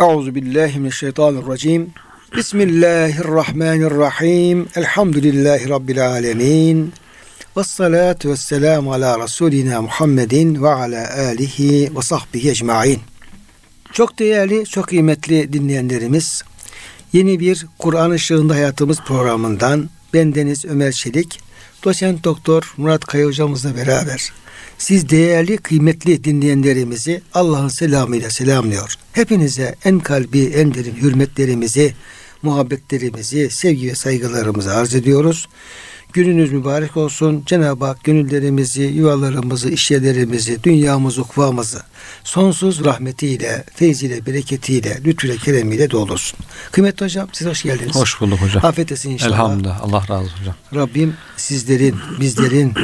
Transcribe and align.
Euzu 0.00 0.34
billahi 0.34 0.78
mineşşeytanirracim. 0.78 1.90
Bismillahirrahmanirrahim. 2.36 4.68
Elhamdülillahi 4.74 5.68
rabbil 5.68 6.08
alamin. 6.08 6.92
Ves 7.56 7.66
salatu 7.66 8.30
vesselamu 8.30 8.92
ala 8.92 9.24
Resulina 9.24 9.82
Muhammedin 9.82 10.62
ve 10.62 10.68
ala 10.68 11.18
alihi 11.18 11.96
ve 11.96 12.02
sahbihi 12.02 12.50
ecmain. 12.50 13.00
Çok 13.92 14.18
değerli, 14.18 14.66
çok 14.66 14.88
kıymetli 14.88 15.52
dinleyenlerimiz, 15.52 16.42
yeni 17.12 17.40
bir 17.40 17.66
Kur'an 17.78 18.10
ışığında 18.10 18.54
hayatımız 18.54 19.00
programından 19.00 19.90
bendeniz 20.14 20.64
Ömer 20.64 20.92
Çelik, 20.92 21.40
doçent 21.84 22.24
doktor 22.24 22.74
Murat 22.76 23.04
Kaya 23.04 23.26
hocamızla 23.26 23.76
beraber 23.76 24.32
siz 24.78 25.08
değerli, 25.08 25.56
kıymetli 25.56 26.24
dinleyenlerimizi 26.24 27.22
Allah'ın 27.34 27.68
selamıyla 27.68 28.30
selamlıyor. 28.30 28.94
Hepinize 29.12 29.74
en 29.84 30.00
kalbi, 30.00 30.44
en 30.44 30.74
derin 30.74 30.94
hürmetlerimizi, 30.94 31.94
muhabbetlerimizi, 32.42 33.50
sevgi 33.50 33.88
ve 33.88 33.94
saygılarımızı 33.94 34.74
arz 34.74 34.94
ediyoruz. 34.94 35.48
Gününüz 36.12 36.52
mübarek 36.52 36.96
olsun. 36.96 37.42
Cenab-ı 37.46 37.84
Hak 37.84 38.04
gönüllerimizi, 38.04 38.82
yuvalarımızı, 38.82 39.70
işyerlerimizi, 39.70 40.64
dünyamızı, 40.64 41.22
ukvamızı 41.22 41.82
sonsuz 42.24 42.84
rahmetiyle, 42.84 43.64
feyziyle, 43.74 44.26
bereketiyle, 44.26 44.98
lütfüyle, 45.04 45.36
keremiyle 45.36 45.90
doldursun. 45.90 46.38
Kıymetli 46.72 47.04
hocam 47.04 47.28
siz 47.32 47.46
hoş 47.46 47.62
geldiniz. 47.62 47.96
Hoş 47.96 48.20
bulduk 48.20 48.40
hocam. 48.40 48.64
Afiyet 48.64 48.92
olsun 48.92 49.10
inşallah. 49.10 49.36
Elhamdülillah. 49.36 49.80
Allah 49.82 50.00
razı 50.00 50.14
olsun 50.14 50.38
hocam. 50.40 50.54
Rabbim 50.74 51.14
sizlerin, 51.36 51.96
bizlerin, 52.20 52.74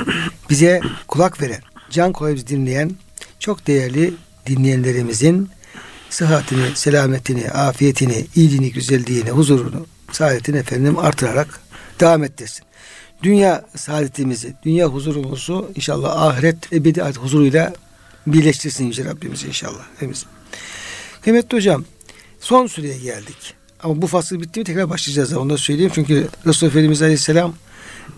bize 0.51 0.80
kulak 1.09 1.43
veren, 1.43 1.60
can 1.92 2.12
koyup 2.12 2.48
dinleyen 2.48 2.91
çok 3.38 3.66
değerli 3.66 4.14
dinleyenlerimizin 4.46 5.48
sıhhatini, 6.10 6.66
selametini, 6.74 7.51
afiyetini, 7.51 8.27
iyiliğini, 8.37 8.73
güzelliğini, 8.73 9.30
huzurunu, 9.30 9.87
saadetini 10.12 10.57
efendim 10.57 10.98
artırarak 10.98 11.60
devam 12.01 12.24
ettirsin. 12.24 12.65
Dünya 13.23 13.65
saadetimizi, 13.76 14.54
dünya 14.63 14.87
huzurumuzu 14.87 15.70
inşallah 15.74 16.23
ahiret 16.23 16.73
ebedi 16.73 17.02
huzuruyla 17.02 17.73
birleştirsin 18.26 18.87
Yüce 18.87 19.04
Rabbimiz 19.04 19.45
inşallah. 19.45 19.82
Hepimiz. 19.95 20.26
Kıymetli 21.20 21.57
hocam 21.57 21.85
son 22.40 22.66
süreye 22.66 22.98
geldik. 22.98 23.54
Ama 23.82 24.02
bu 24.02 24.07
fasıl 24.07 24.40
bitti 24.40 24.60
mi 24.60 24.65
tekrar 24.65 24.90
başlayacağız. 24.90 25.32
Onu 25.32 25.51
da 25.51 25.59
söyleyeyim. 25.59 25.93
Çünkü 25.95 26.29
Resulullah 26.46 26.73
Efendimiz 26.73 27.02
Aleyhisselam 27.02 27.54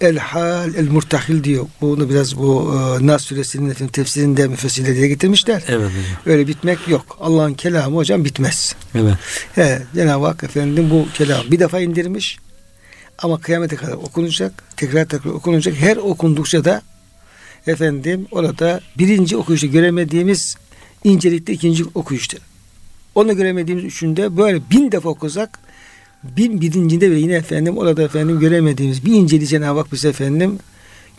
El 0.01 0.19
hal 0.19 0.75
el 0.75 0.89
murtahil 0.91 1.45
diyor. 1.45 1.67
Bunu 1.81 2.11
biraz 2.11 2.37
bu 2.37 2.75
e, 2.75 3.07
Nas 3.07 3.23
suresinin 3.23 3.89
tefsirinde 3.89 4.49
müfessirleri 4.49 4.97
dile 4.97 5.09
getirmişler. 5.09 5.63
Evet 5.69 5.89
hocam. 5.89 6.03
Öyle 6.27 6.49
bitmek 6.49 6.89
yok. 6.89 7.19
Allah'ın 7.21 7.55
kelamı 7.55 7.97
hocam 7.97 8.25
bitmez. 8.25 8.75
Evet. 8.95 9.15
He, 9.55 9.83
Cenab-ı 9.95 10.27
Hak 10.27 10.45
efendim 10.45 10.91
bu 10.91 11.07
kelam 11.15 11.51
bir 11.51 11.59
defa 11.59 11.81
indirmiş 11.81 12.39
ama 13.19 13.41
kıyamete 13.41 13.77
kadar 13.77 13.93
okunacak. 13.93 14.65
Tekrar 14.77 15.05
tekrar 15.05 15.31
okunacak. 15.31 15.75
Her 15.75 15.97
okundukça 15.97 16.65
da 16.65 16.83
efendim 17.67 18.27
orada 18.31 18.81
birinci 18.99 19.37
okuyuşta 19.37 19.67
göremediğimiz 19.67 20.57
incelikte 21.05 21.53
ikinci 21.53 21.85
okuyuşta. 21.95 22.39
Onu 23.15 23.37
göremediğimiz 23.37 23.85
üçünde 23.85 24.37
böyle 24.37 24.61
bin 24.71 24.93
defa 24.93 25.09
okusak 25.09 25.59
bin 26.37 26.61
birincinde 26.61 27.11
ve 27.11 27.19
yine 27.19 27.35
efendim 27.35 27.79
orada 27.79 28.03
efendim 28.03 28.41
göremediğimiz 28.41 29.05
bir 29.05 29.13
inceliği 29.13 29.49
Cenab-ı 29.49 29.79
Hak 29.79 29.93
bize 29.93 30.09
efendim 30.09 30.59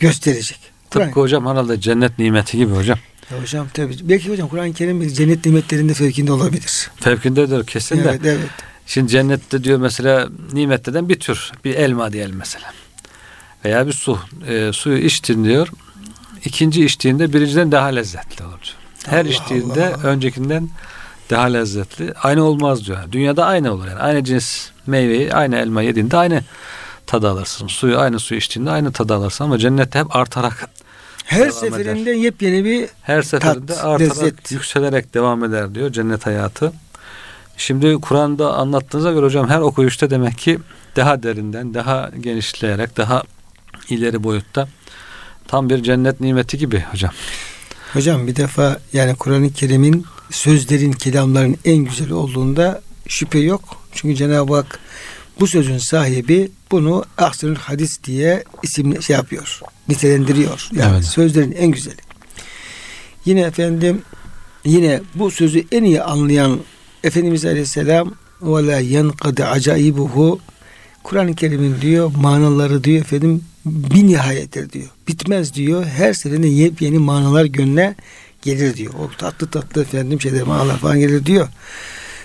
gösterecek. 0.00 0.58
Tıpkı 0.90 1.20
hocam 1.20 1.46
herhalde 1.46 1.80
cennet 1.80 2.18
nimeti 2.18 2.56
gibi 2.56 2.74
hocam. 2.74 2.98
Ya 3.30 3.42
hocam 3.42 3.66
tabii. 3.74 3.96
Belki 4.02 4.30
hocam 4.30 4.48
Kur'an-ı 4.48 4.72
Kerim 4.72 5.08
cennet 5.08 5.46
nimetlerinde 5.46 5.94
fevkinde 5.94 6.32
olabilir. 6.32 6.90
Fevkindedir 7.00 7.66
kesin 7.66 7.98
evet, 7.98 8.24
de. 8.24 8.30
Evet. 8.30 8.50
Şimdi 8.86 9.12
cennette 9.12 9.64
diyor 9.64 9.78
mesela 9.78 10.28
nimetlerden 10.52 11.08
bir 11.08 11.20
tür. 11.20 11.52
Bir 11.64 11.74
elma 11.74 12.12
diyelim 12.12 12.36
mesela. 12.36 12.72
Veya 13.64 13.86
bir 13.86 13.92
su. 13.92 14.18
E, 14.48 14.72
suyu 14.72 14.98
içtin 14.98 15.44
diyor. 15.44 15.68
İkinci 16.44 16.84
içtiğinde 16.84 17.32
birinciden 17.32 17.72
daha 17.72 17.86
lezzetli 17.86 18.44
olur. 18.44 18.74
Her 19.06 19.24
Allah 19.24 19.28
içtiğinde 19.28 19.86
Allah. 19.86 20.02
öncekinden 20.02 20.70
daha 21.30 21.44
lezzetli. 21.44 22.12
Aynı 22.22 22.44
olmaz 22.44 22.86
diyor. 22.86 22.98
Dünyada 23.12 23.46
aynı 23.46 23.72
olur 23.72 23.86
yani. 23.86 23.98
Aynı 23.98 24.24
cins 24.24 24.68
meyveyi 24.86 25.34
aynı 25.34 25.56
elma 25.56 25.82
yediğinde 25.82 26.16
aynı 26.16 26.42
tadı 27.06 27.28
alırsın. 27.28 27.66
Suyu 27.66 27.98
aynı 27.98 28.18
suyu 28.20 28.38
içtiğinde 28.38 28.70
aynı 28.70 28.92
tadı 28.92 29.14
alırsın 29.14 29.44
ama 29.44 29.58
cennette 29.58 29.98
hep 29.98 30.16
artarak 30.16 30.68
Her 31.24 31.50
seferinde 31.50 32.10
yepyeni 32.10 32.64
bir 32.64 32.88
her 33.02 33.22
seferinde 33.22 33.72
Tat, 33.72 33.84
artarak 33.84 34.00
lezzet. 34.00 34.52
yükselerek 34.52 35.14
devam 35.14 35.44
eder 35.44 35.74
diyor 35.74 35.92
cennet 35.92 36.26
hayatı. 36.26 36.72
Şimdi 37.56 38.00
Kur'an'da 38.00 38.54
anlattığınıza 38.54 39.12
göre 39.12 39.26
hocam 39.26 39.48
her 39.48 39.60
okuyuşta 39.60 40.10
demek 40.10 40.38
ki 40.38 40.58
daha 40.96 41.22
derinden, 41.22 41.74
daha 41.74 42.10
genişleyerek, 42.20 42.96
daha 42.96 43.22
ileri 43.88 44.24
boyutta 44.24 44.68
tam 45.48 45.70
bir 45.70 45.82
cennet 45.82 46.20
nimeti 46.20 46.58
gibi 46.58 46.80
hocam. 46.80 47.10
Hocam 47.92 48.26
bir 48.26 48.36
defa 48.36 48.78
yani 48.92 49.14
Kur'an-ı 49.14 49.52
Kerim'in 49.52 50.06
sözlerin, 50.30 50.92
kelamların 50.92 51.56
en 51.64 51.76
güzeli 51.76 52.14
olduğunda 52.14 52.82
şüphe 53.08 53.38
yok. 53.38 53.85
Çünkü 53.96 54.14
Cenab-ı 54.16 54.54
Hak 54.54 54.78
bu 55.40 55.46
sözün 55.46 55.78
sahibi 55.78 56.50
bunu 56.70 57.04
ahsenül 57.18 57.56
hadis 57.56 58.04
diye 58.04 58.44
isim 58.62 59.02
şey 59.02 59.16
yapıyor. 59.16 59.60
Nitelendiriyor. 59.88 60.68
Yani 60.72 60.94
Evet. 60.94 61.04
sözlerin 61.04 61.52
en 61.52 61.70
güzeli. 61.70 61.96
Yine 63.24 63.40
efendim 63.40 64.02
yine 64.64 65.00
bu 65.14 65.30
sözü 65.30 65.64
en 65.72 65.84
iyi 65.84 66.02
anlayan 66.02 66.60
Efendimiz 67.04 67.44
Aleyhisselam 67.44 68.14
ve 68.42 68.66
la 68.66 68.78
yenkade 68.78 69.46
acaibuhu 69.46 70.40
Kur'an-ı 71.02 71.34
Kerim'in 71.34 71.80
diyor 71.80 72.12
manaları 72.16 72.84
diyor 72.84 73.00
efendim 73.00 73.44
bir 73.64 74.06
nihayettir 74.06 74.72
diyor. 74.72 74.86
Bitmez 75.08 75.54
diyor. 75.54 75.84
Her 75.84 76.12
seferinde 76.12 76.46
yepyeni 76.48 76.98
manalar 76.98 77.44
gönlüne 77.44 77.94
gelir 78.42 78.76
diyor. 78.76 78.92
O 78.94 79.10
tatlı 79.18 79.46
tatlı 79.50 79.82
efendim 79.82 80.20
şeyler 80.20 80.42
manalar 80.42 80.78
falan 80.78 80.98
gelir 80.98 81.26
diyor. 81.26 81.48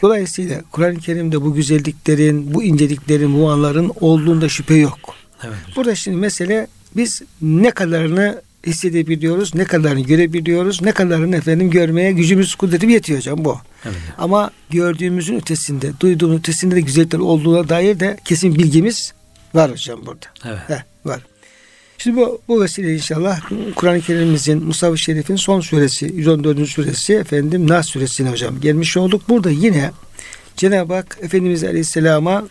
Dolayısıyla 0.02 0.62
Kur'an-ı 0.72 1.00
Kerim'de 1.00 1.42
bu 1.42 1.54
güzelliklerin, 1.54 2.54
bu 2.54 2.64
inceliklerin, 2.64 3.40
bu 3.40 3.50
anların 3.50 3.92
olduğunda 4.00 4.50
şüphe 4.50 4.76
yok. 4.76 5.00
Evet. 5.44 5.56
Burada 5.76 5.96
şimdi 5.96 6.18
mesele 6.18 6.68
biz 6.96 7.22
ne 7.42 7.72
kadarını 7.72 8.42
hissedebiliyoruz, 8.68 9.56
ne 9.56 9.66
kadarını 9.66 10.00
görebiliyoruz, 10.02 10.82
ne 10.82 10.92
kadarını 10.92 11.36
efendim 11.36 11.70
görmeye 11.70 12.12
gücümüz, 12.12 12.56
kudretim 12.56 12.90
yetiyor 12.90 13.20
hocam 13.20 13.46
bu. 13.46 13.58
Evet. 13.86 13.96
Ama 14.18 14.52
gördüğümüzün 14.70 15.36
ötesinde, 15.36 15.92
duyduğumuzun 16.00 16.40
ötesinde 16.40 16.76
de 16.76 16.82
güzellikler 16.82 17.20
olduğuna 17.20 17.70
dair 17.70 18.00
de 18.00 18.18
kesin 18.26 18.56
bilgimiz 18.56 19.14
var 19.54 19.72
hocam 19.72 20.06
burada. 20.06 20.26
Evet. 20.46 20.60
Heh, 20.68 20.84
var. 21.06 21.22
Şimdi 22.04 22.18
bu, 22.18 22.42
bu 22.48 22.62
vesile 22.62 22.94
inşallah 22.94 23.42
Kur'an-ı 23.76 24.02
Kerim'imizin 24.02 24.64
Musav-ı 24.64 24.98
Şerif'in 24.98 25.36
son 25.36 25.62
suresi 25.62 26.06
114. 26.06 26.70
suresi 26.70 27.14
efendim 27.14 27.68
Nas 27.68 27.88
suresine 27.88 28.30
hocam 28.30 28.62
gelmiş 28.62 28.98
olduk. 28.98 29.30
Burada 29.30 29.50
yine 29.50 29.92
Cenab-ı 30.58 30.94
Hak 30.94 31.18
Efendimiz 31.22 31.64
Aleyhisselam'a 31.64 32.48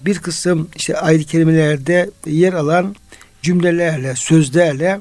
bir 0.00 0.18
kısım 0.18 0.68
işte 0.76 0.96
ayet-i 0.96 1.24
kerimelerde 1.24 2.10
yer 2.26 2.52
alan 2.52 2.96
cümlelerle, 3.42 4.16
sözlerle 4.16 5.00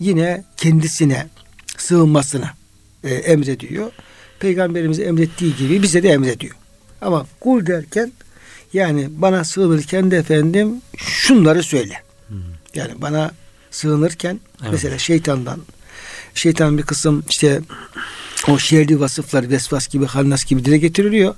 yine 0.00 0.44
kendisine 0.56 1.26
sığınmasını 1.76 2.50
e, 3.04 3.14
emrediyor. 3.14 3.90
Peygamberimiz 4.40 5.00
emrettiği 5.00 5.56
gibi 5.56 5.82
bize 5.82 6.02
de 6.02 6.08
emrediyor. 6.08 6.54
Ama 7.00 7.26
kul 7.40 7.66
derken 7.66 8.12
yani 8.72 9.08
bana 9.10 9.44
sığınırken 9.44 10.10
de 10.10 10.16
efendim 10.16 10.82
şunları 10.96 11.62
söyle. 11.62 11.94
Yani 12.74 12.92
bana 12.96 13.30
sığınırken 13.70 14.40
Evet. 14.62 14.72
mesela 14.72 14.98
şeytandan 14.98 15.60
şeytan 16.34 16.78
bir 16.78 16.82
kısım 16.82 17.24
işte 17.30 17.60
o 18.48 18.58
şerli 18.58 19.00
vasıflar 19.00 19.50
vesvas 19.50 19.88
gibi 19.88 20.06
hannas 20.06 20.44
gibi 20.44 20.64
dile 20.64 20.78
getiriliyor. 20.78 21.34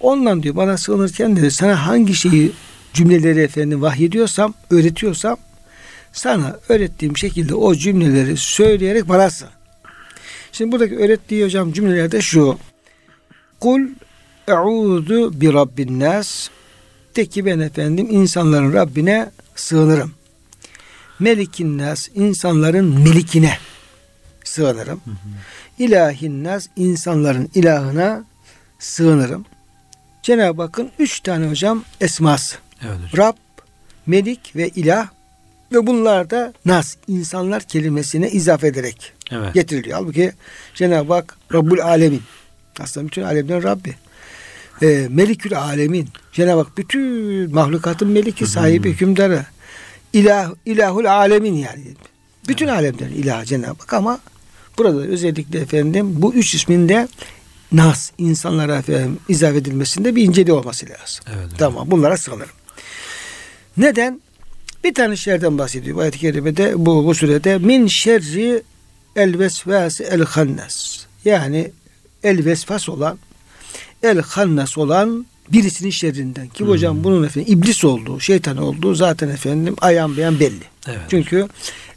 Ondan 0.00 0.42
diyor 0.42 0.56
bana 0.56 0.78
sığınırken 0.78 1.36
de 1.36 1.50
sana 1.50 1.86
hangi 1.86 2.14
şeyi 2.14 2.52
cümleleri 2.92 3.40
efendim 3.40 3.82
vahyediyorsam, 3.82 4.54
öğretiyorsam 4.70 5.36
sana 6.12 6.56
öğrettiğim 6.68 7.16
şekilde 7.16 7.54
o 7.54 7.74
cümleleri 7.74 8.36
söyleyerek 8.36 9.08
bana 9.08 9.30
sığın. 9.30 9.48
Şimdi 10.52 10.72
buradaki 10.72 10.96
öğrettiği 10.96 11.44
hocam 11.44 11.72
cümlelerde 11.72 12.20
şu. 12.20 12.58
Kul 13.60 13.80
e'udu 14.48 15.40
bi 15.40 15.52
rabbin 15.52 16.00
nas. 16.00 16.48
De 17.16 17.26
ki 17.26 17.46
ben 17.46 17.58
efendim 17.58 18.08
insanların 18.10 18.72
Rabbine 18.72 19.30
sığınırım. 19.56 20.12
Melikin 21.22 21.78
nas 21.78 22.08
insanların 22.14 23.00
melikine 23.00 23.58
sığınırım. 24.44 25.00
İlahin 25.78 26.44
nas 26.44 26.66
insanların 26.76 27.50
ilahına 27.54 28.24
sığınırım. 28.78 29.44
Cenab-ı 30.22 30.62
Hakk'ın 30.62 30.90
üç 30.98 31.20
tane 31.20 31.48
hocam 31.50 31.84
esması. 32.00 32.56
Evet 32.82 32.96
hocam. 33.12 33.26
Rab, 33.26 33.36
Melik 34.06 34.56
ve 34.56 34.68
İlah 34.68 35.08
ve 35.72 35.86
bunlar 35.86 36.30
da 36.30 36.52
nas 36.64 36.96
insanlar 37.08 37.62
kelimesine 37.62 38.30
izafe 38.30 38.66
ederek 38.66 39.12
Evet. 39.30 39.54
getiriliyor. 39.54 39.98
Halbuki 39.98 40.32
Cenab-ı 40.74 41.12
Hak 41.12 41.36
Rabbul 41.52 41.78
Alemin. 41.78 42.22
Aslında 42.80 43.06
bütün 43.06 43.22
alemlerin 43.22 43.62
Rabbi. 43.62 43.94
e, 44.82 45.06
Melikül 45.10 45.58
Alemin. 45.58 46.08
Cenab-ı 46.32 46.58
Hak 46.62 46.78
bütün 46.78 47.54
mahlukatın 47.54 48.08
meliki, 48.08 48.46
sahibi, 48.46 48.90
hükümdarı. 48.90 49.46
İlah, 50.12 50.50
ilahul 50.66 51.04
alemin 51.04 51.54
yani. 51.54 51.84
Bütün 52.48 52.68
evet. 52.68 52.78
alemlerin 52.78 53.14
ilahı 53.14 53.44
Cenab-ı 53.44 53.78
Hak 53.78 53.92
ama 53.92 54.20
burada 54.78 55.00
özellikle 55.00 55.60
efendim 55.60 56.22
bu 56.22 56.34
üç 56.34 56.54
isminde 56.54 57.08
nas 57.72 58.10
insanlara 58.18 58.76
efendim 58.76 59.18
izah 59.28 59.52
edilmesinde 59.52 60.16
bir 60.16 60.22
inceliği 60.22 60.52
olması 60.52 60.86
lazım. 60.86 61.24
Evet, 61.26 61.38
evet. 61.48 61.58
Tamam 61.58 61.90
bunlara 61.90 62.16
sığınırım. 62.16 62.56
Neden? 63.76 64.20
Bir 64.84 64.94
tane 64.94 65.16
şerden 65.16 65.58
bahsediyor 65.58 65.98
ayet-i 65.98 66.18
kerimede 66.18 66.86
bu, 66.86 67.06
bu 67.06 67.14
sürede 67.14 67.58
min 67.58 67.86
şerri 67.86 68.62
el 69.16 69.38
vesvasi 69.38 70.04
el 70.04 70.24
hannas. 70.24 71.06
Yani 71.24 71.70
el 72.22 72.44
vesvas 72.44 72.88
olan 72.88 73.18
el 74.02 74.22
hannas 74.22 74.78
olan 74.78 75.26
birisinin 75.52 75.90
şerrinden 75.90 76.48
ki 76.48 76.60
hmm. 76.60 76.68
hocam 76.68 77.04
bunun 77.04 77.24
efendim 77.24 77.52
iblis 77.52 77.84
olduğu, 77.84 78.20
şeytan 78.20 78.56
olduğu 78.56 78.94
zaten 78.94 79.28
efendim 79.28 79.76
ayan 79.80 80.16
beyan 80.16 80.40
belli. 80.40 80.64
Evet. 80.86 81.00
Çünkü 81.08 81.48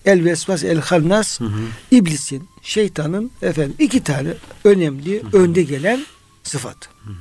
el 0.05 0.25
vesvas 0.25 0.63
el 0.63 0.81
hannas 0.81 1.39
hı 1.39 1.49
iblisin, 1.91 2.49
şeytanın 2.61 3.31
efendim 3.41 3.75
iki 3.79 4.03
tane 4.03 4.29
önemli 4.63 5.23
hı 5.23 5.37
önde 5.37 5.63
gelen 5.63 6.05
sıfat. 6.43 6.77
Hı 7.03 7.11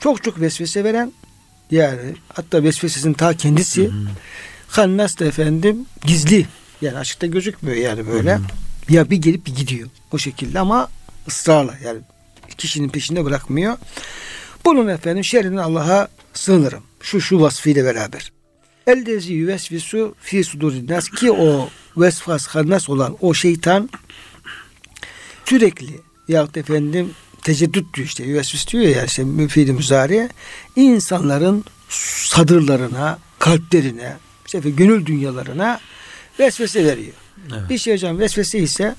Çok 0.00 0.24
çok 0.24 0.40
vesvese 0.40 0.84
veren 0.84 1.12
yani 1.70 2.14
hatta 2.32 2.62
vesvesesinin 2.62 3.14
ta 3.14 3.36
kendisi 3.36 3.90
hı 4.76 4.88
da 5.20 5.24
efendim 5.24 5.86
gizli 6.06 6.46
yani 6.82 6.98
açıkta 6.98 7.26
gözükmüyor 7.26 7.76
yani 7.76 8.06
böyle. 8.06 8.34
Hı 8.34 8.40
Ya 8.88 9.10
bir 9.10 9.16
gelip 9.16 9.46
bir 9.46 9.54
gidiyor 9.54 9.88
o 10.12 10.18
şekilde 10.18 10.58
ama 10.58 10.88
ısrarla 11.28 11.74
yani 11.84 11.98
kişinin 12.58 12.88
peşinde 12.88 13.24
bırakmıyor. 13.24 13.76
Bunun 14.64 14.88
efendim 14.88 15.24
şerrinden 15.24 15.62
Allah'a 15.62 16.08
sığınırım. 16.34 16.82
Şu 17.00 17.20
şu 17.20 17.40
vasfıyla 17.40 17.84
beraber. 17.84 18.32
Eldezi 18.86 19.32
yüvesvisu 19.32 20.14
fi 20.20 20.44
sudurinnas 20.44 21.08
ki 21.08 21.32
o 21.32 21.68
vesfas 21.96 22.46
hannas 22.46 22.88
olan 22.88 23.16
o 23.20 23.34
şeytan 23.34 23.90
sürekli 25.44 26.00
yahut 26.28 26.56
efendim 26.56 27.10
teceddüt 27.42 27.94
diyor 27.94 28.06
işte 28.06 28.24
yüvesvis 28.24 28.68
diyor 28.68 28.84
ya 28.84 29.04
işte 29.04 29.24
müfidi 29.24 29.72
müzari 29.72 30.28
insanların 30.76 31.64
sadırlarına, 32.28 33.18
kalplerine, 33.38 34.16
işte 34.46 34.60
gönül 34.70 35.06
dünyalarına 35.06 35.80
vesvese 36.38 36.84
veriyor. 36.84 37.14
Evet. 37.52 37.70
Bir 37.70 37.78
şey 37.78 37.94
hocam 37.94 38.18
vesvese 38.18 38.58
ise 38.58 38.94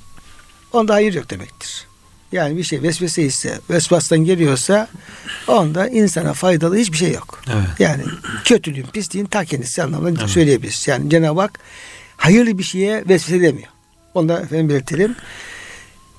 onda 0.74 0.94
hayır 0.94 1.14
yok 1.14 1.30
demektir. 1.30 1.88
Yani 2.32 2.58
bir 2.58 2.64
şey 2.64 2.82
vesvese 2.82 3.24
ise, 3.24 3.60
vesvastan 3.70 4.20
geliyorsa 4.20 4.88
onda 5.48 5.88
insana 5.88 6.34
faydalı 6.34 6.78
hiçbir 6.78 6.98
şey 6.98 7.12
yok. 7.12 7.42
Evet. 7.48 7.80
Yani 7.80 8.04
kötülüğün, 8.44 8.86
pisliğin 8.94 9.26
ta 9.26 9.46
kendisi 9.46 9.84
anlamında 9.84 10.20
evet. 10.20 10.30
söyleyebiliriz. 10.30 10.88
Yani 10.88 11.10
Cenab-ı 11.10 11.42
Hak 11.42 11.60
hayırlı 12.18 12.58
bir 12.58 12.64
şeye 12.64 13.08
vesvese 13.08 13.38
edemiyor. 13.38 13.68
Onu 14.14 14.30
da 14.30 14.40
efendim 14.40 14.70
belirtelim. 14.70 15.16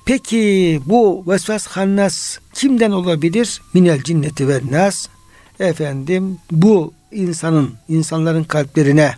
Peki 0.05 0.81
bu 0.85 1.23
vesvas 1.27 1.67
hannas 1.67 2.37
kimden 2.53 2.91
olabilir? 2.91 3.61
Minel 3.73 4.03
cinneti 4.03 4.47
ve 4.47 4.61
nas. 4.71 5.07
Efendim 5.59 6.37
bu 6.51 6.93
insanın, 7.11 7.73
insanların 7.89 8.43
kalplerine 8.43 9.15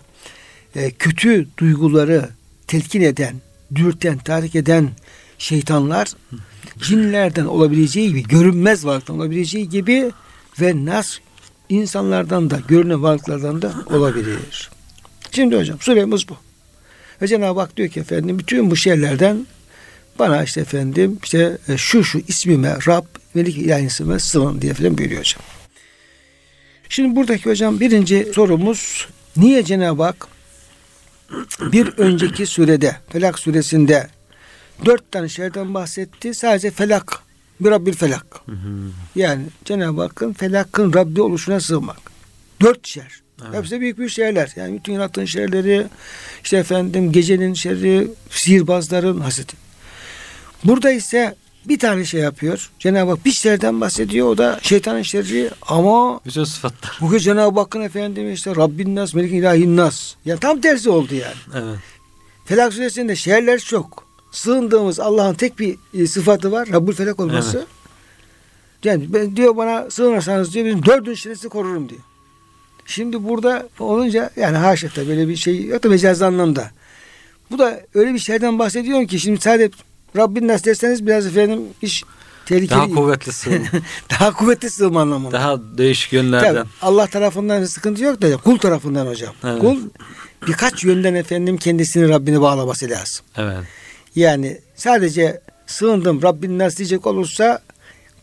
e, 0.76 0.90
kötü 0.90 1.48
duyguları 1.58 2.28
telkin 2.66 3.00
eden, 3.00 3.34
dürten, 3.74 4.18
tahrik 4.18 4.54
eden 4.56 4.90
şeytanlar 5.38 6.08
cinlerden 6.80 7.44
olabileceği 7.44 8.08
gibi, 8.08 8.22
görünmez 8.22 8.86
varlıktan 8.86 9.16
olabileceği 9.16 9.68
gibi 9.68 10.10
ve 10.60 10.84
nas 10.84 11.18
insanlardan 11.68 12.50
da, 12.50 12.60
görünen 12.68 13.02
varlıklardan 13.02 13.62
da 13.62 13.74
olabilir. 13.86 14.70
Şimdi 15.32 15.56
hocam 15.56 15.80
suremiz 15.80 16.28
bu. 16.28 16.36
Ve 17.22 17.26
Cenab-ı 17.26 17.60
Hak 17.60 17.76
diyor 17.76 17.88
ki 17.88 18.00
efendim 18.00 18.38
bütün 18.38 18.70
bu 18.70 18.76
şeylerden 18.76 19.46
bana 20.18 20.42
işte 20.42 20.60
efendim 20.60 21.18
işte 21.24 21.58
e, 21.68 21.76
şu 21.76 22.04
şu 22.04 22.18
ismime 22.28 22.76
Rab 22.86 23.04
Melik 23.34 23.58
ilahisime 23.58 24.18
sığın 24.18 24.62
diye 24.62 24.74
falan 24.74 24.98
buyuruyor 24.98 25.20
hocam. 25.20 25.42
Şimdi 26.88 27.16
buradaki 27.16 27.50
hocam 27.50 27.80
birinci 27.80 28.32
sorumuz 28.34 29.08
niye 29.36 29.64
Cenab-ı 29.64 30.02
Hak 30.02 30.28
bir 31.60 31.88
önceki 31.98 32.46
surede 32.46 32.96
Felak 33.08 33.38
suresinde 33.38 34.08
dört 34.84 35.12
tane 35.12 35.28
şeyden 35.28 35.74
bahsetti. 35.74 36.34
Sadece 36.34 36.70
felak. 36.70 37.18
Bir 37.60 37.70
Rabbil 37.70 37.92
felak. 37.92 38.26
Hı 38.46 38.52
hı. 38.52 38.90
Yani 39.14 39.42
Cenab-ı 39.64 40.02
Hakk'ın 40.02 40.32
felakın 40.32 40.92
Rabbi 40.92 41.22
oluşuna 41.22 41.60
sığmak. 41.60 41.98
Dört 42.60 42.86
şer. 42.86 43.20
Evet. 43.44 43.54
Hepsi 43.54 43.80
büyük 43.80 43.98
büyük 43.98 44.10
şeyler. 44.10 44.52
Yani 44.56 44.78
bütün 44.78 44.92
yarattığın 44.92 45.24
şerleri, 45.24 45.86
işte 46.44 46.56
efendim 46.56 47.12
gecenin 47.12 47.54
şerri, 47.54 48.08
sihirbazların 48.30 49.20
haseti. 49.20 49.56
Burada 50.64 50.90
ise 50.90 51.36
bir 51.64 51.78
tane 51.78 52.04
şey 52.04 52.20
yapıyor. 52.20 52.70
Cenab-ı 52.78 53.10
Hak 53.10 53.24
bir 53.24 53.30
şerden 53.30 53.80
bahsediyor. 53.80 54.28
O 54.28 54.38
da 54.38 54.58
şeytanın 54.62 55.02
şerri 55.02 55.50
ama 55.62 56.20
bütün 56.26 56.44
sıfatlar. 56.44 56.98
Bu 57.00 57.18
Cenab-ı 57.18 57.60
Hakk'ın 57.60 57.80
efendim 57.80 58.32
işte 58.32 58.56
Rabbin 58.56 58.96
nas, 58.96 59.14
Melik 59.14 59.32
ilahin 59.32 59.76
nas. 59.76 60.14
Yani 60.24 60.40
tam 60.40 60.60
tersi 60.60 60.90
oldu 60.90 61.14
yani. 61.14 61.64
Evet. 61.64 61.78
Felak 62.44 62.72
suresinde 62.72 63.16
şerler 63.16 63.58
çok 63.58 64.05
sığındığımız 64.36 65.00
Allah'ın 65.00 65.34
tek 65.34 65.58
bir 65.58 65.76
e, 65.94 66.06
sıfatı 66.06 66.52
var. 66.52 66.68
Rabbul 66.72 66.92
Felak 66.92 67.20
olması. 67.20 67.56
Evet. 67.58 67.66
Yani 68.84 69.12
ben, 69.12 69.36
diyor 69.36 69.56
bana 69.56 69.90
sığınırsanız 69.90 70.54
diyor 70.54 70.66
benim 70.66 70.86
dördüncü 70.86 71.16
şerefsizi 71.16 71.48
korurum 71.48 71.88
diyor. 71.88 72.00
Şimdi 72.86 73.24
burada 73.24 73.68
olunca 73.78 74.30
yani 74.36 74.56
haşa 74.56 74.88
da 74.96 75.08
böyle 75.08 75.28
bir 75.28 75.36
şey 75.36 75.64
yok 75.64 75.82
da 75.82 75.88
mecazlı 75.88 76.26
anlamda. 76.26 76.70
Bu 77.50 77.58
da 77.58 77.80
öyle 77.94 78.14
bir 78.14 78.18
şeyden 78.18 78.58
bahsediyorum 78.58 79.06
ki 79.06 79.20
şimdi 79.20 79.40
sadece 79.40 79.70
Rabbin 80.16 80.48
nasıl 80.48 80.64
derseniz 80.64 81.06
biraz 81.06 81.26
efendim 81.26 81.60
iş 81.82 82.04
tehlikeli. 82.46 82.78
Daha 82.78 82.88
kuvvetli 82.88 83.32
sığınma. 83.32 83.66
Daha 84.10 84.32
kuvvetli 84.32 84.70
sığınma 84.70 85.00
anlamında. 85.00 85.32
Daha 85.32 85.58
değişik 85.78 86.12
yönlerden. 86.12 86.54
Tabii, 86.54 86.68
Allah 86.82 87.06
tarafından 87.06 87.62
bir 87.62 87.66
sıkıntı 87.66 88.04
yok 88.04 88.22
da 88.22 88.36
kul 88.36 88.58
tarafından 88.58 89.06
hocam. 89.06 89.34
Evet. 89.44 89.60
Kul 89.60 89.78
birkaç 90.46 90.84
yönden 90.84 91.14
efendim 91.14 91.56
kendisini 91.56 92.08
Rabbine 92.08 92.40
bağlaması 92.40 92.90
lazım. 92.90 93.24
Evet. 93.36 93.64
Yani 94.16 94.60
sadece 94.74 95.40
sığındım 95.66 96.22
Rabbin 96.22 96.58
nas 96.58 96.76
diyecek 96.76 97.06
olursa 97.06 97.60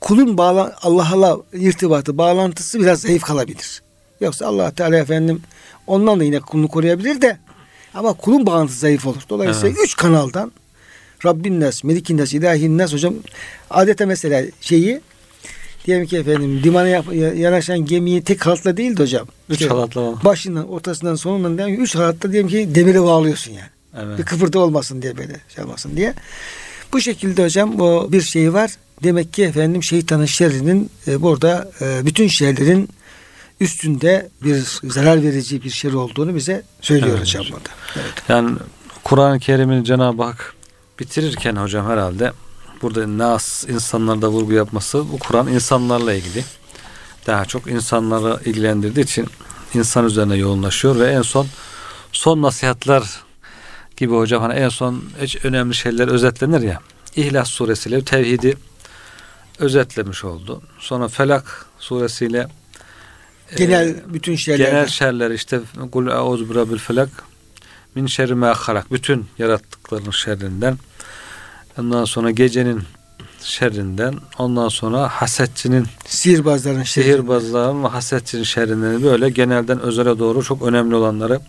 kulun 0.02 0.38
bağla, 0.38 0.76
Allah'la 0.82 1.38
irtibatı, 1.54 2.18
bağlantısı 2.18 2.80
biraz 2.80 3.02
zayıf 3.02 3.24
kalabilir. 3.24 3.82
Yoksa 4.22 4.48
Allah 4.48 4.72
Teala 4.72 4.98
efendim 4.98 5.42
ondan 5.88 6.20
da 6.20 6.24
yine 6.24 6.40
kulunu 6.40 6.68
koruyabilir 6.68 7.22
de 7.22 7.38
ama 7.94 8.14
kulun 8.14 8.46
bağlantısı 8.46 8.80
zayıf 8.80 9.08
olur. 9.08 9.22
Dolayısıyla 9.30 9.70
evet. 9.70 9.86
üç 9.86 9.96
kanaldan 9.96 10.52
Rabbin 11.26 11.62
nas, 11.62 11.84
Melikin 11.84 12.18
nas, 12.18 12.34
İlahin 12.34 12.78
nas 12.78 12.94
hocam 12.94 13.14
adeta 13.70 14.06
mesela 14.06 14.44
şeyi 14.62 15.02
diyelim 15.86 16.06
ki 16.06 16.18
efendim 16.18 16.64
limana 16.64 16.88
yanaşan 17.36 17.86
gemiyi 17.86 18.24
tek 18.24 18.46
halatla 18.46 18.78
değil 18.78 18.98
de 18.98 19.04
hocam. 19.04 19.28
Üç 19.50 19.62
işte 19.62 19.74
halatla. 19.74 20.24
Başından, 20.24 20.70
ortasından, 20.70 21.16
sonundan 21.16 21.68
yani 21.68 21.76
üç 21.76 21.96
halatla 21.96 22.32
diyelim 22.32 22.50
ki 22.50 22.76
demire 22.76 23.04
bağlıyorsun 23.04 23.52
yani. 23.52 23.73
Evet. 23.98 24.20
Bir 24.20 24.24
kıpırtı 24.24 24.60
olmasın 24.60 25.02
diye 25.02 25.18
böyle 25.18 25.40
şey 25.56 25.64
olmasın 25.64 25.96
diye. 25.96 26.14
Bu 26.94 27.02
şekilde 27.02 27.44
hocam 27.44 27.80
bu 27.80 28.10
bir 28.12 28.22
şey 28.22 28.54
var. 28.54 28.72
Demek 29.04 29.34
ki 29.34 29.44
efendim 29.44 29.84
şeytanın 29.84 30.26
şerrinin 30.26 30.90
e, 31.08 31.22
burada 31.22 31.72
e, 31.82 32.06
bütün 32.06 32.28
şerlerin 32.28 32.90
üstünde 33.60 34.30
bir 34.44 34.64
zarar 34.84 35.24
verici 35.24 35.64
bir 35.64 35.70
şer 35.70 35.94
olduğunu 35.94 36.36
bize 36.36 36.64
söylüyor 36.82 37.18
evet. 37.18 37.22
hocam 37.22 37.46
burada. 37.52 37.70
Evet. 37.96 38.14
Yani 38.30 38.58
Kur'an-ı 39.04 39.40
Kerim'in 39.40 39.84
Cenab-ı 39.84 40.24
Hak 40.24 40.54
bitirirken 41.00 41.56
hocam 41.56 41.88
herhalde 41.88 42.32
burada 42.82 43.18
nas 43.18 43.64
insanlarda 43.70 44.30
vurgu 44.30 44.54
yapması 44.54 45.12
bu 45.12 45.20
Kur'an 45.20 45.48
insanlarla 45.48 46.14
ilgili. 46.14 46.44
Daha 47.28 47.46
çok 47.46 47.68
insanları 47.68 48.40
ilgilendirdiği 48.46 49.06
için 49.06 49.28
insan 49.74 50.06
üzerine 50.06 50.36
yoğunlaşıyor 50.36 51.00
ve 51.00 51.12
en 51.12 51.22
son 51.22 51.48
son 52.12 52.42
nasihatler 52.42 53.04
gibi 53.98 54.14
hocam 54.14 54.42
hani 54.42 54.54
en 54.54 54.70
son 54.70 55.04
hiç 55.22 55.46
önemli 55.46 55.76
şeyler 55.76 56.08
özetlenir 56.08 56.62
ya. 56.62 56.80
İhlas 57.16 57.50
suresiyle 57.50 58.06
tevhidi 58.06 58.58
özetlemiş 59.60 60.24
oldu. 60.24 60.62
Sonra 60.80 61.08
Felak 61.08 61.66
suresiyle 61.80 62.48
genel 63.58 63.90
e, 63.90 64.14
bütün 64.14 64.36
şeyler 64.36 64.66
genel 64.66 64.88
şerler 64.88 65.32
işte 65.32 65.60
kul 65.92 66.08
auzu 66.08 66.50
birabbil 66.50 66.78
felak 66.78 67.10
min 67.96 68.08
şerri 68.08 68.36
ma 68.36 68.54
halak 68.54 68.92
bütün 68.92 69.26
yarattıkların 69.38 70.12
şerrinden 70.12 70.78
ondan 71.78 72.06
sonra 72.06 72.32
gecenin 72.32 72.84
şerrinden 73.42 74.16
ondan 74.38 74.70
sonra 74.70 75.08
hasetçinin 75.08 75.88
sihirbazların 76.06 76.84
sihirbazların 76.84 77.84
ve 77.84 77.88
hasetçinin 77.88 78.44
şerrinden 78.44 79.04
böyle 79.04 79.30
genelden 79.30 79.80
özele 79.80 80.20
doğru 80.20 80.44
çok 80.44 80.62
önemli 80.62 80.96
olanları 80.96 81.40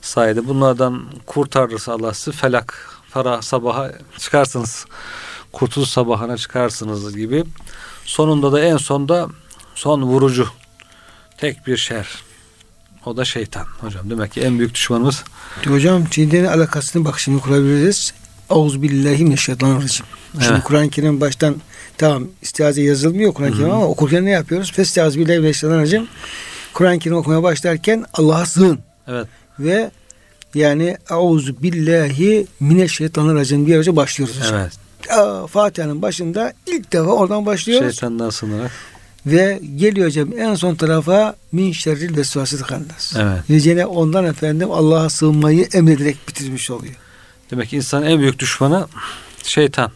saydı. 0.00 0.48
Bunlardan 0.48 1.04
kurtarırsa 1.26 1.92
Allah 1.92 2.14
sizi 2.14 2.36
felak, 2.36 2.90
ferah 3.10 3.42
sabaha 3.42 3.92
çıkarsınız. 4.18 4.86
Kurtuluş 5.52 5.88
sabahına 5.88 6.36
çıkarsınız 6.36 7.16
gibi. 7.16 7.44
Sonunda 8.04 8.52
da 8.52 8.60
en 8.60 8.76
sonda 8.76 9.28
son 9.74 10.02
vurucu 10.02 10.48
tek 11.38 11.66
bir 11.66 11.76
şer. 11.76 12.08
O 13.06 13.16
da 13.16 13.24
şeytan 13.24 13.66
hocam. 13.80 14.10
Demek 14.10 14.32
ki 14.32 14.40
en 14.40 14.58
büyük 14.58 14.74
düşmanımız 14.74 15.24
Hocam 15.66 16.12
şeyden 16.12 16.44
alakasını 16.44 17.04
bak 17.04 17.20
şimdi 17.20 17.42
kurabiliriz. 17.42 18.14
Euzubillahimineşşeytanirracim. 18.50 20.06
Şimdi 20.32 20.46
Evet. 20.52 20.64
Kur'an-ı 20.64 20.90
Kerim 20.90 21.20
baştan 21.20 21.56
tamam 21.98 22.28
istiaze 22.42 22.82
yazılmıyor 22.82 23.34
Kur'an-ı 23.34 23.52
Kerim 23.52 23.70
ama 23.70 23.86
okurken 23.86 24.24
ne 24.24 24.30
yapıyoruz? 24.30 24.72
Festazbillahimineşşeytanirracim. 24.72 26.08
Kur'an-ı 26.74 26.98
Kerim 26.98 27.16
okumaya 27.16 27.42
başlarken 27.42 28.04
Allah'a 28.14 28.46
sığın 28.46 28.78
evet 29.08 29.26
ve 29.58 29.90
yani 30.54 30.96
Euzu 31.10 31.62
billahi 31.62 32.46
mineşşeytanirracim 32.60 33.66
diye 33.66 33.78
önce 33.78 33.96
başlıyoruz 33.96 34.36
evet 34.52 34.72
Fatiha'nın 35.50 36.02
başında 36.02 36.52
ilk 36.66 36.92
defa 36.92 37.10
oradan 37.10 37.46
başlıyoruz 37.46 37.90
şeytandan 37.92 38.30
sığınarak 38.30 38.70
ve 39.26 39.60
geliyor 39.76 40.06
hocam 40.06 40.38
en 40.38 40.54
son 40.54 40.74
tarafa 40.74 41.36
min 41.52 41.72
şerril 41.72 42.16
vesvasil 42.16 42.62
kannas. 42.62 43.16
Evet. 43.16 43.66
Ve 43.66 43.86
ondan 43.86 44.24
efendim 44.24 44.70
Allah'a 44.70 45.10
sığınmayı 45.10 45.68
emrederek 45.72 46.28
bitirmiş 46.28 46.70
oluyor. 46.70 46.94
Demek 47.50 47.68
ki 47.68 47.76
insanın 47.76 48.06
en 48.06 48.20
büyük 48.20 48.38
düşmanı 48.38 48.86
şeytan. 49.42 49.90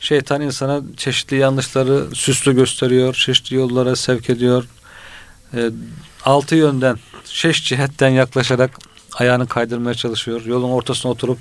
Şeytan 0.00 0.40
insana 0.40 0.82
çeşitli 0.96 1.36
yanlışları 1.36 2.06
süslü 2.14 2.54
gösteriyor, 2.54 3.14
çeşitli 3.14 3.56
yollara 3.56 3.96
sevk 3.96 4.30
ediyor. 4.30 4.64
E, 5.54 5.70
altı 6.24 6.56
yönden, 6.56 6.98
şeş 7.24 7.64
cihetten 7.64 8.08
yaklaşarak 8.08 8.70
ayağını 9.14 9.48
kaydırmaya 9.48 9.94
çalışıyor. 9.94 10.44
Yolun 10.44 10.70
ortasına 10.70 11.12
oturup 11.12 11.38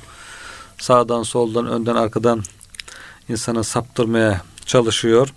sağdan, 0.77 1.23
soldan, 1.23 1.67
önden, 1.67 1.95
arkadan 1.95 2.43
insanı 3.29 3.63
saptırmaya 3.63 4.41
çalışıyor. 4.65 5.33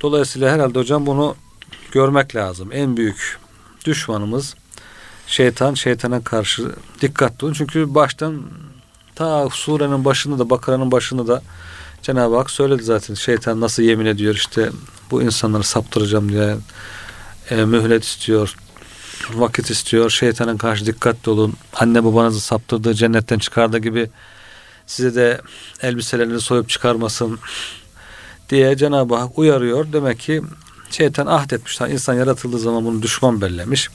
Dolayısıyla 0.00 0.52
herhalde 0.52 0.78
hocam 0.78 1.06
bunu 1.06 1.36
görmek 1.92 2.36
lazım. 2.36 2.68
En 2.72 2.96
büyük 2.96 3.38
düşmanımız 3.84 4.54
şeytan, 5.26 5.74
şeytana 5.74 6.24
karşı 6.24 6.72
dikkatli 7.00 7.44
olun. 7.44 7.54
Çünkü 7.54 7.94
baştan 7.94 8.42
ta 9.14 9.48
surenin 9.48 10.04
başında 10.04 10.38
da 10.38 10.50
Bakara'nın 10.50 10.90
başında 10.90 11.26
da 11.26 11.42
Cenab-ı 12.02 12.36
Hak 12.36 12.50
söyledi 12.50 12.82
zaten 12.82 13.14
şeytan 13.14 13.60
nasıl 13.60 13.82
yemin 13.82 14.06
ediyor 14.06 14.34
işte 14.34 14.70
bu 15.10 15.22
insanları 15.22 15.62
saptıracağım 15.62 16.32
diye 16.32 16.56
e, 17.50 17.64
mühlet 17.64 18.04
istiyor 18.04 18.56
vakit 19.34 19.70
istiyor. 19.70 20.10
Şeytanın 20.10 20.56
karşı 20.56 20.86
dikkatli 20.86 21.30
olun 21.30 21.54
anne 21.74 22.04
babanızı 22.04 22.40
saptırdığı 22.40 22.94
cennetten 22.94 23.38
çıkardığı 23.38 23.78
gibi 23.78 24.10
size 24.86 25.14
de 25.14 25.40
elbiselerini 25.82 26.40
soyup 26.40 26.68
çıkarmasın 26.68 27.38
diye 28.50 28.76
Cenab-ı 28.76 29.14
Hak 29.14 29.38
uyarıyor. 29.38 29.92
Demek 29.92 30.20
ki 30.20 30.42
şeytan 30.90 31.26
ahdetmiş 31.26 31.80
insan 31.80 32.14
yaratıldığı 32.14 32.58
zaman 32.58 32.84
bunu 32.84 33.02
düşman 33.02 33.40
bellemiş. 33.40 33.88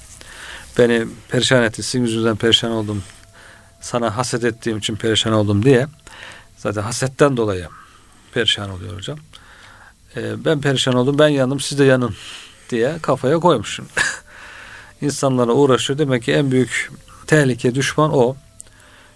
Beni 0.77 1.07
perişan 1.29 1.63
etti 1.63 1.83
sizin 1.83 2.01
yüzünüzden 2.01 2.35
perişan 2.35 2.71
oldum 2.71 3.03
sana 3.81 4.17
haset 4.17 4.43
ettiğim 4.43 4.77
için 4.77 4.95
perişan 4.95 5.33
oldum 5.33 5.65
diye 5.65 5.87
zaten 6.57 6.81
hasetten 6.81 7.37
dolayı 7.37 7.67
perişan 8.33 8.69
oluyor 8.69 8.95
hocam. 8.95 9.17
Ee, 10.17 10.45
ben 10.45 10.61
perişan 10.61 10.93
oldum 10.93 11.19
ben 11.19 11.27
yandım 11.27 11.59
siz 11.59 11.79
de 11.79 11.83
yanın 11.83 12.15
diye 12.69 12.97
kafaya 13.01 13.39
koymuşum. 13.39 13.85
İnsanlara 15.01 15.51
uğraşıyor. 15.51 15.99
Demek 15.99 16.23
ki 16.23 16.31
en 16.31 16.51
büyük 16.51 16.91
tehlike 17.27 17.75
düşman 17.75 18.13
o. 18.13 18.35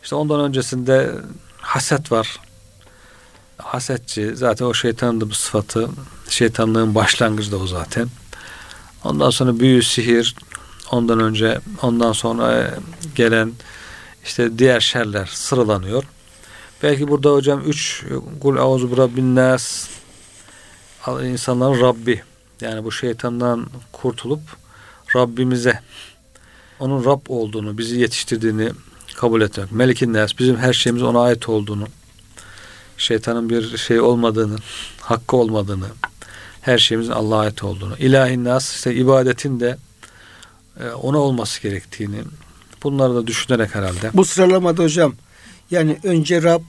İşte 0.04 0.16
ondan 0.16 0.40
öncesinde 0.40 1.12
haset 1.62 2.12
var. 2.12 2.40
Hasetçi 3.58 4.36
zaten 4.36 4.66
o 4.66 4.74
şeytanın 4.74 5.22
da 5.22 5.30
bu 5.30 5.34
sıfatı. 5.34 5.90
Şeytanlığın 6.30 6.96
başlangıcı 6.96 7.52
da 7.52 7.58
o 7.58 7.68
zaten. 7.68 8.08
Ondan 9.04 9.30
sonra 9.30 9.60
büyü, 9.60 9.84
sihir, 9.84 10.36
ondan 10.92 11.20
önce 11.20 11.60
ondan 11.82 12.12
sonra 12.12 12.78
gelen 13.16 13.54
işte 14.26 14.60
diğer 14.60 14.80
şerler 14.80 15.30
sıralanıyor. 15.34 16.04
Belki 16.84 17.08
burada 17.08 17.32
hocam 17.32 17.62
üç 17.62 18.04
kul 18.42 18.58
auzu 18.58 18.92
bi 18.92 18.98
rabbin 18.98 19.36
nas 19.36 19.90
insanların 21.24 21.82
Rabbi 21.82 22.24
yani 22.62 22.84
bu 22.84 22.92
şeytandan 22.92 23.68
kurtulup 23.92 24.42
Rabbimize 25.16 25.80
onun 26.80 27.06
Rab 27.06 27.22
olduğunu, 27.28 27.78
bizi 27.78 28.00
yetiştirdiğini 28.00 28.70
kabul 29.16 29.42
etmek. 29.42 29.72
Melikin 29.72 30.14
nas 30.14 30.40
bizim 30.40 30.58
her 30.58 30.74
şeyimiz 30.74 31.04
ona 31.04 31.22
ait 31.22 31.50
olduğunu, 31.50 31.88
şeytanın 32.98 33.50
bir 33.50 33.78
şey 33.78 34.00
olmadığını, 34.00 34.58
hakkı 35.02 35.38
olmadığını, 35.38 35.88
her 36.62 36.78
şeyimizin 36.78 37.12
Allah'a 37.12 37.40
ait 37.40 37.64
olduğunu, 37.64 37.98
ilahin 37.98 38.46
nas 38.46 38.76
işte 38.76 38.96
ibadetin 38.96 39.60
de 39.60 39.78
e, 40.80 40.90
ona 40.90 41.18
olması 41.18 41.62
gerektiğini, 41.62 42.18
bunları 42.84 43.16
da 43.16 43.28
düşünerek 43.28 43.76
herhalde. 43.76 44.12
Bu 44.14 44.26
sıralamada 44.26 44.84
hocam 44.84 45.16
yani 45.72 46.00
önce 46.04 46.44
Rab, 46.44 46.62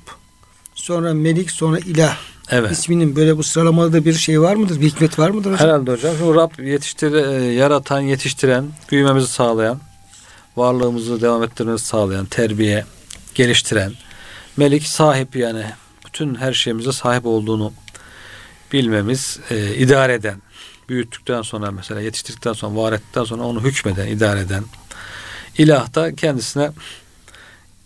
sonra 0.75 1.15
Melik, 1.15 1.51
sonra 1.51 1.79
İlah 1.79 2.17
Evet. 2.51 2.73
isminin 2.73 3.17
böyle 3.17 3.37
bu 3.37 3.43
sıralamada 3.43 3.93
da 3.93 4.05
bir 4.05 4.15
şey 4.15 4.41
var 4.41 4.55
mıdır? 4.55 4.81
Bir 4.81 4.91
hikmet 4.91 5.19
var 5.19 5.31
mıdır 5.31 5.53
hocam? 5.53 5.69
Herhalde 5.69 5.93
hocam. 5.93 6.15
Şu 6.19 6.35
Rab 6.35 6.59
yetiştir, 6.59 7.13
e, 7.13 7.53
yaratan, 7.53 8.01
yetiştiren, 8.01 8.69
büyümemizi 8.91 9.27
sağlayan, 9.27 9.81
varlığımızı 10.57 11.21
devam 11.21 11.43
ettirmemizi 11.43 11.85
sağlayan, 11.85 12.27
terbiye, 12.27 12.85
geliştiren, 13.35 13.93
Melik 14.57 14.87
sahip 14.87 15.37
yani 15.37 15.65
bütün 16.07 16.35
her 16.35 16.53
şeyimize 16.53 16.93
sahip 16.93 17.27
olduğunu 17.27 17.73
bilmemiz, 18.73 19.41
e, 19.51 19.75
idare 19.75 20.15
eden, 20.15 20.43
büyüttükten 20.89 21.43
sonra 21.43 21.71
mesela 21.71 22.01
yetiştirdikten 22.01 22.53
sonra, 22.53 22.77
var 22.77 22.93
ettikten 22.93 23.25
sonra 23.25 23.43
onu 23.43 23.61
hükmeden, 23.61 24.07
idare 24.07 24.41
eden, 24.41 24.65
ilah 25.59 25.95
da 25.95 26.15
kendisine 26.15 26.71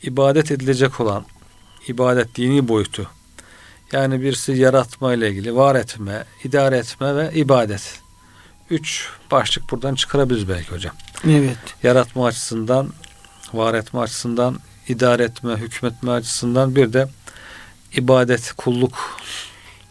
ibadet 0.03 0.51
edilecek 0.51 1.01
olan, 1.01 1.25
ibadet 1.89 2.37
dini 2.37 2.69
boyutu, 2.69 3.11
yani 3.93 4.21
birisi 4.23 4.53
yaratma 4.53 5.15
ile 5.15 5.31
ilgili 5.31 5.57
var 5.57 5.75
etme, 5.75 6.25
idare 6.45 6.77
etme 6.77 7.17
ve 7.17 7.31
ibadet. 7.35 8.01
Üç 8.71 9.09
başlık 9.31 9.71
buradan 9.71 9.95
çıkarabiliriz 9.95 10.49
belki 10.49 10.71
hocam. 10.71 10.95
Evet. 11.29 11.57
Yaratma 11.83 12.27
açısından, 12.27 12.89
var 13.55 13.75
etme 13.75 14.01
açısından, 14.01 14.59
idare 14.89 15.23
etme, 15.23 15.57
hükmetme 15.57 16.11
açısından 16.11 16.77
bir 16.77 16.93
de 16.93 17.09
ibadet, 17.97 18.53
kulluk. 18.57 19.21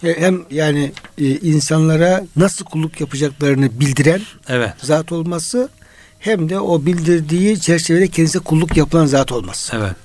E, 0.04 0.22
Hem 0.22 0.46
yani 0.52 0.92
e, 1.18 1.26
insanlara 1.26 2.26
nasıl 2.36 2.66
kulluk 2.66 3.02
yapacaklarını 3.02 3.80
bildiren 3.80 4.22
Evet, 4.48 4.74
zat 4.82 5.12
olması 5.12 5.70
hem 6.20 6.50
de 6.50 6.60
o 6.60 6.86
bildirdiği 6.86 7.60
çerçevede 7.60 8.08
kendisine 8.08 8.44
kulluk 8.44 8.78
yapılan 8.78 9.06
zat 9.06 9.32
olması. 9.32 9.76
evet. 9.78 9.96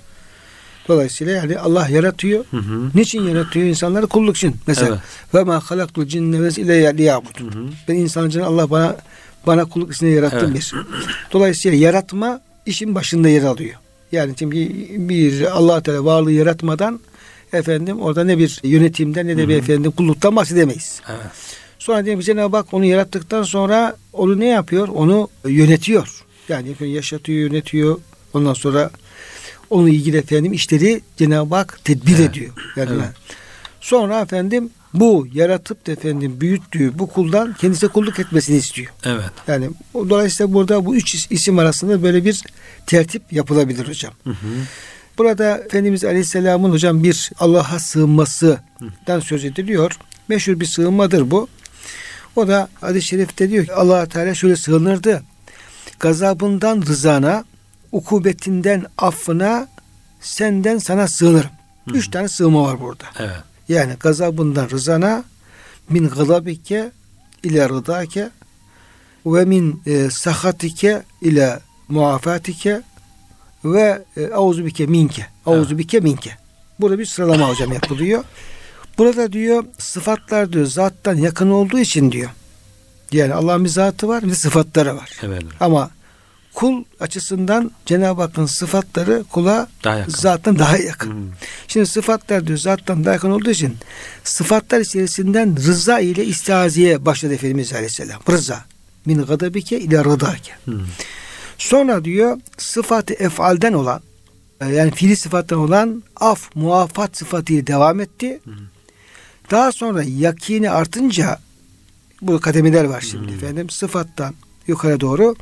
Dolayısıyla 0.88 1.32
yani 1.32 1.58
Allah 1.58 1.88
yaratıyor. 1.88 2.44
Hı 2.50 2.56
hı. 2.56 2.90
Niçin 2.94 3.22
yaratıyor 3.28 3.66
insanları? 3.66 4.06
Kulluk 4.06 4.36
için. 4.36 4.56
Mesela 4.66 5.02
ve 5.34 5.44
ma 5.44 5.60
halaktul 5.60 6.06
cinne 6.06 6.42
ve 6.42 6.48
ile 6.48 6.96
liyabudun. 6.96 7.74
Ben 7.88 7.94
insancını 7.94 8.46
Allah 8.46 8.70
bana 8.70 8.96
bana 9.46 9.64
kulluk 9.64 9.94
için 9.94 10.06
yarattım 10.06 10.40
Evet. 10.44 10.54
bir. 10.54 10.74
Dolayısıyla 11.32 11.78
yaratma 11.78 12.40
işin 12.66 12.94
başında 12.94 13.28
yer 13.28 13.42
alıyor. 13.42 13.74
Yani 14.12 14.34
çünkü 14.36 14.56
bir 15.08 15.56
Allah 15.56 15.82
Teala 15.82 16.04
varlığı 16.04 16.32
yaratmadan 16.32 17.00
efendim 17.52 18.00
orada 18.00 18.24
ne 18.24 18.38
bir 18.38 18.60
yönetimden 18.62 19.26
ne 19.26 19.36
de 19.36 19.48
bir 19.48 19.56
efendim 19.56 19.90
kulluktan 19.92 20.36
bahsedemeyiz. 20.36 21.00
Evet. 21.08 21.32
Sonra 21.78 22.04
diyelim 22.04 22.20
Cenab-ı 22.20 22.56
Hak 22.56 22.74
onu 22.74 22.84
yarattıktan 22.84 23.42
sonra 23.42 23.96
onu 24.12 24.40
ne 24.40 24.46
yapıyor? 24.46 24.88
Onu 24.88 25.28
yönetiyor. 25.44 26.24
Yani 26.48 26.74
yaşatıyor, 26.80 27.50
yönetiyor. 27.50 27.98
Ondan 28.34 28.54
sonra 28.54 28.90
onunla 29.70 29.90
ilgili 29.90 30.16
efendim 30.16 30.52
işleri 30.52 31.00
Cenab-ı 31.16 31.54
Hak 31.54 31.78
tedbir 31.84 32.18
Evet. 32.18 32.30
ediyor. 32.30 32.52
Yani 32.76 32.90
Evet. 32.94 33.08
sonra 33.80 34.20
efendim 34.20 34.70
bu 34.94 35.26
yaratıp 35.32 35.86
da 35.86 35.92
efendim 35.92 36.40
büyüttüğü 36.40 36.98
bu 36.98 37.06
kuldan 37.06 37.54
kendisine 37.54 37.90
kulluk 37.90 38.18
etmesini 38.18 38.56
istiyor. 38.56 38.92
Evet. 39.04 39.24
Yani 39.48 39.70
dolayısıyla 39.94 40.52
burada 40.52 40.84
bu 40.86 40.96
üç 40.96 41.14
is- 41.14 41.26
isim 41.30 41.58
arasında 41.58 42.02
böyle 42.02 42.24
bir 42.24 42.42
tertip 42.86 43.32
yapılabilir 43.32 43.88
hocam. 43.88 44.12
Hı 44.24 44.30
hı. 44.30 44.34
Burada 45.18 45.58
Efendimiz 45.58 46.04
Aleyhisselam'ın 46.04 46.70
hocam 46.70 47.04
bir 47.04 47.30
Allah'a 47.38 47.78
sığınmasından 47.78 49.20
söz 49.22 49.44
ediliyor. 49.44 49.92
Meşhur 50.28 50.60
bir 50.60 50.66
sığınmadır 50.66 51.30
bu. 51.30 51.48
O 52.36 52.48
da 52.48 52.68
hadis-i 52.80 53.06
şerifte 53.08 53.50
diyor 53.50 53.64
ki 53.66 53.72
allah 53.72 54.06
Teala 54.06 54.34
şöyle 54.34 54.56
sığınırdı. 54.56 55.22
Gazabından 56.00 56.82
rızana, 56.82 57.44
ukubetinden 57.94 58.86
affına, 58.98 59.68
senden 60.20 60.78
sana 60.78 61.08
sığınırım. 61.08 61.50
Üç 61.86 62.10
tane 62.10 62.28
sığınma 62.28 62.62
var 62.62 62.80
burada. 62.80 63.04
Evet. 63.18 63.36
Yani 63.68 63.94
gazabından 64.00 64.70
rızana, 64.70 65.24
min 65.88 66.08
gazabike 66.08 66.90
ile 67.42 67.68
rıdake 67.68 68.30
ve 69.26 69.44
min 69.44 69.82
e, 69.86 70.10
sahatike 70.10 71.02
ile 71.22 71.58
muafatike 71.88 72.82
ve 73.64 74.04
e, 74.16 74.26
auzu 74.26 74.66
bike 74.66 74.86
minke. 74.86 75.26
Auzu 75.46 75.78
bike 75.78 76.00
minke. 76.00 76.30
Burada 76.80 76.98
bir 76.98 77.06
sıralama 77.06 77.48
hocam 77.48 77.72
yapılıyor. 77.72 78.24
Burada 78.98 79.32
diyor 79.32 79.64
sıfatlar 79.78 80.52
diyor 80.52 80.66
zattan 80.66 81.14
yakın 81.14 81.50
olduğu 81.50 81.78
için 81.78 82.12
diyor. 82.12 82.30
Yani 83.12 83.34
Allah'ın 83.34 83.64
bir 83.64 83.68
zatı 83.68 84.08
var 84.08 84.22
bir 84.22 84.34
sıfatları 84.34 84.96
var. 84.96 85.10
Evet. 85.22 85.42
Ama 85.60 85.90
kul 86.54 86.84
açısından 87.00 87.70
Cenab-ı 87.86 88.22
Hakk'ın 88.22 88.46
sıfatları 88.46 89.24
kula 89.32 89.68
Daha 89.84 89.98
yakın. 89.98 90.12
zattan 90.12 90.58
daha 90.58 90.76
yakın. 90.76 91.10
Hmm. 91.10 91.30
Şimdi 91.68 91.86
sıfatlar 91.86 92.46
diyor 92.46 92.58
zattan 92.58 93.04
daha 93.04 93.14
yakın 93.14 93.30
olduğu 93.30 93.50
için 93.50 93.76
sıfatlar 94.24 94.80
içerisinden 94.80 95.56
rıza 95.56 96.00
ile 96.00 96.24
istiaziye 96.24 97.04
başladı 97.06 97.34
Efendimiz 97.34 97.72
Aleyhisselam. 97.72 98.20
Rıza. 98.30 98.64
Min 99.06 99.22
gadabike 99.22 99.80
ile 99.80 100.04
rıdake. 100.04 100.52
Hmm. 100.64 100.80
Sonra 101.58 102.04
diyor 102.04 102.40
sıfatı 102.58 103.14
efalden 103.14 103.72
olan 103.72 104.00
e, 104.60 104.66
yani 104.68 104.90
fiili 104.90 105.16
sıfattan 105.16 105.58
olan 105.58 106.02
af, 106.16 106.50
muafat 106.54 107.16
sıfatıyla 107.16 107.66
devam 107.66 108.00
etti. 108.00 108.40
Daha 109.50 109.72
sonra 109.72 110.02
yakini 110.02 110.70
artınca 110.70 111.38
bu 112.22 112.40
kademeler 112.40 112.84
var 112.84 113.00
şimdi 113.10 113.32
efendim. 113.32 113.70
Sıfattan 113.70 114.34
yukarı 114.66 115.00
doğru 115.00 115.36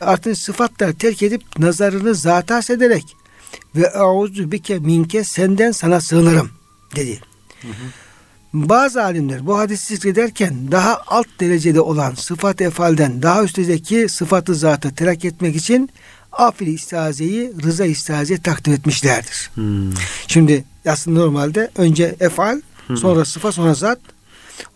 artık 0.00 0.38
sıfatlar 0.38 0.92
terk 0.92 1.22
edip 1.22 1.42
nazarını 1.58 2.14
zata 2.14 2.60
ederek 2.74 3.16
ve 3.76 3.92
auzu 3.92 4.52
bike 4.52 4.78
minke 4.78 5.24
senden 5.24 5.72
sana 5.72 6.00
sığınırım 6.00 6.50
dedi. 6.96 7.20
Bazı 8.54 9.02
alimler 9.02 9.46
bu 9.46 9.58
hadisi 9.58 9.94
zikrederken 9.94 10.72
daha 10.72 11.00
alt 11.06 11.26
derecede 11.40 11.80
olan 11.80 12.14
sıfat 12.14 12.60
efalden 12.60 13.22
daha 13.22 13.44
üstteki 13.44 14.08
sıfatı 14.08 14.54
zatı 14.54 14.94
terak 14.94 15.24
etmek 15.24 15.56
için 15.56 15.90
afil 16.32 16.66
istiazeyi 16.66 17.52
rıza 17.62 17.84
istiazeyi 17.84 18.40
takdim 18.40 18.72
etmişlerdir. 18.72 19.50
Hmm. 19.54 19.92
Şimdi 20.26 20.64
aslında 20.86 21.20
normalde 21.20 21.70
önce 21.76 22.16
efal 22.20 22.60
sonra 22.96 23.24
sıfat 23.24 23.54
sonra 23.54 23.74
zat. 23.74 23.98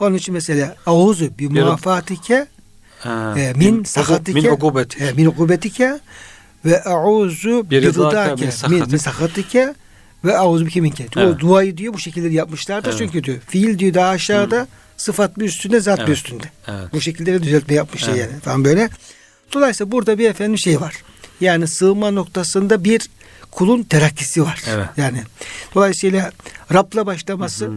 Onun 0.00 0.16
için 0.16 0.34
mesela 0.34 0.76
auzu 0.87 1.25
bi 1.25 1.38
Bir- 1.38 1.62
muafatike 1.62 2.34
Ha, 2.37 2.46
e, 3.07 3.52
min 3.57 3.85
sahatike 3.85 4.40
Min 4.40 4.49
ukubeti. 4.50 5.05
e, 5.05 5.12
min 5.12 5.26
ukubetike 5.26 5.99
ve 6.64 6.83
auzu 6.85 7.71
Bir 7.71 7.83
bi 7.83 7.87
rıdake, 7.87 8.31
rıdake 8.33 8.71
min 8.71 8.90
min, 8.90 8.97
sahatike. 8.99 9.75
ve 10.25 10.38
auzu 10.38 10.67
bike 10.67 10.81
minke. 10.81 11.07
Evet. 11.17 11.38
Duayı 11.38 11.76
diyor 11.76 11.95
bu 11.95 11.99
şekilde 11.99 12.28
yapmışlardır 12.28 12.88
Evet. 12.88 12.99
çünkü 12.99 13.25
diyor 13.25 13.38
fiil 13.49 13.78
diyor 13.78 13.95
daha 13.95 14.09
aşağıda 14.09 14.67
sıfat 14.97 15.38
bir 15.38 15.45
üstünde 15.45 15.81
zat 15.81 15.99
bir 15.99 16.02
Evet. 16.05 16.17
üstünde. 16.17 16.45
Evet. 16.69 16.93
Bu 16.93 17.00
şekilde 17.00 17.33
de 17.33 17.43
düzeltme 17.43 17.75
yapmışlar 17.75 18.12
Evet. 18.14 18.28
yani 18.31 18.40
falan 18.40 18.64
böyle. 18.64 18.88
Dolayısıyla 19.52 19.93
burada 19.93 20.19
bir 20.19 20.31
efendim 20.31 20.59
şey 20.59 20.81
var. 20.81 20.95
Yani 21.40 21.67
sığınma 21.69 22.11
noktasında 22.11 22.85
bir 22.85 23.09
kulun 23.50 23.83
terakkisi 23.83 24.43
var. 24.43 24.62
Evet. 24.69 24.87
Yani 24.97 25.23
dolayısıyla 25.75 26.33
Rab'la 26.73 27.07
başlaması 27.07 27.67
Hmm. 27.67 27.76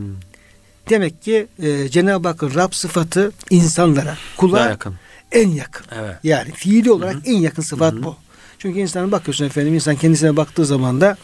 demek 0.90 1.22
ki 1.24 1.48
e, 1.63 1.90
Cenab-ı 1.90 2.28
Hakk'ın 2.28 2.56
Rab 2.56 2.74
sıfatı 2.74 3.32
insanlara, 3.50 4.18
kula 4.38 4.58
Daha 4.58 4.70
yakın. 4.70 4.96
En 5.32 5.50
yakın. 5.50 5.86
Evet. 6.00 6.16
Yani 6.24 6.52
fiili 6.52 6.92
olarak 6.92 7.16
en 7.26 7.38
yakın 7.38 7.62
sıfat 7.62 7.94
bu. 7.94 8.16
Çünkü 8.60 8.80
insana 8.80 9.12
bakıyorsun 9.12 9.46
efendim 9.46 9.74
insan 9.74 9.96
kendisine 9.96 10.38
baktığı 10.38 10.66
zaman 10.66 11.02
da 11.02 11.18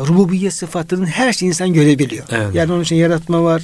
rububiyet 0.00 0.54
sıfatının 0.54 1.06
her 1.06 1.32
şeyi 1.32 1.48
insan 1.48 1.72
görebiliyor. 1.72 2.24
Evet. 2.30 2.54
Yani 2.54 2.72
onun 2.72 2.82
için 2.82 2.96
yaratma 2.96 3.44
var, 3.44 3.62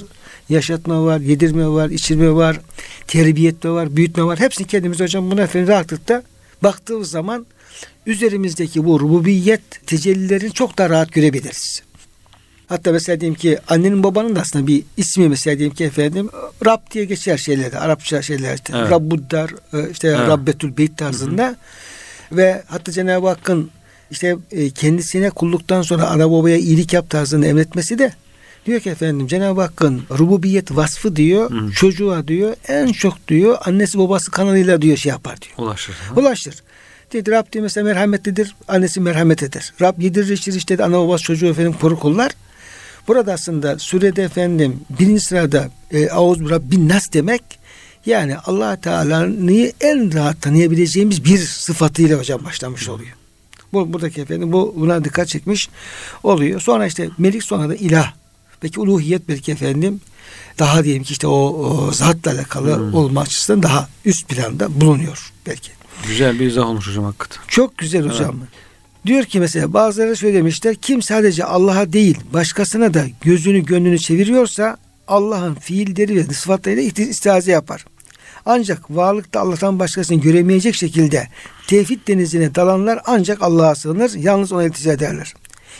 yaşatma 0.49 1.05
var, 1.05 1.19
yedirme 1.19 1.67
var, 1.67 1.89
içirme 1.89 2.31
var, 2.31 2.59
terbiye 3.07 3.49
etme 3.49 3.69
var, 3.69 3.95
büyütme 3.95 4.23
var. 4.23 4.39
Hepsini 4.39 4.67
kendimiz 4.67 4.99
hocam 4.99 5.31
buna 5.31 5.41
efendim 5.41 5.67
rahatlıkla 5.67 6.23
baktığımız 6.63 7.11
zaman 7.11 7.45
üzerimizdeki 8.05 8.85
bu 8.85 8.99
rububiyet 8.99 9.87
tecellilerini 9.87 10.51
çok 10.51 10.77
daha 10.77 10.89
rahat 10.89 11.11
görebiliriz. 11.11 11.83
Hatta 12.71 12.91
mesela 12.91 13.21
diyelim 13.21 13.35
ki 13.35 13.57
annenin 13.67 14.03
babanın 14.03 14.35
da 14.35 14.41
aslında 14.41 14.67
bir 14.67 14.83
ismi 14.97 15.29
mesela 15.29 15.57
diyelim 15.57 15.75
ki 15.75 15.83
efendim 15.83 16.29
Rab 16.65 16.91
diye 16.91 17.05
geçer 17.05 17.37
şeylerde 17.37 17.79
Arapça 17.79 18.21
şeyler 18.21 18.55
işte 18.55 18.73
Evet. 18.75 18.91
Rabbuddar 18.91 19.49
e, 19.73 19.89
işte 19.91 20.07
Evet. 20.07 20.19
Rabbetül 20.19 20.77
Beyt 20.77 20.97
tarzında 20.97 21.55
ve 22.31 22.63
hatta 22.67 22.91
Cenab-ı 22.91 23.27
Hakk'ın 23.27 23.71
işte 24.11 24.37
e, 24.51 24.69
kendisine 24.69 25.29
kulluktan 25.29 25.81
sonra 25.81 26.07
ana 26.07 26.31
babaya 26.31 26.57
iyilik 26.57 26.93
yap 26.93 27.09
tarzını 27.09 27.47
emretmesi 27.47 27.99
de 27.99 28.13
diyor 28.65 28.79
ki 28.79 28.89
efendim 28.89 29.27
Cenab-ı 29.27 29.61
Hakk'ın 29.61 30.01
rububiyet 30.19 30.75
vasfı 30.75 31.15
diyor 31.15 31.51
Hı. 31.51 31.71
çocuğa 31.71 32.27
diyor 32.27 32.55
en 32.67 32.91
çok 32.91 33.27
diyor 33.27 33.57
annesi 33.65 33.99
babası 33.99 34.31
kanalıyla 34.31 34.81
diyor 34.81 34.97
şey 34.97 35.09
yapar 35.09 35.41
diyor. 35.41 35.53
Ulaşır. 35.57 35.93
ha? 35.93 36.21
Ulaştır. 36.21 36.55
Dedi 37.13 37.31
Rab 37.31 37.51
diyor 37.51 37.63
mesela 37.63 37.85
merhametlidir. 37.85 38.55
Annesi 38.67 38.99
merhamet 38.99 39.43
eder. 39.43 39.73
Rab 39.81 40.01
yedirir 40.01 40.29
içirir 40.29 40.57
işte 40.57 40.83
ana 40.83 40.99
babası 40.99 41.23
çocuğu 41.23 41.47
efendim 41.47 41.75
korur 41.81 41.99
kullar. 41.99 42.31
Burada 43.07 43.33
aslında 43.33 43.79
surede 43.79 44.23
efendim 44.23 44.79
birinci 44.99 45.21
sırada 45.21 45.69
e, 45.91 46.09
Auz 46.09 46.49
Rabbin 46.49 46.89
Nas 46.89 47.13
demek 47.13 47.41
yani 48.05 48.37
allah 48.37 48.81
Teala'nı 48.81 49.71
en 49.81 50.13
rahat 50.13 50.41
tanıyabileceğimiz 50.41 51.25
bir 51.25 51.37
sıfatıyla 51.37 52.19
hocam 52.19 52.45
başlamış 52.45 52.89
oluyor. 52.89 53.11
Bu, 53.73 53.93
buradaki 53.93 54.21
efendim 54.21 54.51
bu 54.51 54.73
buna 54.77 55.03
dikkat 55.03 55.27
çekmiş 55.27 55.69
oluyor. 56.23 56.61
Sonra 56.61 56.87
işte 56.87 57.09
melik 57.17 57.43
sonra 57.43 57.69
da 57.69 57.75
ilah. 57.75 58.13
Peki 58.61 58.79
uluhiyet 58.79 59.27
belki 59.29 59.51
efendim 59.51 60.01
daha 60.59 60.83
diyelim 60.83 61.03
ki 61.03 61.11
işte 61.11 61.27
o, 61.27 61.33
o 61.33 61.91
zatla 61.91 62.31
alakalı 62.31 62.75
Hmm. 62.77 62.93
olma 62.93 63.21
açısından 63.21 63.63
daha 63.63 63.89
üst 64.05 64.29
planda 64.29 64.81
bulunuyor 64.81 65.31
belki. 65.47 65.71
Güzel 66.07 66.39
bir 66.39 66.45
izah 66.45 66.65
olmuş 66.67 66.87
hocam 66.87 67.03
hakikaten. 67.03 67.37
Çok 67.47 67.77
güzel 67.77 68.09
hocam. 68.09 68.39
Diyor 69.05 69.23
ki 69.23 69.39
mesela 69.39 69.73
bazıları 69.73 70.15
söylemişler 70.15 70.75
kim 70.75 71.01
sadece 71.01 71.43
Allah'a 71.43 71.93
değil 71.93 72.17
başkasına 72.33 72.93
da 72.93 73.05
gözünü 73.21 73.65
gönlünü 73.65 73.99
çeviriyorsa 73.99 74.77
Allah'ın 75.07 75.55
fiilleri 75.55 76.15
ve 76.15 76.23
sıfatlarıyla 76.23 76.83
isti- 76.83 77.09
istiaze 77.09 77.51
yapar. 77.51 77.85
Ancak 78.45 78.91
varlıkta 78.91 79.39
Allah'tan 79.39 79.79
başkasını 79.79 80.21
göremeyecek 80.21 80.75
şekilde 80.75 81.27
tevhid 81.67 82.07
denizine 82.07 82.55
dalanlar 82.55 82.99
ancak 83.05 83.41
Allah'a 83.41 83.75
sığınır. 83.75 84.13
Yalnız 84.13 84.51
ona 84.51 84.63
iltica 84.63 84.93
ederler. 84.93 85.33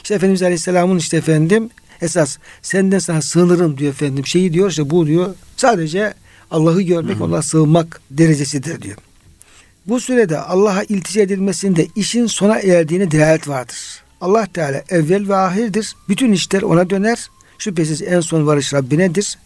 İşte 0.03 0.15
Efendimiz 0.15 0.43
Aleyhisselam'ın 0.43 0.97
işte 0.97 1.17
efendim 1.17 1.69
esas 2.01 2.37
senden 2.61 2.99
sana 2.99 3.21
sığınırım 3.21 3.77
diyor 3.77 3.91
efendim. 3.91 4.25
Şeyi 4.27 4.53
diyor 4.53 4.69
işte 4.69 4.89
bu 4.89 5.07
diyor 5.07 5.35
sadece 5.57 6.13
Allah'ı 6.51 6.81
görmek 6.81 7.21
Allah'a 7.21 7.41
sığınmak 7.41 8.01
derecesidir 8.11 8.81
diyor. 8.81 8.97
Bu 9.87 9.99
sürede 9.99 10.39
Allah'a 10.39 10.83
iltica 10.83 11.21
edilmesinde 11.21 11.87
işin 11.95 12.25
sona 12.25 12.59
erdiğine 12.59 13.11
delalet 13.11 13.47
vardır. 13.47 14.03
Allah 14.21 14.47
Teala 14.53 14.83
evvel 14.89 15.27
ve 15.27 15.35
ahirdir. 15.35 15.95
Bütün 16.09 16.31
işler 16.31 16.61
ona 16.61 16.89
döner. 16.89 17.29
Şüphesiz 17.57 18.01
en 18.01 18.19
son 18.19 18.47
varış 18.47 18.73
Rabbinedir. 18.73 19.37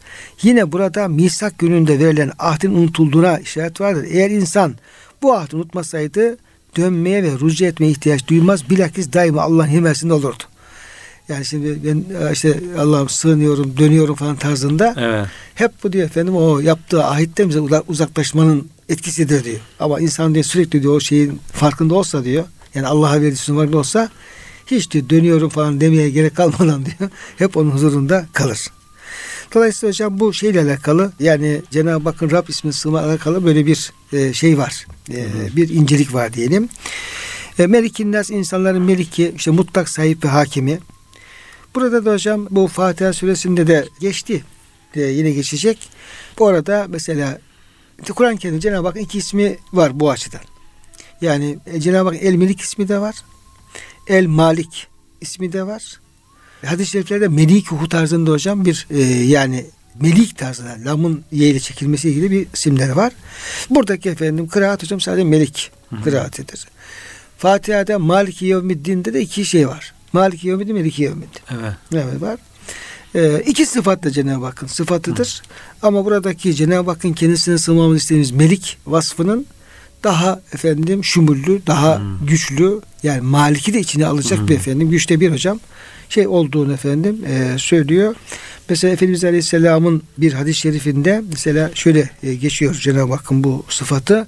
Yine 0.41 0.71
burada 0.71 1.07
misak 1.07 1.59
gününde 1.59 1.99
verilen 1.99 2.31
ahdin 2.39 2.73
unutulduğuna 2.73 3.39
işaret 3.39 3.81
vardır. 3.81 4.07
Eğer 4.11 4.29
insan 4.29 4.75
bu 5.21 5.33
ahdi 5.33 5.55
unutmasaydı 5.55 6.37
dönmeye 6.77 7.23
ve 7.23 7.31
rücu 7.31 7.65
etmeye 7.65 7.89
ihtiyaç 7.89 8.27
duymaz. 8.27 8.69
Bilakis 8.69 9.13
daima 9.13 9.41
Allah'ın 9.41 9.67
himayesinde 9.67 10.13
olurdu. 10.13 10.43
Yani 11.29 11.45
şimdi 11.45 11.79
ben 11.85 12.31
işte 12.33 12.59
Allah'ım 12.79 13.09
sığınıyorum, 13.09 13.77
dönüyorum 13.77 14.15
falan 14.15 14.35
tarzında 14.35 14.95
Evet. 14.97 15.25
hep 15.55 15.71
bu 15.83 15.93
diyor 15.93 16.05
efendim 16.05 16.35
o 16.35 16.59
yaptığı 16.59 17.03
ahitte 17.05 17.49
bize 17.49 17.59
uza- 17.59 17.83
uzaklaşmanın 17.87 18.67
etkisidir 18.89 19.43
diyor. 19.43 19.59
Ama 19.79 19.99
insan 19.99 20.33
diyor 20.33 20.45
sürekli 20.45 20.81
diyor 20.83 20.95
o 20.95 20.99
şeyin 20.99 21.39
farkında 21.53 21.95
olsa 21.95 22.23
diyor. 22.23 22.43
Yani 22.75 22.87
Allah'a 22.87 23.21
verdiği 23.21 23.35
farkında 23.35 23.77
olsa 23.77 24.09
hiç 24.67 24.91
diyor 24.91 25.09
dönüyorum 25.09 25.49
falan 25.49 25.81
demeye 25.81 26.09
gerek 26.09 26.35
kalmadan 26.35 26.85
diyor. 26.99 27.09
Hep 27.37 27.57
onun 27.57 27.71
huzurunda 27.71 28.25
kalır. 28.33 28.67
Dolayısıyla 29.53 29.91
hocam 29.91 30.19
bu 30.19 30.33
şeyle 30.33 30.61
alakalı 30.61 31.11
yani 31.19 31.61
Cenab-ı 31.71 32.09
Hakk'ın 32.09 32.31
Rab 32.31 32.47
ismi 32.49 32.73
sığma 32.73 32.99
alakalı 32.99 33.45
böyle 33.45 33.65
bir 33.65 33.91
e, 34.13 34.33
şey 34.33 34.57
var. 34.57 34.85
E, 35.11 35.25
bir 35.55 35.69
incelik 35.69 36.13
var 36.13 36.33
diyelim. 36.33 36.69
E, 37.59 37.67
Melikin 37.67 38.11
nas 38.11 38.29
insanların 38.31 38.81
meliki 38.81 39.33
işte 39.37 39.51
mutlak 39.51 39.89
sahip 39.89 40.25
ve 40.25 40.29
hakimi. 40.29 40.79
Burada 41.75 42.05
da 42.05 42.13
hocam 42.13 42.47
bu 42.51 42.67
Fatiha 42.67 43.13
suresinde 43.13 43.67
de 43.67 43.85
geçti. 43.99 44.43
E, 44.95 45.01
yine 45.01 45.31
geçecek. 45.31 45.89
Bu 46.39 46.47
arada 46.47 46.85
mesela 46.89 47.39
Kur'an-ı 48.15 48.37
Kerim'de 48.37 48.59
Cenab-ı 48.59 48.87
Hakk'ın 48.87 48.99
iki 48.99 49.17
ismi 49.17 49.57
var 49.73 49.99
bu 49.99 50.11
açıdan. 50.11 50.41
Yani 51.21 51.57
e, 51.73 51.79
Cenab-ı 51.79 52.09
Hakk'ın 52.09 52.27
El 52.27 52.35
Melik 52.35 52.61
ismi 52.61 52.87
de 52.87 52.99
var. 52.99 53.15
El 54.07 54.25
Malik 54.25 54.87
ismi 55.21 55.53
de 55.53 55.67
var. 55.67 55.99
Hadis-i 56.65 56.91
şeriflerde 56.91 57.27
Melik-hu 57.27 57.89
tarzında 57.89 58.31
hocam 58.31 58.65
bir 58.65 58.87
e, 58.89 59.01
yani 59.03 59.65
Melik 60.01 60.37
tarzında 60.37 60.77
lamın 60.85 61.23
ye 61.31 61.49
ile 61.49 61.59
çekilmesi 61.59 62.09
ilgili 62.09 62.31
bir 62.31 62.47
isimleri 62.53 62.95
var. 62.95 63.13
Buradaki 63.69 64.09
efendim 64.09 64.47
kıraat 64.47 64.83
hocam 64.83 65.01
sadece 65.01 65.23
Melik 65.23 65.71
kıraatidir. 66.03 66.67
Fatiha'da 67.37 67.99
Maliki 67.99 68.45
Yevmiddin'de 68.45 69.13
de 69.13 69.21
iki 69.21 69.45
şey 69.45 69.67
var. 69.67 69.94
Maliki 70.15 70.47
Yevmiddin, 70.47 70.75
Meliki 70.75 71.03
Yevmiddin. 71.03 71.39
Evet. 71.51 71.73
Evet 71.93 72.21
var. 72.21 72.39
Ee, 73.15 73.41
iki 73.45 73.65
sıfat 73.65 74.03
da 74.03 74.11
Cenab-ı 74.11 74.45
Hakk'ın 74.45 74.67
sıfatıdır. 74.67 75.41
Ama 75.81 76.05
buradaki 76.05 76.55
Cenab-ı 76.55 76.91
Hakk'ın 76.91 77.13
kendisine 77.13 77.57
sığmamız 77.57 77.97
istediğimiz 78.01 78.31
melik 78.31 78.77
vasfının 78.87 79.45
daha 80.03 80.41
efendim 80.53 81.03
şumullü, 81.03 81.61
daha 81.67 81.99
Hmm. 81.99 82.25
güçlü 82.27 82.79
yani 83.03 83.21
maliki 83.21 83.73
de 83.73 83.79
içine 83.79 84.05
alacak 84.05 84.39
Hmm. 84.39 84.47
bir 84.47 84.55
efendim 84.55 84.89
güçte 84.89 85.19
bir 85.19 85.31
hocam 85.31 85.59
şey 86.09 86.27
olduğunu 86.27 86.73
efendim 86.73 87.17
e, 87.27 87.57
söylüyor. 87.57 88.15
Mesela 88.69 88.93
Efendimiz 88.93 89.23
Aleyhisselam'ın 89.23 90.03
bir 90.17 90.33
hadis-i 90.33 90.59
şerifinde 90.59 91.21
mesela 91.31 91.71
şöyle 91.73 92.09
e, 92.23 92.35
geçiyor 92.35 92.73
Cenab-ı 92.75 93.13
Hakk'ın 93.13 93.43
bu 93.43 93.65
sıfatı. 93.69 94.27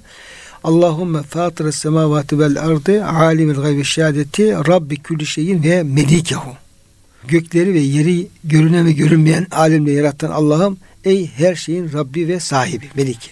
Allahümme 0.64 1.22
fatıra 1.22 1.72
semavati 1.72 2.38
vel 2.38 2.60
ardı 2.60 3.04
alimil 3.04 3.54
gaybi 3.54 3.84
şehadeti 3.84 4.52
rabbi 4.52 4.96
külli 4.96 5.26
şeyin 5.26 5.62
ve 5.62 5.82
melikehu. 5.82 6.56
Gökleri 7.28 7.74
ve 7.74 7.78
yeri 7.78 8.26
görünen 8.44 8.86
ve 8.86 8.92
görünmeyen 8.92 9.46
alemle 9.50 9.92
yaratan 9.92 10.30
Allah'ım 10.30 10.78
ey 11.04 11.26
her 11.26 11.54
şeyin 11.54 11.92
Rabbi 11.92 12.28
ve 12.28 12.40
sahibi, 12.40 12.86
meliki. 12.96 13.30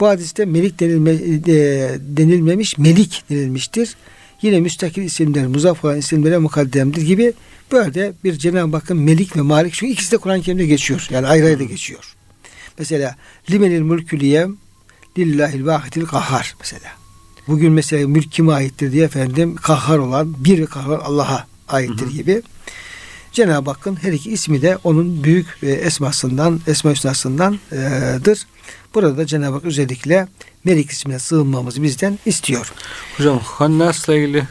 Bu 0.00 0.06
hadiste 0.06 0.44
melik 0.44 0.80
denilme, 0.80 1.10
e, 1.10 1.88
denilmemiş, 2.00 2.78
melik 2.78 3.24
denilmiştir. 3.30 3.96
Yine 4.42 4.60
müstakil 4.60 5.02
isimler, 5.02 5.46
muzaf 5.46 5.84
olan 5.84 5.98
isimlere 5.98 6.38
mukaddemdir 6.38 7.02
gibi 7.02 7.32
böyle 7.72 8.12
bir 8.24 8.32
Cenab-ı 8.38 8.76
Hakk'ın 8.76 8.96
melik 8.96 9.36
ve 9.36 9.40
malik. 9.40 9.74
Çünkü 9.74 9.92
ikisi 9.92 10.12
de 10.12 10.16
Kur'an-ı 10.16 10.42
Kerim'de 10.42 10.66
geçiyor. 10.66 11.06
Yani 11.10 11.26
ayrı 11.26 11.46
ayrı 11.46 11.64
geçiyor. 11.64 12.14
Mesela 12.78 13.16
limenil 13.50 13.80
mülkü 13.80 14.20
liyem 14.20 14.56
lillahil 15.18 15.66
vahidil 15.66 16.06
kahhar 16.06 16.54
mesela. 16.60 16.88
Bugün 17.48 17.72
mesela 17.72 18.08
mülk 18.08 18.32
kime 18.32 18.52
aittir 18.52 18.92
diye 18.92 19.04
efendim 19.04 19.56
kahhar 19.56 19.98
olan 19.98 20.34
bir 20.44 20.66
kahhar 20.66 20.98
Allah'a 20.98 21.46
aittir 21.68 22.06
hı 22.06 22.10
hı. 22.10 22.12
gibi. 22.12 22.42
Cenab-ı 23.32 23.70
Hakk'ın 23.70 23.96
her 24.02 24.12
iki 24.12 24.30
ismi 24.30 24.62
de 24.62 24.78
onun 24.84 25.24
büyük 25.24 25.46
e, 25.62 25.70
esmasından, 25.70 26.60
esma 26.66 26.90
hüsnasındandır. 26.90 28.46
Burada 28.94 29.16
da 29.16 29.26
Cenab-ı 29.26 29.54
Hak 29.54 29.64
özellikle 29.64 30.28
Melik 30.64 30.90
ismine 30.90 31.18
sığınmamızı 31.18 31.82
bizden 31.82 32.18
istiyor. 32.26 32.72
Hocam 33.16 33.38
Hannas'la 33.38 34.14
ilgili 34.14 34.46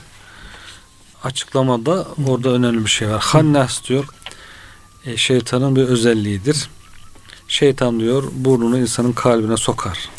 açıklamada 1.24 2.08
orada 2.28 2.50
önemli 2.50 2.86
bir 2.86 2.90
şey 2.90 3.10
var. 3.10 3.22
Hannas 3.22 3.84
diyor 3.84 4.06
e, 5.06 5.18
şeytanın 5.18 5.76
bir 5.76 5.84
özelliğidir. 5.84 6.70
Şeytan 7.52 8.00
diyor 8.00 8.24
burnunu 8.36 8.78
insanın 8.78 9.12
kalbine 9.12 9.58
sokar 9.58 10.10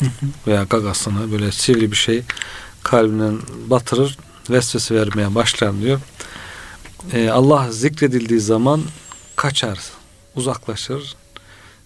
veya 0.47 0.63
gagasını 0.63 1.31
böyle 1.31 1.51
sivri 1.51 1.91
bir 1.91 1.95
şey 1.95 2.23
kalbinden 2.83 3.39
batırır 3.67 4.17
vesvese 4.49 4.95
vermeye 4.95 5.35
başlar 5.35 5.81
diyor. 5.81 5.99
Ee, 7.13 7.29
Allah 7.29 7.71
zikredildiği 7.71 8.39
zaman 8.39 8.81
kaçar, 9.35 9.79
uzaklaşır, 10.35 11.15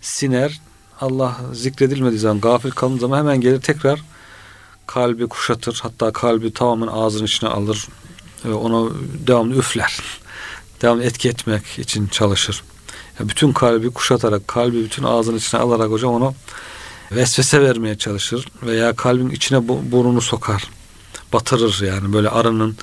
siner. 0.01 0.61
Allah 1.01 1.37
zikredilmediği 1.53 2.19
zaman, 2.19 2.41
gafil 2.41 2.71
kalındığı 2.71 2.99
zaman 2.99 3.17
hemen 3.17 3.41
gelir 3.41 3.61
tekrar 3.61 4.03
kalbi 4.87 5.27
kuşatır. 5.27 5.79
Hatta 5.83 6.11
kalbi 6.11 6.53
tamamen 6.53 6.87
ağzının 6.87 7.25
içine 7.25 7.49
alır 7.49 7.87
ve 8.45 8.53
onu 8.53 8.97
devamlı 9.27 9.55
üfler. 9.55 9.99
devamlı 10.81 11.03
etki 11.03 11.29
etmek 11.29 11.79
için 11.79 12.07
çalışır. 12.07 12.63
Bütün 13.19 13.53
kalbi 13.53 13.89
kuşatarak, 13.89 14.47
kalbi 14.47 14.83
bütün 14.83 15.03
ağzının 15.03 15.37
içine 15.37 15.61
alarak 15.61 15.91
hocam 15.91 16.13
onu 16.13 16.33
vesvese 17.11 17.61
vermeye 17.61 17.97
çalışır 17.97 18.47
veya 18.63 18.95
kalbin 18.95 19.29
içine 19.29 19.67
burnunu 19.67 20.21
sokar. 20.21 20.63
Batırır 21.33 21.81
yani 21.85 22.13
böyle 22.13 22.29
arının 22.29 22.77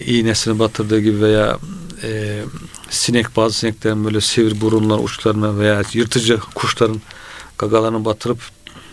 iğnesini 0.00 0.58
batırdığı 0.58 1.00
gibi 1.00 1.20
veya 1.20 1.58
e, 2.02 2.42
sinek 2.90 3.36
bazı 3.36 3.54
sineklerin 3.54 4.04
böyle 4.04 4.20
sivri 4.20 4.60
burunlar 4.60 4.98
uçlarına 4.98 5.58
veya 5.58 5.82
yırtıcı 5.92 6.38
kuşların 6.54 7.00
gagalarını 7.58 8.04
batırıp 8.04 8.38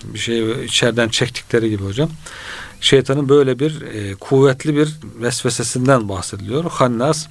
bir 0.03 0.19
şey 0.19 0.65
içeriden 0.65 1.09
çektikleri 1.09 1.69
gibi 1.69 1.83
hocam. 1.83 2.09
Şeytanın 2.81 3.29
böyle 3.29 3.59
bir 3.59 3.81
e, 3.81 4.15
kuvvetli 4.15 4.75
bir 4.75 4.89
vesvesesinden 5.21 6.09
bahsediliyor. 6.09 6.71
Hannas 6.71 7.27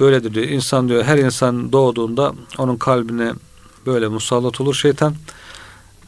böyledir 0.00 0.34
diyor. 0.34 0.46
İnsan 0.46 0.88
diyor 0.88 1.04
her 1.04 1.18
insan 1.18 1.72
doğduğunda 1.72 2.34
onun 2.58 2.76
kalbine 2.76 3.32
böyle 3.86 4.08
musallat 4.08 4.60
olur 4.60 4.74
şeytan. 4.74 5.14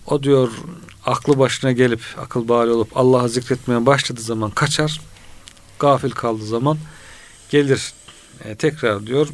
O 0.07 0.22
diyor 0.22 0.51
aklı 1.07 1.38
başına 1.38 1.72
gelip 1.72 2.01
akıl 2.18 2.48
bari 2.48 2.70
olup 2.70 2.96
Allah'ı 2.96 3.29
zikretmeye 3.29 3.87
başladığı 3.87 4.20
zaman 4.20 4.51
kaçar 4.51 5.01
gafil 5.79 6.11
kaldığı 6.11 6.46
zaman 6.46 6.79
gelir 7.51 7.92
e, 8.44 8.55
tekrar 8.55 9.07
diyor 9.07 9.29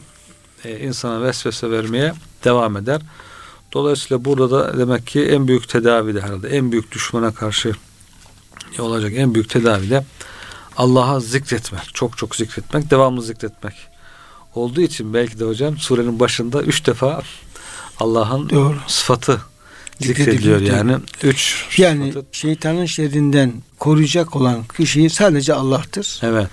e, 0.64 0.78
insana 0.78 1.22
vesvese 1.22 1.70
vermeye 1.70 2.12
devam 2.44 2.76
eder. 2.76 3.00
Dolayısıyla 3.72 4.24
burada 4.24 4.50
da 4.50 4.78
demek 4.78 5.06
ki 5.06 5.24
en 5.24 5.48
büyük 5.48 5.68
tedavi 5.68 6.14
de 6.14 6.20
herhalde 6.20 6.48
en 6.48 6.72
büyük 6.72 6.92
düşmana 6.92 7.34
karşı 7.34 7.72
olacak 8.78 9.12
en 9.16 9.34
büyük 9.34 9.50
tedavi 9.50 9.90
de 9.90 10.04
Allah'a 10.76 11.20
zikretmek. 11.20 11.94
Çok 11.94 12.18
çok 12.18 12.36
zikretmek, 12.36 12.90
devamlı 12.90 13.22
zikretmek. 13.22 13.74
Olduğu 14.54 14.80
için 14.80 15.14
belki 15.14 15.40
de 15.40 15.44
hocam 15.44 15.78
surenin 15.78 16.20
başında 16.20 16.62
üç 16.62 16.86
defa 16.86 17.22
Allah'ın 18.00 18.76
sıfatı 18.86 19.40
zikrediliyor 20.00 20.60
yani. 20.60 20.96
Üç 21.22 21.66
yani 21.76 22.08
sıfatı. 22.08 22.26
şeytanın 22.32 22.86
şerrinden 22.86 23.52
koruyacak 23.78 24.36
olan 24.36 24.64
kişi 24.76 25.10
sadece 25.10 25.54
Allah'tır. 25.54 26.20
Evet. 26.22 26.46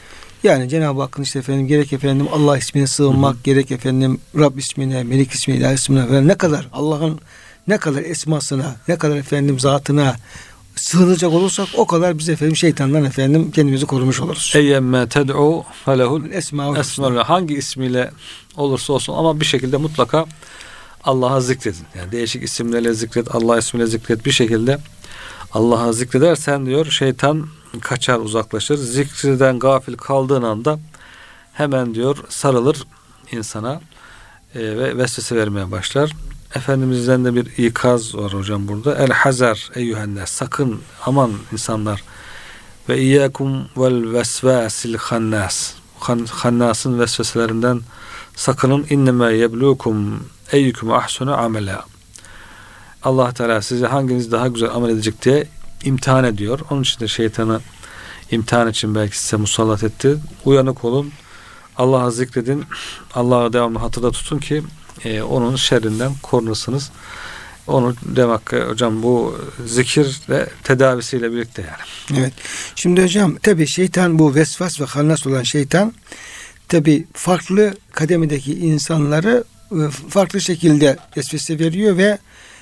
Yani 0.43 0.69
Cenab-ı 0.69 1.01
Hakk'ın 1.01 1.23
işte 1.23 1.39
efendim 1.39 1.67
gerek 1.67 1.93
efendim 1.93 2.27
Allah 2.33 2.57
ismine 2.57 2.87
sığınmak, 2.87 3.35
Hı-hı. 3.35 3.43
gerek 3.43 3.71
efendim 3.71 4.19
Rab 4.39 4.57
ismine, 4.57 5.03
Melik 5.03 5.31
ismine, 5.31 5.57
İlah 5.57 5.73
ismine 5.73 6.07
falan 6.07 6.27
ne 6.27 6.35
kadar 6.35 6.67
Allah'ın 6.73 7.19
ne 7.67 7.77
kadar 7.77 8.03
esmasına, 8.03 8.75
ne 8.87 8.97
kadar 8.97 9.15
efendim 9.15 9.59
zatına 9.59 10.15
sığınacak 10.75 11.33
olursak 11.33 11.67
o 11.77 11.87
kadar 11.87 12.17
biz 12.17 12.29
efendim 12.29 12.55
şeytandan 12.55 13.03
efendim 13.03 13.51
kendimizi 13.51 13.85
korumuş 13.85 14.19
oluruz. 14.19 14.53
Eyyemme 14.55 15.09
ted'u 15.09 15.65
felehul 15.85 16.31
esmaul 16.31 17.17
hangi 17.17 17.55
ismiyle 17.55 18.11
olursa 18.57 18.93
olsun 18.93 19.13
ama 19.13 19.39
bir 19.39 19.45
şekilde 19.45 19.77
mutlaka 19.77 20.25
Allah'a 21.03 21.41
zikredin. 21.41 21.85
Yani 21.95 22.11
değişik 22.11 22.43
isimlerle 22.43 22.93
zikret, 22.93 23.35
Allah 23.35 23.57
ismiyle 23.57 23.87
zikret 23.87 24.25
bir 24.25 24.31
şekilde 24.31 24.77
Allah'a 25.53 25.93
zikredersen 25.93 26.65
diyor 26.65 26.85
şeytan 26.85 27.47
kaçar 27.81 28.19
uzaklaşır. 28.19 28.77
Zikreden 28.77 29.59
gafil 29.59 29.97
kaldığın 29.97 30.43
anda 30.43 30.79
hemen 31.53 31.95
diyor 31.95 32.17
sarılır 32.29 32.83
insana 33.31 33.81
e, 34.55 34.59
ve 34.59 34.97
vesvese 34.97 35.35
vermeye 35.35 35.71
başlar. 35.71 36.11
Efendimizden 36.55 37.25
de 37.25 37.35
bir 37.35 37.57
ikaz 37.57 38.15
var 38.15 38.33
hocam 38.33 38.67
burada. 38.67 38.95
El 38.95 39.09
hazar 39.09 39.69
eyyühenler 39.75 40.25
sakın 40.25 40.81
aman 41.05 41.31
insanlar 41.51 42.03
ve 42.89 43.01
iyyakum 43.01 43.67
vel 43.77 44.13
vesvasil 44.13 44.95
hannas. 44.95 45.73
Hannasın 46.29 46.99
vesveselerinden 46.99 47.81
sakının 48.35 48.85
inneme 48.89 49.33
yeblukum 49.33 50.23
eyyukum 50.51 50.91
ahsunu 50.91 51.37
amela. 51.37 51.85
Allah 53.03 53.31
Teala 53.33 53.61
sizi 53.61 53.85
hanginiz 53.85 54.31
daha 54.31 54.47
güzel 54.47 54.69
amel 54.69 54.89
edecek 54.89 55.21
diye 55.21 55.47
imtihan 55.83 56.23
ediyor. 56.23 56.59
Onun 56.69 56.81
için 56.81 56.99
de 56.99 57.07
şeytanı 57.07 57.61
imtihan 58.31 58.69
için 58.69 58.95
belki 58.95 59.19
size 59.19 59.37
musallat 59.37 59.83
etti. 59.83 60.17
Uyanık 60.45 60.85
olun. 60.85 61.11
Allah'ı 61.77 62.11
zikredin. 62.11 62.63
Allah'ı 63.13 63.53
devamlı 63.53 63.79
hatırda 63.79 64.11
tutun 64.11 64.39
ki 64.39 64.63
e, 65.05 65.21
onun 65.21 65.55
şerrinden 65.55 66.11
korunursunuz. 66.23 66.91
Onu 67.67 67.95
demek 68.01 68.53
hocam 68.69 69.03
bu 69.03 69.39
zikirle 69.65 70.49
tedavisiyle 70.63 71.31
birlikte 71.31 71.61
yani. 71.61 72.19
Evet. 72.21 72.33
Şimdi 72.75 73.03
hocam 73.03 73.35
tabi 73.35 73.67
şeytan 73.67 74.19
bu 74.19 74.35
vesvas 74.35 74.81
ve 74.81 74.85
hannas 74.85 75.27
olan 75.27 75.43
şeytan 75.43 75.93
tabi 76.67 77.07
farklı 77.13 77.73
kademedeki 77.91 78.59
insanları 78.59 79.43
e, 79.71 79.89
farklı 80.09 80.41
şekilde 80.41 80.97
vesvese 81.17 81.59
veriyor 81.59 81.97
ve 81.97 82.17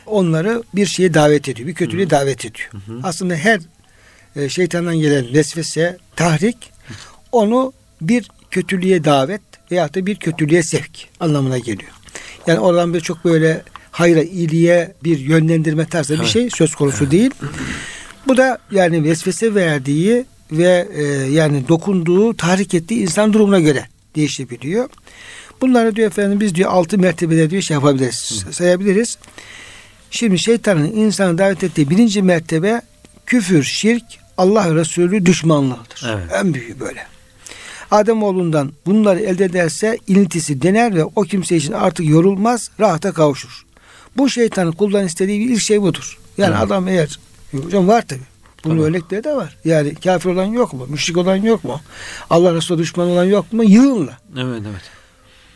onları 0.06 0.63
bir 0.76 0.86
şeye 0.86 1.13
davet 1.13 1.50
ediyor. 1.50 1.67
Bir 1.67 1.74
kötülüğe 1.74 2.06
hı. 2.06 2.10
davet 2.10 2.45
ediyor. 2.45 2.69
Hı 2.72 2.78
hı. 2.78 3.00
Aslında 3.04 3.36
her 3.36 3.60
e, 4.36 4.50
şeytandan 4.50 4.95
gelen 4.95 5.34
vesvese, 5.34 5.98
tahrik 6.15 6.72
onu 7.32 7.74
bir 8.02 8.30
kötülüğe 8.52 9.04
davet 9.04 9.42
veya 9.72 9.94
da 9.94 10.06
bir 10.06 10.16
kötülüğe 10.16 10.64
sevk 10.64 11.08
anlamına 11.20 11.58
geliyor. 11.58 11.92
Yani 12.48 12.60
oradan 12.60 12.94
bir 12.94 13.02
çok 13.02 13.26
böyle 13.26 13.64
hayra, 13.92 14.24
iyiliğe 14.24 14.94
bir 15.04 15.20
yönlendirme 15.20 15.86
tarzı 15.86 16.14
evet. 16.14 16.24
bir 16.24 16.30
şey 16.30 16.50
söz 16.50 16.76
konusu 16.76 17.04
evet. 17.04 17.12
değil. 17.12 17.32
Bu 18.28 18.38
da 18.38 18.58
yani 18.72 19.04
vesvese 19.04 19.56
verdiği 19.56 20.26
ve 20.52 20.88
e, 20.94 21.04
yani 21.32 21.68
dokunduğu, 21.68 22.34
tahrik 22.34 22.74
ettiği 22.74 23.02
insan 23.02 23.34
durumuna 23.34 23.60
göre 23.60 23.86
değişebiliyor. 24.16 24.90
Bunları 25.62 25.96
diyor 25.96 26.08
efendim 26.08 26.40
biz 26.40 26.56
diyor 26.56 26.72
altı 26.72 26.98
mertebede 26.98 27.50
diyor 27.50 27.62
şey 27.62 27.76
yapabiliriz, 27.76 28.46
Hı. 28.48 28.54
sayabiliriz. 28.54 29.18
Şimdi 30.12 30.40
şeytanın 30.40 30.92
insanı 30.92 31.38
davet 31.38 31.64
ettiği 31.64 31.90
birinci 31.90 32.22
mertebe 32.22 32.82
küfür, 33.26 33.64
şirk, 33.64 34.04
Allah 34.38 34.76
Resulü 34.76 35.26
düşmanlığıdır. 35.26 36.06
Evet. 36.10 36.32
En 36.44 36.54
büyüğü 36.54 36.80
böyle. 36.80 37.19
Adem 37.91 38.23
oğlundan 38.23 38.71
bunları 38.86 39.19
elde 39.19 39.45
ederse 39.45 39.97
ilintisi 40.08 40.62
dener 40.62 40.95
ve 40.95 41.04
o 41.04 41.21
kimse 41.21 41.56
için 41.56 41.73
artık 41.73 42.10
yorulmaz, 42.10 42.71
rahata 42.80 43.12
kavuşur. 43.12 43.65
Bu 44.17 44.30
şeytanın 44.30 44.71
kuldan 44.71 45.06
istediği 45.06 45.39
bir 45.39 45.54
ilk 45.54 45.62
şey 45.62 45.82
budur. 45.82 46.19
Yani 46.38 46.52
evet. 46.58 46.63
adam 46.63 46.88
eğer 46.88 47.19
hocam 47.52 47.88
var 47.88 48.02
tabi. 48.08 48.19
Bunun 48.63 48.75
tamam. 48.75 48.89
örnekleri 48.89 49.23
de 49.23 49.36
var. 49.36 49.58
Yani 49.65 49.95
kafir 49.95 50.30
olan 50.30 50.45
yok 50.45 50.73
mu? 50.73 50.86
Müşrik 50.89 51.17
olan 51.17 51.36
yok 51.36 51.63
mu? 51.63 51.82
Allah 52.30 52.56
Resulü 52.56 52.78
düşman 52.78 53.08
olan 53.08 53.25
yok 53.25 53.54
mu? 53.54 53.63
Yığınla. 53.63 54.17
Evet 54.38 54.62
evet. 54.71 54.82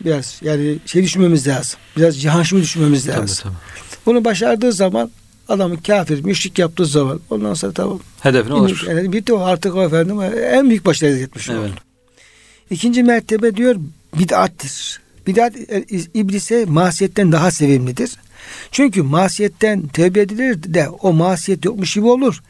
Biraz 0.00 0.40
yani 0.42 0.78
şey 0.86 1.02
düşünmemiz 1.02 1.46
lazım. 1.46 1.80
Biraz 1.96 2.20
cihanşımı 2.20 2.62
düşünmemiz 2.62 3.08
lazım. 3.08 3.26
Tabii, 3.26 3.42
tabii. 3.42 3.54
Bunu 4.06 4.24
başardığı 4.24 4.72
zaman 4.72 5.10
adamı 5.48 5.82
kafir, 5.82 6.24
müşrik 6.24 6.58
yaptığı 6.58 6.86
zaman 6.86 7.20
ondan 7.30 7.54
sonra 7.54 7.72
tamam. 7.72 8.00
Hedefine 8.20 8.54
ulaşmış. 8.54 8.82
Yani 8.82 9.12
bitti 9.12 9.32
o 9.32 9.40
artık 9.40 9.74
o 9.74 9.82
efendim 9.82 10.20
en 10.50 10.68
büyük 10.68 10.86
başarı 10.86 11.18
etmiş 11.18 11.48
Evet. 11.48 11.60
oldu. 11.60 11.80
İkinci 12.70 13.02
mertebe 13.02 13.56
diyor 13.56 13.76
bid'attir. 14.18 15.00
Bid'at 15.26 15.56
e, 15.56 15.84
iblise 16.14 16.64
masiyetten 16.64 17.32
daha 17.32 17.50
sevimlidir. 17.50 18.16
Çünkü 18.70 19.02
masiyetten 19.02 19.88
tövbe 19.88 20.20
edilir 20.20 20.62
de 20.62 20.88
o 20.88 21.12
masiyet 21.12 21.64
yokmuş 21.64 21.94
gibi 21.94 22.06
olur. 22.06 22.42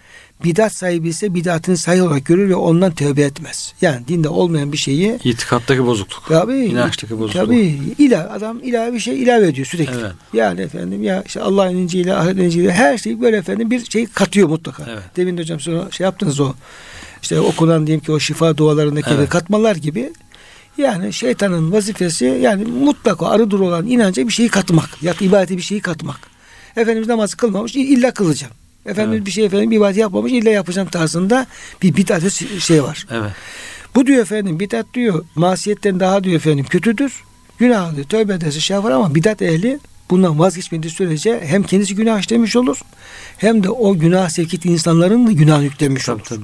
Bidat 0.44 0.72
sahibi 0.72 1.08
ise 1.08 1.34
bidatını 1.34 1.76
sahih 1.76 2.02
olarak 2.02 2.24
görür 2.24 2.48
ve 2.48 2.54
ondan 2.54 2.94
tövbe 2.94 3.22
etmez. 3.22 3.74
Yani 3.80 4.08
dinde 4.08 4.28
olmayan 4.28 4.72
bir 4.72 4.76
şeyi 4.76 5.18
İtikattaki 5.24 5.86
bozukluk. 5.86 6.24
Tabii. 6.28 6.56
İnançtaki 6.56 7.18
bozukluk. 7.18 7.46
Tabii. 7.46 7.80
İla, 7.98 8.30
adam 8.30 8.60
ilave 8.62 8.94
bir 8.94 8.98
şey 8.98 9.22
ilave 9.22 9.48
ediyor 9.48 9.66
sürekli. 9.66 10.00
Evet. 10.00 10.12
Yani 10.32 10.60
efendim 10.60 11.02
ya 11.02 11.22
işte 11.26 11.40
Allah'ın 11.40 11.76
inciyle, 11.76 12.14
ahiret 12.14 12.38
inciyle 12.38 12.72
her 12.72 12.98
şey 12.98 13.20
böyle 13.20 13.36
efendim 13.36 13.70
bir 13.70 13.90
şey 13.90 14.06
katıyor 14.06 14.48
mutlaka. 14.48 14.84
Evet. 14.88 15.02
Demin 15.16 15.36
de 15.36 15.42
hocam 15.42 15.60
sonra 15.60 15.90
şey 15.90 16.04
yaptınız 16.04 16.40
o 16.40 16.54
işte 17.24 17.40
okunan 17.40 17.86
diyeyim 17.86 18.04
ki 18.04 18.12
o 18.12 18.20
şifa 18.20 18.56
dualarındaki 18.56 19.10
Evet. 19.14 19.28
katmalar 19.28 19.76
gibi 19.76 20.12
yani 20.78 21.12
şeytanın 21.12 21.72
vazifesi 21.72 22.24
yani 22.24 22.64
mutlaka 22.64 23.26
arıdır 23.26 23.60
olan 23.60 23.86
inanca 23.86 24.28
bir 24.28 24.32
şeyi 24.32 24.48
katmak. 24.48 25.02
Ya 25.02 25.14
ibadete 25.20 25.56
bir 25.56 25.62
şeyi 25.62 25.80
katmak. 25.80 26.16
Efendimiz 26.76 27.08
namazı 27.08 27.36
kılmamış 27.36 27.76
illa 27.76 28.10
kılacağım. 28.14 28.52
Efendimiz 28.86 29.16
Evet. 29.16 29.26
bir 29.26 29.30
şey 29.32 29.44
efendim 29.44 29.72
ibadet 29.72 29.96
yapmamış 29.96 30.32
illa 30.32 30.50
yapacağım 30.50 30.88
tarzında 30.88 31.46
bir 31.82 31.96
bidat 31.96 32.32
şey 32.60 32.82
var. 32.82 33.06
Evet. 33.10 33.30
Bu 33.94 34.06
diyor 34.06 34.22
efendim 34.22 34.60
bidat 34.60 34.86
diyor 34.94 35.24
masiyetten 35.34 36.00
daha 36.00 36.24
diyor 36.24 36.36
efendim 36.36 36.66
kötüdür. 36.70 37.12
Günah 37.58 37.94
diyor 37.96 38.06
tövbe 38.06 38.34
ederse 38.34 38.60
şey 38.60 38.74
yapar 38.74 38.90
ama 38.90 39.14
bidat 39.14 39.42
ehli 39.42 39.78
bundan 40.10 40.38
vazgeçmediği 40.38 40.90
sürece 40.92 41.40
hem 41.44 41.62
kendisi 41.62 41.94
günah 41.94 42.20
işlemiş 42.20 42.56
olur 42.56 42.80
hem 43.38 43.62
de 43.62 43.70
o 43.70 43.94
günah 43.98 44.28
sevk 44.28 44.54
ettiği 44.54 44.68
insanların 44.68 45.26
da 45.26 45.32
günah 45.32 45.62
yüklemiş 45.62 46.04
Tabii 46.04 46.16
olur. 46.16 46.24
tabii. 46.24 46.40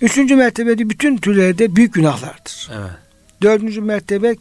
Üçüncü 0.00 0.36
mertebede 0.36 0.90
bütün 0.90 1.16
türlerde 1.16 1.76
büyük 1.76 1.94
günahlardır. 1.94 2.70
Evet. 2.72 2.90
Dördüncü 3.42 3.80
mertebe 3.80 4.36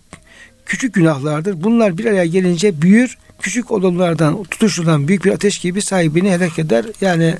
küçük 0.65 0.93
günahlardır. 0.93 1.63
Bunlar 1.63 1.97
bir 1.97 2.05
araya 2.05 2.25
gelince 2.25 2.81
büyür. 2.81 3.17
Küçük 3.41 3.71
olanlardan 3.71 4.43
tutuşturulan 4.43 5.07
büyük 5.07 5.25
bir 5.25 5.31
ateş 5.31 5.59
gibi 5.59 5.81
sahibini 5.81 6.31
helak 6.31 6.59
eder. 6.59 6.85
Yani 7.01 7.35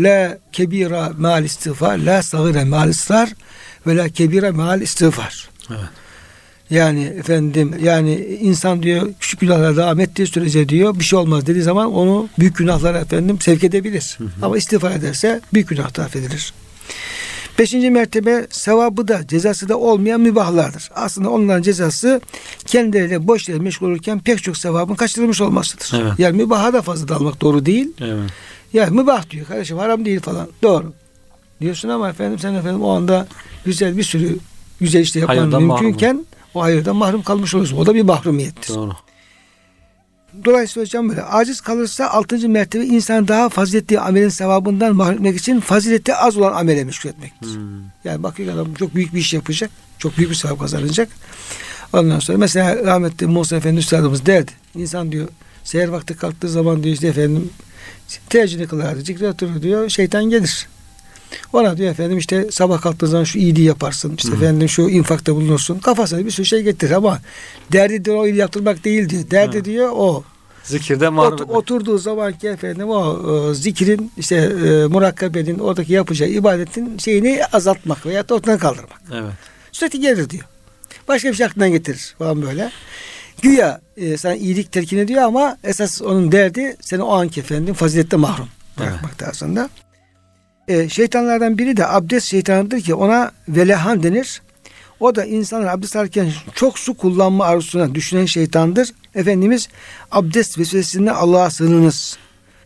la 0.00 0.38
kebira 0.52 1.12
mal 1.18 1.44
istiğfar, 1.44 1.98
la 1.98 2.22
sagire 2.22 2.64
mal 2.64 2.88
ısrar 2.88 3.32
ve 3.86 3.96
la 3.96 4.08
kebira 4.08 4.52
mal 4.52 4.80
istiğfar. 4.80 5.48
Evet. 5.70 5.80
Yani 6.70 7.04
efendim 7.04 7.74
yani 7.82 8.14
insan 8.40 8.82
diyor 8.82 9.08
küçük 9.20 9.40
günahlara 9.40 9.76
devam 9.76 10.00
ettiği 10.00 10.26
sürece 10.26 10.68
diyor 10.68 10.98
bir 10.98 11.04
şey 11.04 11.18
olmaz 11.18 11.46
dediği 11.46 11.62
zaman 11.62 11.92
onu 11.92 12.28
büyük 12.38 12.56
günahlara 12.56 12.98
efendim 12.98 13.40
sevk 13.40 13.64
edebilir. 13.64 14.18
Ama 14.42 14.58
istiğfar 14.58 14.90
ederse 14.90 15.40
büyük 15.54 15.68
günah 15.68 15.96
da 15.96 16.04
affedilir. 16.04 16.52
Beşinci 17.58 17.90
mertebe 17.90 18.46
sevabı 18.50 19.08
da 19.08 19.26
cezası 19.26 19.68
da 19.68 19.78
olmayan 19.78 20.20
mübahlardır. 20.20 20.90
Aslında 20.94 21.30
onların 21.30 21.62
cezası 21.62 22.20
kendileriyle 22.66 23.26
boş 23.26 23.48
yere 23.48 23.58
meşgul 23.58 23.86
olurken 23.86 24.18
pek 24.18 24.42
çok 24.42 24.56
sevabın 24.56 24.94
kaçırılmış 24.94 25.40
olmasıdır. 25.40 25.92
Evet. 25.94 26.12
Yani 26.18 26.36
mübaha 26.36 26.72
da 26.72 26.82
fazla 26.82 27.08
dalmak 27.08 27.40
doğru 27.40 27.66
değil. 27.66 27.88
Evet. 28.00 28.30
Yani 28.72 29.00
mübah 29.00 29.30
diyor 29.30 29.46
kardeşim 29.46 29.78
haram 29.78 30.04
değil 30.04 30.20
falan. 30.20 30.48
Doğru. 30.62 30.92
Diyorsun 31.60 31.88
ama 31.88 32.08
efendim 32.08 32.38
sen 32.38 32.54
efendim 32.54 32.82
o 32.82 32.90
anda 32.90 33.26
güzel 33.64 33.96
bir 33.96 34.02
sürü 34.02 34.38
güzel 34.80 35.00
işte 35.00 35.20
yapman 35.20 35.36
Hayırdan 35.36 35.62
mümkünken 35.62 36.26
o 36.54 36.62
hayırdan 36.62 36.96
mahrum 36.96 37.22
kalmış 37.22 37.54
olursun. 37.54 37.76
O 37.76 37.86
da 37.86 37.94
bir 37.94 38.02
mahrumiyettir. 38.02 38.74
Doğru. 38.74 38.92
Dolayısıyla 40.44 40.86
hocam 40.86 41.08
böyle 41.08 41.22
aciz 41.22 41.60
kalırsa 41.60 42.06
altıncı 42.08 42.48
mertebe 42.48 42.84
insan 42.84 43.28
daha 43.28 43.48
faziletli 43.48 44.00
amelin 44.00 44.28
sevabından 44.28 44.96
mahrum 44.96 45.14
etmek 45.14 45.36
için 45.36 45.60
fazileti 45.60 46.14
az 46.14 46.36
olan 46.36 46.52
amele 46.52 46.84
meşgul 46.84 47.10
etmektir. 47.10 47.54
Hmm. 47.54 47.64
Yani 48.04 48.22
bakıyor 48.22 48.54
adam 48.54 48.74
çok 48.74 48.94
büyük 48.94 49.14
bir 49.14 49.20
iş 49.20 49.34
yapacak. 49.34 49.70
Çok 49.98 50.18
büyük 50.18 50.30
bir 50.30 50.36
sevap 50.36 50.60
kazanacak. 50.60 51.08
Ondan 51.92 52.18
sonra 52.18 52.38
mesela 52.38 52.84
rahmetli 52.84 53.26
Musa 53.26 53.56
Efendi 53.56 53.80
Üstadımız 53.80 54.26
derdi. 54.26 54.52
İnsan 54.74 55.12
diyor 55.12 55.28
seher 55.64 55.88
vakti 55.88 56.16
kalktığı 56.16 56.48
zaman 56.48 56.82
diyor 56.82 56.94
işte 56.94 57.06
efendim 57.06 57.50
teheccüdü 58.30 58.68
kılardı. 58.68 59.00
Zikre 59.00 59.28
oturur 59.28 59.62
diyor. 59.62 59.88
Şeytan 59.88 60.24
gelir. 60.24 60.68
Ona 61.52 61.76
diyor 61.76 61.90
efendim 61.90 62.18
işte 62.18 62.46
sabah 62.50 62.80
kalktığı 62.80 63.06
zaman 63.06 63.24
şu 63.24 63.38
iyiliği 63.38 63.66
yaparsın. 63.66 64.14
işte 64.16 64.30
Hı. 64.30 64.34
efendim 64.36 64.68
şu 64.68 64.82
infakta 64.82 65.34
bulunursun. 65.34 65.78
Kafasına 65.78 66.24
bir 66.26 66.30
sürü 66.30 66.46
şey 66.46 66.62
getirir 66.62 66.92
ama 66.92 67.18
derdi 67.72 68.04
diyor 68.04 68.16
o 68.16 68.26
iyiliği 68.26 68.40
yaptırmak 68.40 68.84
değil 68.84 69.08
diyor. 69.08 69.30
Derdi 69.30 69.58
Hı. 69.58 69.64
diyor 69.64 69.88
o. 69.92 70.24
Zikirde 70.64 71.08
mahrum 71.08 71.38
Ot- 71.38 71.50
oturduğu 71.56 71.98
zamanki 71.98 72.48
efendim 72.48 72.88
o 72.88 73.18
e, 73.50 73.54
zikrin 73.54 74.12
işte 74.16 74.36
e, 74.36 74.86
murakkabenin 74.86 75.58
oradaki 75.58 75.92
yapacağı 75.92 76.28
ibadetin 76.28 76.98
şeyini 76.98 77.40
azaltmak 77.52 78.06
veya 78.06 78.28
da 78.28 78.34
ortadan 78.34 78.58
kaldırmak. 78.58 79.00
Evet. 79.12 79.32
Sürekli 79.72 80.00
gelir 80.00 80.30
diyor. 80.30 80.44
Başka 81.08 81.28
bir 81.28 81.34
şey 81.34 81.46
aklından 81.46 81.70
getirir 81.72 82.14
falan 82.18 82.42
böyle. 82.42 82.70
Güya 83.42 83.80
e, 83.96 84.16
sana 84.16 84.34
iyilik 84.34 84.72
telkin 84.72 84.98
ediyor 84.98 85.22
ama 85.22 85.56
esas 85.64 86.02
onun 86.02 86.32
derdi 86.32 86.76
seni 86.80 87.02
o 87.02 87.14
anki 87.14 87.40
efendim 87.40 87.74
fazilette 87.74 88.16
mahrum 88.16 88.48
bırakmak 88.78 89.18
tarzında. 89.18 89.68
E, 90.68 90.88
şeytanlardan 90.88 91.58
biri 91.58 91.76
de 91.76 91.86
abdest 91.88 92.26
şeytanıdır 92.26 92.80
ki 92.80 92.94
ona 92.94 93.32
velehan 93.48 94.02
denir. 94.02 94.42
O 95.00 95.14
da 95.14 95.24
insanlar 95.24 95.66
abdest 95.74 95.96
alırken 95.96 96.32
çok 96.54 96.78
su 96.78 96.94
kullanma 96.96 97.44
arzusuna 97.44 97.94
düşünen 97.94 98.26
şeytandır. 98.26 98.88
Efendimiz 99.14 99.68
abdest 100.10 100.58
vesvesesinden 100.58 101.14
Allah'a 101.14 101.50
sığınınız 101.50 102.18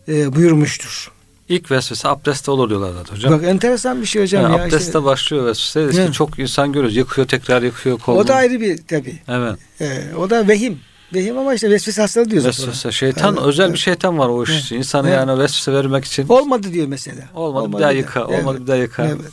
e, 0.07 0.35
buyurmuştur. 0.35 1.11
İlk 1.49 1.71
vesvese 1.71 2.07
abdestte 2.07 2.51
olur 2.51 2.69
diyorlar 2.69 2.91
zaten 2.93 3.15
hocam. 3.15 3.33
Bak 3.33 3.43
enteresan 3.43 4.01
bir 4.01 4.05
şey 4.05 4.21
hocam 4.21 4.43
Yani 4.43 4.57
ya. 4.57 4.63
abdestte 4.63 4.85
işte. 4.85 5.03
başlıyor 5.03 5.45
vesvese. 5.45 5.89
İşte 5.89 6.11
çok 6.11 6.39
insan 6.39 6.71
görüyoruz. 6.73 6.95
Yıkıyor 6.95 7.27
tekrar 7.27 7.61
yıkıyor 7.61 7.99
kolunu. 7.99 8.21
o 8.21 8.27
da 8.27 8.35
ayrı 8.35 8.61
bir 8.61 8.77
tabi. 8.87 9.19
Evet. 9.27 9.55
E, 9.81 10.15
o 10.15 10.29
da 10.29 10.47
vehim. 10.47 10.79
Vehim 11.13 11.37
ama 11.37 11.53
işte 11.53 11.69
vesvese 11.69 12.01
hastalığı 12.01 12.29
diyoruz. 12.29 12.47
Vesvese. 12.47 12.91
Şeytan 12.91 13.35
Evet, 13.35 13.45
özel 13.47 13.63
evet. 13.63 13.73
bir 13.73 13.79
şeytan 13.79 14.17
var 14.17 14.29
o 14.29 14.43
iş 14.43 14.49
Evet. 14.49 14.61
için. 14.63 14.75
İnsanı 14.75 15.07
Evet. 15.09 15.17
yani 15.17 15.39
vesvese 15.39 15.73
vermek 15.73 16.05
için. 16.05 16.27
Olmadı 16.29 16.73
diyor 16.73 16.87
mesela. 16.87 17.21
Olmadı, 17.35 17.73
bir 17.77 17.79
daha 17.81 17.91
yıka. 17.91 18.27
Olmadı 18.27 18.61
bir 18.61 18.67
daha 18.67 18.75
yıka. 18.75 19.05
Evet. 19.05 19.31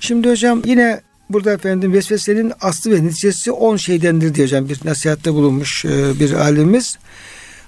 Şimdi 0.00 0.30
hocam 0.30 0.62
yine 0.64 1.00
burada 1.30 1.52
efendim 1.52 1.92
vesvesenin 1.92 2.52
aslı 2.60 2.90
ve 2.90 3.04
neticesi 3.04 3.52
on 3.52 3.76
şeydendir 3.76 4.34
diye 4.34 4.46
hocam 4.46 4.68
bir 4.68 4.80
nasihatte 4.84 5.32
bulunmuş 5.34 5.84
e, 5.84 6.20
bir 6.20 6.32
alimimiz. 6.32 6.98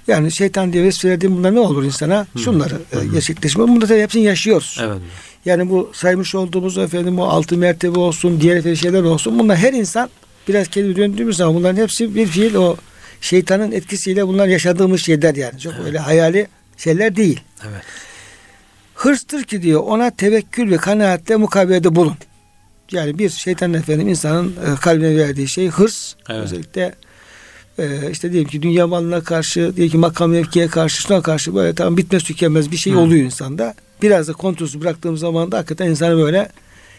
Yani 0.06 0.32
şeytan 0.32 0.72
diye 0.72 0.84
vesvese 0.84 1.10
verdiğim 1.10 1.36
bunlar 1.36 1.54
ne 1.54 1.60
olur 1.60 1.84
insana? 1.84 2.26
Şunları 2.44 2.74
e, 2.92 3.06
gerçekleşme. 3.12 3.68
Bunları 3.68 4.00
hepsini 4.02 4.22
yaşıyoruz. 4.22 4.78
Evet. 4.82 4.98
Yani 5.44 5.70
bu 5.70 5.90
saymış 5.94 6.34
olduğumuz 6.34 6.78
efendim 6.78 7.18
o 7.18 7.24
altı 7.24 7.56
mertebe 7.56 7.98
olsun, 7.98 8.40
diğer 8.40 8.76
şeyler 8.76 9.02
olsun. 9.02 9.38
Bunlar 9.38 9.56
her 9.56 9.72
insan 9.72 10.10
biraz 10.48 10.68
kendini 10.68 10.96
döndüğümüz 10.96 11.36
zaman 11.36 11.54
bunların 11.54 11.76
hepsi 11.82 12.14
bir 12.14 12.26
fiil 12.26 12.54
o 12.54 12.76
şeytanın 13.22 13.72
etkisiyle 13.72 14.26
bunlar 14.26 14.46
yaşadığımız 14.46 15.00
şeyler 15.00 15.34
yani. 15.34 15.60
Çok 15.60 15.74
öyle 15.84 15.98
hayali 15.98 16.46
şeyler 16.76 17.16
değil. 17.16 17.40
Evet. 17.62 17.82
Hırstır 18.94 19.44
ki 19.44 19.62
diyor 19.62 19.80
ona 19.80 20.10
tevekkül 20.10 20.70
ve 20.70 20.76
kanaatle 20.76 21.36
mukabelede 21.36 21.94
bulun. 21.94 22.16
Yani 22.92 23.18
bir 23.18 23.30
şeytan 23.30 23.74
efendim 23.74 24.08
insanın 24.08 24.48
e, 24.48 24.80
kalbine 24.80 25.16
verdiği 25.16 25.48
şey 25.48 25.68
hırs. 25.68 26.14
Evet. 26.28 26.44
Özellikle 26.44 26.94
e, 27.78 28.10
işte 28.10 28.32
diyelim 28.32 28.48
ki 28.48 28.62
dünya 28.62 28.86
malına 28.86 29.20
karşı, 29.20 29.76
diyelim 29.76 29.92
ki 29.92 29.98
makam 29.98 30.30
mevkiye 30.30 30.68
karşı, 30.68 31.02
şuna 31.02 31.22
karşı 31.22 31.54
böyle 31.54 31.74
tam 31.74 31.96
bitmez 31.96 32.22
tükenmez 32.22 32.70
bir 32.70 32.76
şey 32.76 32.92
Hı. 32.92 32.98
oluyor 32.98 33.24
insanda. 33.24 33.74
Biraz 34.02 34.28
da 34.28 34.32
kontrolsüz 34.32 34.80
bıraktığım 34.80 35.16
zaman 35.16 35.52
da 35.52 35.58
hakikaten 35.58 35.90
insanı 35.90 36.16
böyle 36.16 36.48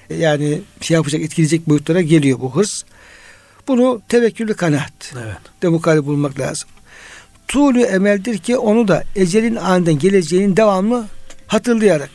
e, 0.10 0.16
yani 0.16 0.62
şey 0.82 0.96
yapacak, 0.96 1.22
etkileyecek 1.22 1.70
boyutlara 1.70 2.02
geliyor 2.02 2.40
bu 2.40 2.56
hırs. 2.56 2.84
Bunu 3.68 4.02
tevekküllü 4.10 4.54
kanaat 4.54 5.14
Evet. 5.24 5.64
de 5.64 6.06
bulmak 6.06 6.40
lazım. 6.40 6.70
Tuğlu 7.48 7.80
emeldir 7.80 8.38
ki 8.38 8.58
onu 8.58 8.88
da 8.88 9.04
ecelin 9.16 9.56
aniden 9.56 10.00
geleceğinin 10.00 10.58
devamlı 10.58 11.06
hatırlayarak 11.48 12.10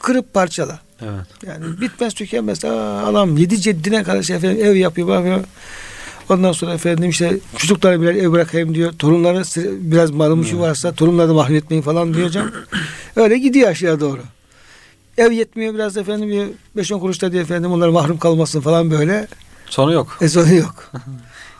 kırıp 0.00 0.34
parçala. 0.34 0.78
Evet. 1.02 1.26
Yani 1.46 1.80
bitmez 1.80 2.14
tükenmez. 2.14 2.64
Aa, 2.64 3.06
adam 3.06 3.36
yedi 3.36 3.60
ceddine 3.60 4.02
karşı 4.02 4.32
efendim 4.32 4.64
ev 4.66 4.74
yapıyor. 4.74 5.08
bakıyor. 5.08 5.44
Ondan 6.28 6.52
sonra 6.52 6.74
efendim 6.74 7.10
işte 7.10 7.38
çocuklara 7.56 8.00
birer 8.00 8.14
ev 8.14 8.32
bırakayım 8.32 8.74
diyor. 8.74 8.92
Torunları 8.92 9.42
biraz 9.90 10.10
malımışı 10.10 10.60
varsa 10.60 10.92
torunları 10.92 11.28
da 11.28 11.34
mahrum 11.34 11.56
etmeyin 11.56 11.82
falan 11.82 12.14
diyor 12.14 12.26
hocam. 12.26 12.50
Öyle 13.16 13.38
gidiyor 13.38 13.68
aşağı 13.68 14.00
doğru. 14.00 14.20
Ev 15.18 15.32
yetmiyor 15.32 15.74
biraz 15.74 15.96
efendim 15.96 16.52
bir 16.74 16.82
5-10 16.82 17.00
kuruşta 17.00 17.32
diyor 17.32 17.42
efendim 17.42 17.72
onlar 17.72 17.88
mahrum 17.88 18.18
kalmasın 18.18 18.60
falan 18.60 18.90
böyle. 18.90 19.26
Sonu 19.74 19.92
yok. 19.92 20.18
E 20.20 20.28
sonu 20.28 20.54
yok. 20.54 20.92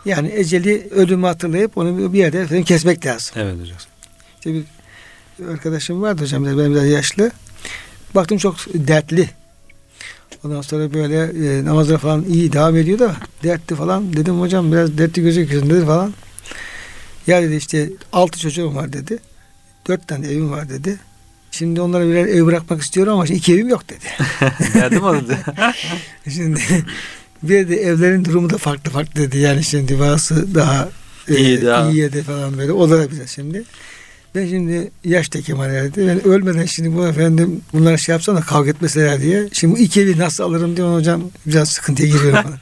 Yani 0.05 0.31
eceli 0.33 0.87
ölümü 0.91 1.25
hatırlayıp 1.25 1.77
onu 1.77 2.13
bir 2.13 2.19
yerde 2.19 2.63
kesmek 2.63 3.05
lazım. 3.05 3.35
Evet 3.35 3.59
hocam. 3.61 3.77
İşte 4.35 4.53
bir 4.53 4.65
arkadaşım 5.51 6.01
vardı 6.01 6.21
hocam 6.21 6.45
benim 6.45 6.71
biraz 6.71 6.87
yaşlı. 6.87 7.31
Baktım 8.15 8.37
çok 8.37 8.55
dertli. 8.73 9.29
Ondan 10.43 10.61
sonra 10.61 10.93
böyle 10.93 11.23
e, 11.57 11.65
namazlara 11.65 11.97
falan 11.97 12.23
iyi 12.23 12.53
devam 12.53 12.75
ediyor 12.75 12.99
da 12.99 13.15
dertli 13.43 13.75
falan. 13.75 14.13
Dedim 14.13 14.39
hocam 14.39 14.71
biraz 14.71 14.97
dertli 14.97 15.21
gözüküyorsun 15.21 15.69
dedi 15.69 15.85
falan. 15.85 16.13
Ya 17.27 17.41
dedi 17.41 17.55
işte 17.55 17.89
altı 18.13 18.39
çocuğum 18.39 18.75
var 18.75 18.93
dedi. 18.93 19.19
Dört 19.87 20.07
tane 20.07 20.27
evim 20.27 20.51
var 20.51 20.69
dedi. 20.69 20.99
Şimdi 21.51 21.81
onlara 21.81 22.07
birer 22.07 22.25
ev 22.25 22.45
bırakmak 22.45 22.81
istiyorum 22.81 23.13
ama 23.13 23.25
iki 23.25 23.53
evim 23.53 23.69
yok 23.69 23.89
dedi. 23.89 24.05
Derdim 24.73 25.03
o 25.03 25.15
dedi. 25.15 25.37
şimdi 26.29 26.61
bir 27.43 27.69
de 27.69 27.75
evlerin 27.75 28.25
durumu 28.25 28.49
da 28.49 28.57
farklı 28.57 28.91
farklı 28.91 29.21
dedi. 29.21 29.37
Yani 29.37 29.63
şimdi 29.63 29.99
bazısı 29.99 30.55
daha 30.55 30.89
e, 31.27 31.35
İyi 31.37 31.65
daha. 31.65 31.89
iyiye 31.91 32.13
de 32.13 32.23
falan 32.23 32.57
böyle. 32.57 32.71
O 32.71 32.89
da 32.89 33.11
bize 33.11 33.27
şimdi. 33.27 33.63
Ben 34.35 34.47
şimdi 34.47 34.91
yaş 35.03 35.33
da 35.33 35.41
kemal 35.41 35.69
erdi. 35.75 36.07
Ben 36.07 36.27
ölmeden 36.27 36.65
şimdi 36.65 36.95
bu 36.95 37.07
efendim 37.07 37.61
bunları 37.73 37.99
şey 37.99 38.13
yapsam 38.13 38.35
da 38.35 38.41
kavga 38.41 38.69
etmeseler 38.69 39.21
diye. 39.21 39.49
Şimdi 39.51 39.81
iki 39.81 40.01
evi 40.01 40.17
nasıl 40.17 40.43
alırım 40.43 40.77
diye 40.77 40.87
hocam 40.87 41.23
biraz 41.45 41.69
sıkıntıya 41.69 42.07
giriyorum 42.09 42.41
falan. 42.43 42.59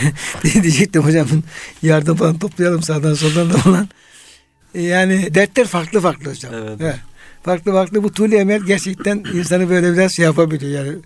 diye 0.44 0.62
diyecektim 0.62 1.02
hocam 1.02 1.26
yardım 1.82 2.16
falan 2.16 2.38
toplayalım 2.38 2.82
sağdan 2.82 3.14
soldan 3.14 3.50
da 3.52 3.56
falan. 3.58 3.88
E, 4.74 4.82
Yani 4.82 5.34
dertler 5.34 5.66
farklı 5.66 6.00
farklı 6.00 6.30
hocam. 6.30 6.52
Evet. 6.54 6.80
He. 6.80 6.96
Farklı 7.42 7.72
farklı 7.72 8.02
bu 8.02 8.12
tuli 8.12 8.36
emel 8.36 8.60
gerçekten 8.62 9.24
insanı 9.34 9.70
böyle 9.70 9.92
biraz 9.92 10.12
şey 10.12 10.24
yapabiliyor 10.24 10.84
yani. 10.84 10.96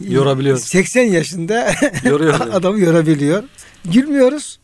Yorabiliyor. 0.00 0.58
80 0.58 1.02
yaşında 1.02 1.74
Yoruyor. 2.04 2.40
adamı 2.40 2.80
yorabiliyor. 2.80 3.42
Gülmüyoruz. 3.84 4.58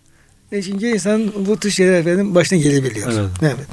E 0.52 0.62
çünkü 0.62 0.86
insan 0.86 1.32
bu 1.46 1.56
tür 1.56 1.70
şeyler 1.70 2.00
efendim 2.00 2.34
başına 2.34 2.58
gelebiliyor. 2.58 3.12
Evet. 3.12 3.30
evet. 3.42 3.66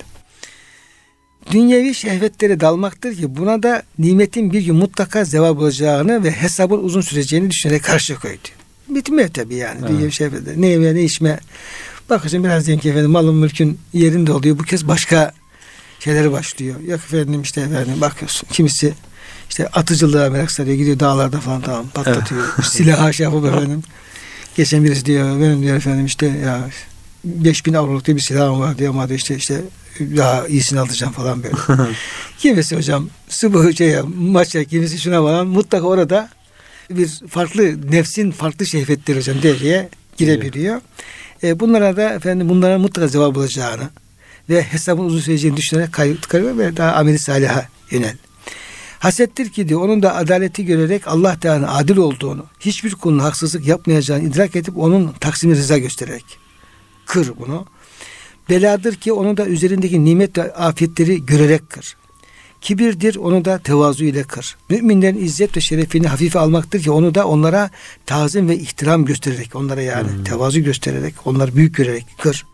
Dünyevi 1.51 1.95
şehvetlere 1.95 2.59
dalmaktır 2.59 3.15
ki 3.15 3.35
buna 3.35 3.63
da 3.63 3.83
nimetin 3.99 4.53
bir 4.53 4.61
gün 4.61 4.75
mutlaka 4.75 5.25
zeval 5.25 5.55
bulacağını 5.57 6.23
ve 6.23 6.31
hesabın 6.31 6.83
uzun 6.83 7.01
süreceğini 7.01 7.49
düşünerek 7.49 7.83
karşı 7.83 8.15
koydu. 8.15 8.47
Bitmiyor 8.89 9.29
tabii 9.29 9.55
yani 9.55 9.77
Evet. 9.79 9.89
dünyevi 9.89 10.11
şehvetler. 10.11 10.53
Ne 10.57 10.67
yeme 10.67 10.95
ne 10.95 11.03
içme. 11.03 11.39
Bakın 12.09 12.43
biraz 12.43 12.65
diyelim 12.67 12.81
ki 12.81 12.89
efendim 12.89 13.11
malın 13.11 13.35
mülkün 13.35 13.79
yerinde 13.93 14.31
oluyor. 14.31 14.59
Bu 14.59 14.63
kez 14.63 14.87
başka 14.87 15.33
şeyleri 15.99 16.31
başlıyor. 16.31 16.79
Yok 16.81 16.99
efendim 16.99 17.41
işte 17.41 17.61
efendim 17.61 18.01
bakıyorsun 18.01 18.47
kimisi 18.51 18.93
işte 19.49 19.67
atıcılığa 19.67 20.29
merak 20.29 20.51
sarıyor 20.51 20.77
gidiyor 20.77 20.99
dağlarda 20.99 21.39
falan 21.39 21.61
tamam 21.61 21.85
patlatıyor. 21.93 22.45
Silaha 22.63 23.13
şey 23.13 23.23
yapıp 23.23 23.45
efendim. 23.45 23.83
Geçen 24.55 24.83
birisi 24.83 25.05
diyor 25.05 25.39
benim 25.39 25.61
diyor 25.61 25.77
efendim 25.77 26.05
işte 26.05 26.25
ya 26.27 26.69
5000 27.23 27.73
avroluk 27.73 28.05
diye 28.05 28.15
bir 28.17 28.21
silahım 28.21 28.59
var 28.59 28.77
diyor 28.77 28.89
ama 28.93 29.07
diyor 29.07 29.19
işte 29.19 29.35
işte 29.35 29.61
daha 29.99 30.47
iyisini 30.47 30.79
alacağım 30.79 31.13
falan 31.13 31.43
böyle. 31.43 31.55
kimisi 32.39 32.75
hocam 32.75 33.09
sıvı 33.29 33.73
şey 33.75 33.95
maça 34.17 34.63
kimisi 34.63 34.99
şuna 34.99 35.21
falan 35.21 35.47
mutlaka 35.47 35.87
orada 35.87 36.29
bir 36.89 37.07
farklı 37.29 37.91
nefsin 37.91 38.31
farklı 38.31 38.65
şehvetleri 38.65 39.17
hocam 39.17 39.41
devreye 39.43 39.89
girebiliyor. 40.17 40.81
E, 41.43 41.59
bunlara 41.59 41.97
da 41.97 42.09
efendim 42.13 42.49
bunlara 42.49 42.77
mutlaka 42.79 43.09
cevap 43.09 43.35
bulacağını 43.35 43.89
ve 44.49 44.63
hesabın 44.63 45.05
uzun 45.05 45.19
süreceğini 45.19 45.57
düşünerek 45.57 45.93
kay- 45.93 46.21
kaybı 46.21 46.57
ve 46.57 46.77
daha 46.77 46.91
ameli 46.93 47.19
saliha 47.19 47.65
yönel. 47.91 48.15
Hasettir 48.99 49.49
ki 49.49 49.69
diyor 49.69 49.81
onun 49.81 50.03
da 50.03 50.15
adaleti 50.15 50.65
görerek 50.65 51.07
Allah 51.07 51.39
Teala'nın 51.39 51.67
adil 51.67 51.97
olduğunu, 51.97 52.45
hiçbir 52.59 52.95
kulun 52.95 53.19
haksızlık 53.19 53.67
yapmayacağını 53.67 54.23
idrak 54.23 54.55
edip 54.55 54.77
onun 54.77 55.13
taksimi 55.19 55.55
rıza 55.55 55.77
göstererek 55.77 56.25
kır 57.05 57.31
bunu. 57.39 57.65
Beladır 58.49 58.95
ki 58.95 59.13
onu 59.13 59.37
da 59.37 59.45
üzerindeki 59.45 60.05
nimet 60.05 60.37
ve 60.37 60.53
afiyetleri 60.53 61.25
görerek 61.25 61.69
kır. 61.69 61.95
Kibirdir 62.61 63.15
onu 63.15 63.45
da 63.45 63.59
tevazu 63.59 64.03
ile 64.03 64.23
kır. 64.23 64.57
Müminlerin 64.69 65.25
izzet 65.25 65.57
ve 65.57 65.61
şerefini 65.61 66.07
hafife 66.07 66.39
almaktır 66.39 66.83
ki 66.83 66.91
onu 66.91 67.15
da 67.15 67.27
onlara 67.27 67.69
tazim 68.05 68.49
ve 68.49 68.57
ihtiram 68.57 69.05
göstererek 69.05 69.55
onlara 69.55 69.81
yani 69.81 70.11
Hmm. 70.11 70.23
tevazu 70.23 70.59
göstererek 70.59 71.15
onları 71.25 71.55
büyük 71.55 71.75
görerek 71.75 72.05
kır. 72.17 72.45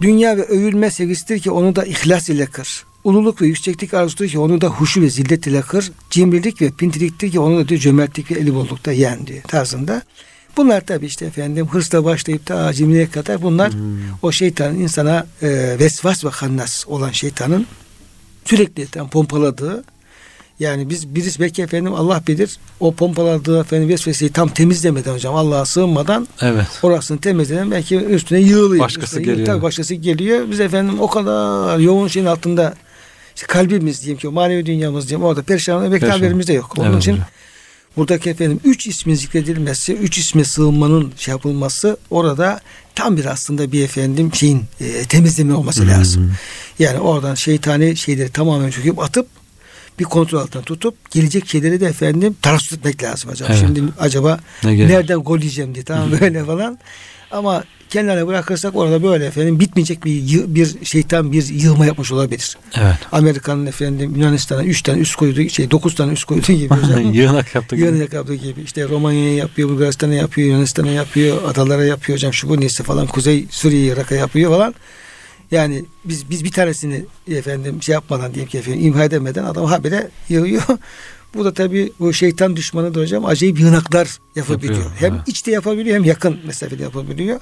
Dünya 0.00 0.36
ve 0.36 0.42
övülme 0.42 0.90
sevgisidir 0.90 1.38
ki 1.38 1.50
onu 1.50 1.76
da 1.76 1.84
ihlas 1.84 2.28
ile 2.28 2.46
kır. 2.46 2.84
Ululuk 3.04 3.42
ve 3.42 3.46
yükseklik 3.46 3.94
arzusudur 3.94 4.28
ki 4.28 4.38
onu 4.38 4.60
da 4.60 4.66
huşu 4.68 5.02
ve 5.02 5.10
zillet 5.10 5.46
ile 5.46 5.62
kır. 5.62 5.92
Cimrilik 6.10 6.62
ve 6.62 6.70
pintiliktir 6.70 7.30
ki 7.32 7.40
onu 7.40 7.56
da 7.58 7.68
diyor 7.68 7.80
cömertlik 7.80 8.30
ve 8.30 8.34
eli 8.34 8.54
bollukta 8.54 8.92
yen 8.92 9.26
diyor 9.26 9.42
tarzında. 9.42 10.02
Bunlar 10.56 10.80
tabi 10.86 11.06
işte 11.06 11.26
efendim 11.26 11.66
hırsla 11.70 12.04
başlayıp 12.04 12.48
da 12.48 12.72
cimriye 12.72 13.10
kadar 13.10 13.42
bunlar 13.42 13.72
Hmm. 13.72 13.98
o 14.22 14.32
şeytanın 14.32 14.80
insana 14.80 15.26
e, 15.42 15.48
vesvas 15.78 16.24
ve 16.24 16.28
hannas 16.28 16.84
olan 16.88 17.10
şeytanın 17.10 17.66
sürekli 18.44 18.86
tam 18.86 19.10
pompaladığı 19.10 19.84
yani 20.60 20.90
biz 20.90 21.14
birisi 21.14 21.40
belki 21.40 21.62
efendim 21.62 21.94
Allah 21.94 22.22
bilir 22.28 22.58
o 22.80 22.94
pompaladığı 22.94 23.60
efendim 23.60 23.88
vesveseyi 23.88 24.32
tam 24.32 24.48
temizlemeden 24.48 25.14
hocam 25.14 25.34
Allah'a 25.34 25.64
sığınmadan 25.64 26.28
Evet. 26.40 26.66
orasını 26.82 27.18
temizleden 27.20 27.70
belki 27.70 27.96
üstüne 27.96 28.40
yığılıyor. 28.40 28.84
Başkası 28.84 29.06
Üstüne 29.06 29.24
geliyor. 29.24 29.46
Tabii 29.46 29.62
başkası 29.62 29.94
geliyor. 29.94 30.50
Biz 30.50 30.60
efendim 30.60 31.00
o 31.00 31.06
kadar 31.10 31.78
yoğun 31.78 32.08
şeyin 32.08 32.26
altında 32.26 32.74
işte 33.36 33.46
kalbimiz 33.46 34.00
diyeyim 34.02 34.18
ki 34.18 34.28
o 34.28 34.32
manevi 34.32 34.66
dünyamız 34.66 35.08
diyeyim 35.08 35.24
orada 35.26 35.42
perişan 35.42 35.90
Perişan. 35.90 36.10
haberimiz 36.10 36.48
de 36.48 36.52
yok. 36.52 36.74
Onun 36.78 36.90
Evet 36.92 37.02
için 37.02 37.12
hocam. 37.12 37.26
buradaki 37.96 38.30
efendim 38.30 38.60
üç 38.64 38.86
ismin 38.86 39.14
zikredilmesi, 39.14 39.92
üç 39.94 40.18
isme 40.18 40.44
sığınmanın 40.44 41.12
şey 41.16 41.32
yapılması 41.32 41.96
orada 42.10 42.60
tam 42.94 43.16
bir 43.16 43.24
aslında 43.24 43.72
bir 43.72 43.84
efendim 43.84 44.34
şeyin 44.34 44.64
e, 44.80 45.04
temizleme 45.04 45.54
olması 45.54 45.86
lazım. 45.86 46.22
Hmm. 46.22 46.30
Yani 46.78 46.98
oradan 46.98 47.34
şeytani 47.34 47.96
şeyleri 47.96 48.30
tamamen 48.30 48.70
çöküp 48.70 48.98
atıp 48.98 49.26
bir 49.98 50.04
kontrol 50.04 50.38
altına 50.38 50.62
tutup 50.62 51.10
gelecek 51.10 51.48
şeyleri 51.48 51.80
de 51.80 51.86
efendim 51.86 52.36
tarassuz 52.42 52.78
etmek 52.78 53.02
lazım 53.02 53.30
hocam. 53.30 53.48
Evet. 53.52 53.60
Şimdi 53.60 53.82
acaba 53.98 54.40
Ne 54.64 54.78
nereden 54.88 55.18
gol 55.18 55.38
yiyeceğim 55.38 55.74
diye 55.74 55.84
tamam 55.84 56.10
böyle 56.20 56.44
falan. 56.44 56.78
Ama 57.32 57.64
kenara 57.90 58.26
bırakırsak 58.26 58.76
orada 58.76 59.02
böyle 59.02 59.26
efendim 59.26 59.60
bitmeyecek 59.60 60.04
bir 60.04 60.54
bir 60.54 60.84
şeytan 60.84 61.32
bir 61.32 61.48
yığma 61.48 61.86
yapmış 61.86 62.12
olabilir. 62.12 62.56
Evet. 62.74 62.96
Amerika'nın 63.12 63.66
efendim 63.66 64.16
Yunanistan'a 64.16 64.64
3 64.64 64.82
tane 64.82 65.00
üst 65.00 65.16
koyduğu 65.16 65.48
şey 65.48 65.70
9 65.70 65.94
tane 65.94 66.12
üst 66.12 66.24
koyduğu 66.24 66.52
gibi. 66.52 66.74
Yığınak 67.16 67.54
yaptı. 67.54 67.76
gibi. 67.76 67.86
Yunanistan'a 67.86 68.18
yaptığı 68.18 68.34
gibi 68.34 68.60
işte 68.60 68.88
Romanya'ya 68.88 69.34
yapıyor, 69.34 69.68
Bulgaristan'a 69.68 70.14
yapıyor, 70.14 70.48
Yunanistan'a 70.48 70.90
yapıyor, 70.90 71.36
adalara 71.48 71.84
yapıyor 71.84 72.18
hocam 72.18 72.32
şu 72.32 72.48
bu 72.48 72.60
neyse 72.60 72.82
falan 72.82 73.06
Kuzey 73.06 73.46
Suriye, 73.50 73.92
Irak'a 73.92 74.14
yapıyor 74.14 74.50
falan. 74.50 74.74
Yani 75.50 75.84
biz 76.04 76.30
biz 76.30 76.44
bir 76.44 76.52
tanesini 76.52 77.04
efendim 77.30 77.82
şey 77.82 77.92
yapmadan 77.92 78.34
diyelim 78.34 78.50
ki 78.50 78.58
efendim 78.58 78.86
imha 78.86 79.04
edemeden 79.04 79.44
adam 79.44 79.64
habire 79.64 80.10
yığıyor. 80.28 80.62
Bu 81.34 81.44
da 81.44 81.54
tabii 81.54 81.92
bu 82.00 82.12
şeytan 82.12 82.56
düşmanı 82.56 82.94
da 82.94 83.00
hocam 83.00 83.24
acayip 83.24 83.60
yığınaklar 83.60 84.18
yapabiliyor. 84.36 84.74
Yapıyor, 84.74 84.96
hem 84.98 85.14
evet. 85.14 85.28
içte 85.28 85.50
yapabiliyor 85.50 85.96
hem 85.96 86.04
yakın 86.04 86.38
mesafede 86.46 86.82
yapabiliyor. 86.82 87.40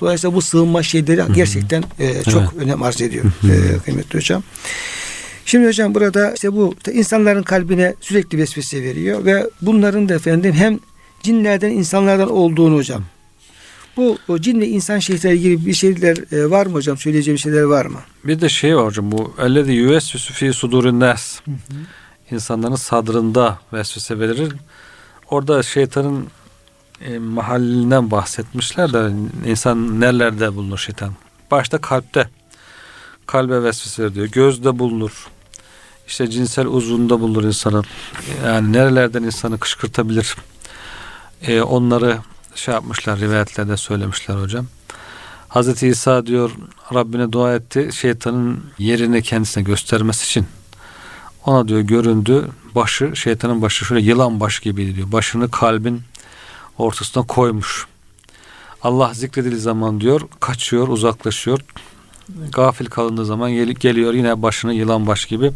Dolayısıyla 0.00 0.34
bu 0.34 0.42
sığınma 0.42 0.82
şeyleri 0.82 1.32
gerçekten 1.34 1.84
e, 1.98 2.22
çok 2.22 2.42
Evet. 2.42 2.62
önem 2.64 2.82
arz 2.82 3.00
ediyor 3.02 3.24
e, 3.24 3.78
kıymetli 3.84 4.16
hocam. 4.18 4.42
Şimdi 5.44 5.66
hocam 5.66 5.94
burada 5.94 6.32
işte 6.34 6.52
bu 6.52 6.74
insanların 6.92 7.42
kalbine 7.42 7.94
sürekli 8.00 8.38
vesvese 8.38 8.82
veriyor 8.82 9.24
ve 9.24 9.50
bunların 9.62 10.08
da 10.08 10.14
efendim 10.14 10.52
hem 10.52 10.78
cinlerden 11.22 11.70
insanlardan 11.70 12.30
olduğunu 12.30 12.76
hocam. 12.76 13.04
Bu 13.96 14.18
o 14.28 14.38
cin 14.38 14.60
ve 14.60 14.68
insan 14.68 14.98
şeylerle 14.98 15.36
ilgili 15.36 15.66
bir 15.66 15.74
şeyler 15.74 16.32
e, 16.32 16.50
var 16.50 16.66
mı 16.66 16.72
hocam? 16.72 16.96
Söyleyeceğim 16.98 17.38
şeyler 17.38 17.62
var 17.62 17.86
mı? 17.86 17.98
Bir 18.24 18.40
de 18.40 18.48
şey 18.48 18.76
var 18.76 18.86
hocam 18.86 19.12
bu 19.12 19.34
ellezi 19.38 19.72
yüvesvisu 19.72 20.32
fi 20.32 20.52
sudurin 20.52 21.00
nas. 21.00 21.40
İnsanların 22.30 22.74
sadrında 22.74 23.58
vesvese 23.72 24.18
verir. 24.18 24.52
Orada 25.30 25.62
şeytanın 25.62 26.26
e, 27.00 27.18
mahallinden 27.18 28.10
bahsetmişler 28.10 28.92
de 28.92 29.12
insan 29.46 30.00
nerelerde 30.00 30.54
bulunur 30.54 30.78
şeytan? 30.78 31.12
Başta 31.50 31.80
kalpte. 31.80 32.28
Kalbe 33.26 33.62
vesvese 33.62 34.02
verir 34.02 34.14
diyor. 34.14 34.26
Gözde 34.26 34.78
bulunur. 34.78 35.28
İşte 36.06 36.30
cinsel 36.30 36.66
uzvunda 36.66 37.20
bulunur 37.20 37.44
insanın. 37.44 37.84
Yani 38.44 38.72
nerelerden 38.72 39.22
insanı 39.22 39.58
kışkırtabilir. 39.58 40.36
E, 41.42 41.60
onları 41.62 42.18
şey 42.54 42.74
yapmışlar 42.74 43.20
rivayetlerde 43.20 43.76
söylemişler 43.76 44.34
hocam. 44.34 44.66
Hazreti 45.48 45.88
İsa 45.88 46.26
diyor 46.26 46.50
Rabbine 46.94 47.32
dua 47.32 47.54
etti 47.54 47.90
şeytanın 47.92 48.64
yerini 48.78 49.22
kendisine 49.22 49.62
göstermesi 49.62 50.24
için. 50.24 50.46
Ona 51.46 51.68
diyor 51.68 51.80
göründü 51.80 52.48
başı 52.74 53.16
şeytanın 53.16 53.62
başı 53.62 53.84
şöyle 53.84 54.02
yılan 54.02 54.40
baş 54.40 54.60
gibiydi 54.60 54.96
diyor. 54.96 55.12
Başını 55.12 55.50
kalbin 55.50 56.02
ortasına 56.78 57.26
koymuş. 57.26 57.86
Allah 58.82 59.14
zikredildiği 59.14 59.60
zaman 59.60 60.00
diyor 60.00 60.20
kaçıyor 60.40 60.88
uzaklaşıyor. 60.88 61.60
Gafil 62.52 62.86
kalındığı 62.86 63.24
zaman 63.26 63.52
gel- 63.52 63.68
geliyor 63.68 64.14
yine 64.14 64.42
başını 64.42 64.74
yılan 64.74 65.06
baş 65.06 65.24
gibi 65.24 65.52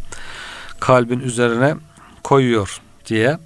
kalbin 0.80 1.20
üzerine 1.20 1.74
koyuyor 2.22 2.80
diye. 3.06 3.38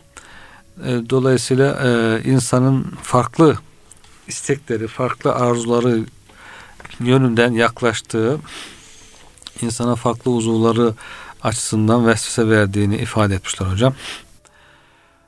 E, 0.85 0.91
Dolayısıyla 1.11 1.79
e, 1.87 2.23
insanın 2.31 2.87
farklı 3.03 3.59
istekleri, 4.29 4.87
farklı 4.89 5.35
arzuları 5.35 6.05
yönünden 7.01 7.53
yaklaştığı 7.53 8.39
insana 9.63 9.95
farklı 9.97 10.31
uzuvları 10.31 10.95
açısından 11.49 12.07
vesvese 12.07 12.49
verdiğini 12.49 12.97
ifade 12.97 13.35
etmişler 13.35 13.67
hocam. 13.67 13.95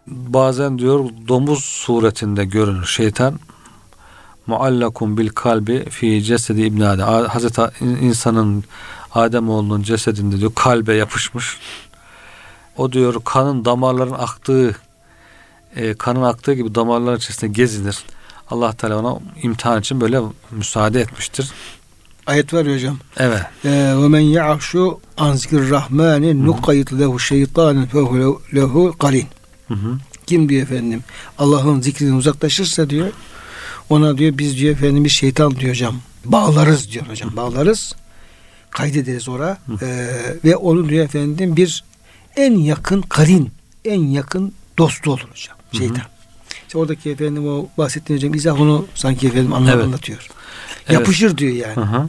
bazen 0.06 0.78
diyor 0.78 1.10
domuz 1.28 1.64
suretinde 1.64 2.44
görünür 2.44 2.86
şeytan. 2.86 3.38
Muallakun 4.46 5.16
bil 5.16 5.28
kalbi 5.28 5.84
fi 5.90 6.22
cesedi 6.22 6.62
İbn 6.62 6.80
Adem. 6.80 7.06
Hazreti 7.26 7.62
insanın 7.80 8.64
Adem 9.14 9.48
oğlunun 9.48 9.82
cesedinde 9.82 10.40
diyor 10.40 10.52
kalbe 10.54 10.94
yapışmış. 10.94 11.58
O 12.76 12.92
diyor 12.92 13.14
kanın 13.24 13.64
damarların 13.64 14.12
aktığı 14.12 14.76
e, 15.76 15.94
kanın 15.94 16.22
aktığı 16.22 16.54
gibi 16.54 16.74
damarlar 16.74 17.16
içerisinde 17.16 17.52
gezinir. 17.52 18.04
Allah 18.50 18.72
Teala 18.72 18.98
ona 18.98 19.18
imtihan 19.42 19.80
için 19.80 20.00
böyle 20.00 20.20
müsaade 20.50 21.00
etmiştir. 21.00 21.52
Ayet 22.30 22.54
var 22.54 22.66
ya 22.66 22.74
hocam. 22.74 22.98
Evet. 23.16 23.42
Ve 23.64 24.08
men 24.08 24.20
ya'şu 24.20 25.00
an 25.16 25.34
zikirrahmani 25.34 26.44
nukayyid 26.44 26.88
lehu 27.00 27.18
şeytanen 27.18 27.86
fehu 27.86 28.42
lehu 28.54 28.94
karin. 28.98 29.26
Kim 30.26 30.48
diyor 30.48 30.62
efendim 30.62 31.02
Allah'ın 31.38 31.80
zikrinden 31.80 32.14
uzaklaşırsa 32.14 32.90
diyor 32.90 33.08
ona 33.88 34.18
diyor 34.18 34.38
biz 34.38 34.56
diyor 34.56 34.72
efendim 34.72 35.04
bir 35.04 35.10
şeytan 35.10 35.56
diyor 35.56 35.70
hocam. 35.70 35.96
Bağlarız 36.24 36.92
diyor 36.92 37.06
hocam. 37.06 37.36
Bağlarız. 37.36 37.94
Kaydederiz 38.70 39.28
ora. 39.28 39.58
Ee, 39.82 40.06
ve 40.44 40.56
onu 40.56 40.88
diyor 40.88 41.04
efendim 41.04 41.56
bir 41.56 41.84
en 42.36 42.52
yakın 42.52 43.02
karin, 43.02 43.50
en 43.84 44.00
yakın 44.02 44.52
dostu 44.78 45.10
olur 45.10 45.20
hocam. 45.30 45.56
Şeytan. 45.72 46.04
İşte 46.66 46.78
oradaki 46.78 47.10
efendim 47.10 47.48
o 47.48 47.68
bahsettiğim 47.78 48.18
hocam 48.22 48.34
izah 48.34 48.60
onu 48.60 48.86
sanki 48.94 49.26
efendim 49.26 49.52
anlam 49.52 49.74
Evet. 49.74 49.84
anlatıyor. 49.84 50.28
Evet. 50.86 50.90
Yapışır 50.92 51.38
diyor 51.38 51.52
yani. 51.52 51.76
Hı 51.76 51.80
hı. 51.80 52.08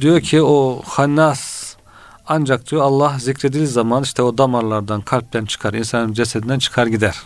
Diyor 0.00 0.20
ki 0.20 0.42
o 0.42 0.82
hannas 0.86 1.74
ancak 2.26 2.70
diyor 2.70 2.82
Allah 2.82 3.16
zikredildiği 3.18 3.66
zaman 3.66 4.02
işte 4.02 4.22
o 4.22 4.38
damarlardan 4.38 5.00
kalpten 5.00 5.44
çıkar, 5.44 5.74
insanın 5.74 6.12
cesedinden 6.12 6.58
çıkar 6.58 6.86
gider. 6.86 7.16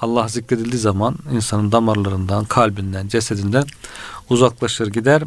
Allah 0.00 0.28
zikredildiği 0.28 0.80
zaman 0.80 1.16
insanın 1.32 1.72
damarlarından, 1.72 2.44
kalbinden, 2.44 3.08
cesedinden 3.08 3.64
uzaklaşır 4.30 4.86
gider. 4.86 5.22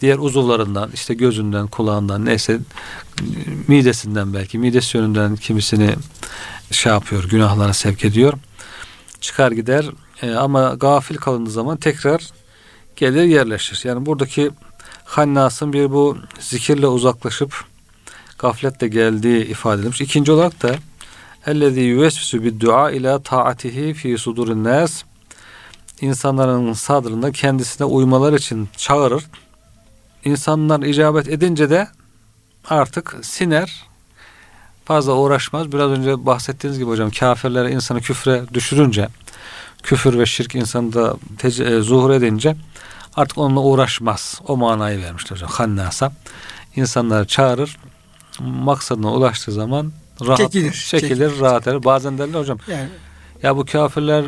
Diğer 0.00 0.18
uzuvlarından, 0.18 0.90
işte 0.94 1.14
gözünden, 1.14 1.66
kulağından, 1.66 2.24
neyse 2.24 2.58
midesinden 3.68 4.34
belki, 4.34 4.58
midesi 4.58 4.96
yönünden 4.96 5.36
kimisini 5.36 5.94
şey 6.70 6.92
yapıyor, 6.92 7.24
günahlara 7.28 7.72
sevk 7.72 8.04
ediyor. 8.04 8.32
Çıkar 9.20 9.52
gider 9.52 9.86
E, 10.22 10.34
ama 10.34 10.74
gafil 10.74 11.16
kalındığı 11.16 11.50
zaman 11.50 11.76
tekrar 11.76 12.22
gelir 12.96 13.24
yerleşir. 13.24 13.80
Yani 13.84 14.06
buradaki 14.06 14.50
Hannas'ın 15.12 15.72
bir 15.72 15.90
bu 15.90 16.18
zikirle 16.40 16.86
uzaklaşıp 16.86 17.64
gafletle 18.38 18.88
geldiği 18.88 19.46
ifade 19.46 19.80
edilmiş. 19.80 20.00
İkinci 20.00 20.32
olarak 20.32 20.62
da 20.62 20.74
ellezî 21.46 21.80
yüvesvisu 21.80 22.44
bid 22.44 22.60
dua 22.60 22.90
ila 22.90 23.22
taatihi 23.22 23.94
fi 23.94 24.18
sudurin 24.18 24.64
nas 24.64 25.02
insanların 26.00 26.72
sadrında 26.72 27.32
kendisine 27.32 27.86
uymalar 27.86 28.32
için 28.32 28.68
çağırır. 28.76 29.24
İnsanlar 30.24 30.82
icabet 30.82 31.28
edince 31.28 31.70
de 31.70 31.88
artık 32.68 33.16
siner 33.22 33.84
fazla 34.84 35.12
uğraşmaz. 35.14 35.72
Biraz 35.72 35.90
önce 35.90 36.26
bahsettiğiniz 36.26 36.78
gibi 36.78 36.88
hocam 36.88 37.10
kafirlere 37.10 37.70
insanı 37.70 38.00
küfre 38.00 38.42
düşürünce 38.54 39.08
küfür 39.82 40.18
ve 40.18 40.26
şirk 40.26 40.54
insanda 40.54 41.16
tece- 41.38 41.80
zuhur 41.80 42.10
edince 42.10 42.56
artık 43.16 43.38
onunla 43.38 43.60
uğraşmaz. 43.60 44.40
O 44.48 44.56
manayı 44.56 45.02
vermişler 45.02 45.36
hocam. 45.36 45.50
Hannasa. 45.50 46.12
İnsanları 46.76 47.26
çağırır. 47.26 47.76
Maksadına 48.40 49.12
ulaştığı 49.12 49.52
zaman 49.52 49.92
rahat 50.26 50.38
Çekilir, 50.38 50.72
çekilir, 50.72 51.08
çekilir. 51.08 51.40
rahat 51.40 51.66
eder. 51.66 51.84
Bazen 51.84 52.18
derler 52.18 52.40
hocam 52.40 52.58
Yani 52.68 52.88
ya 53.42 53.56
bu 53.56 53.64
kafirler 53.64 54.24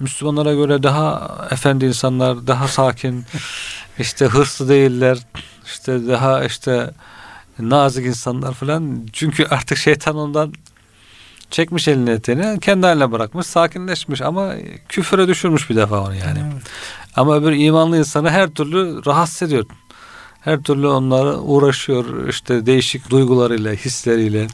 Müslümanlara 0.00 0.54
göre 0.54 0.82
daha 0.82 1.30
efendi 1.50 1.84
insanlar, 1.84 2.46
daha 2.46 2.68
sakin, 2.68 3.24
işte 3.98 4.26
hırslı 4.26 4.68
değiller, 4.68 5.18
işte 5.66 6.08
daha 6.08 6.44
işte 6.44 6.90
nazik 7.58 8.06
insanlar 8.06 8.54
falan. 8.54 9.06
Çünkü 9.12 9.46
artık 9.46 9.78
şeytan 9.78 10.16
ondan 10.16 10.52
çekmiş 11.50 11.88
elini 11.88 12.10
eteğini, 12.10 12.60
kendi 12.60 12.86
haline 12.86 13.12
bırakmış, 13.12 13.46
sakinleşmiş 13.46 14.22
ama 14.22 14.52
küfüre 14.88 15.28
düşürmüş 15.28 15.70
bir 15.70 15.76
defa 15.76 16.00
onu 16.00 16.14
yani. 16.14 16.38
Evet. 16.52 16.62
Ama 17.16 17.36
öbür 17.36 17.52
imanlı 17.52 17.98
insanı 17.98 18.30
her 18.30 18.50
türlü 18.50 19.06
rahatsız 19.06 19.42
ediyor. 19.42 19.64
Her 20.40 20.62
türlü 20.62 20.86
onlara 20.86 21.36
uğraşıyor 21.38 22.28
işte 22.28 22.66
değişik 22.66 23.10
duygularıyla, 23.10 23.72
hisleriyle, 23.72 24.46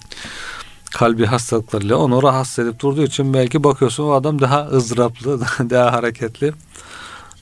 kalbi 0.90 1.26
hastalıklarıyla 1.26 1.96
onu 1.96 2.22
rahatsız 2.22 2.66
edip 2.66 2.80
durduğu 2.80 3.04
için 3.04 3.34
belki 3.34 3.64
bakıyorsun 3.64 4.04
o 4.04 4.12
adam 4.12 4.40
daha 4.40 4.66
ızdıraplı, 4.66 5.40
daha 5.70 5.92
hareketli 5.92 6.52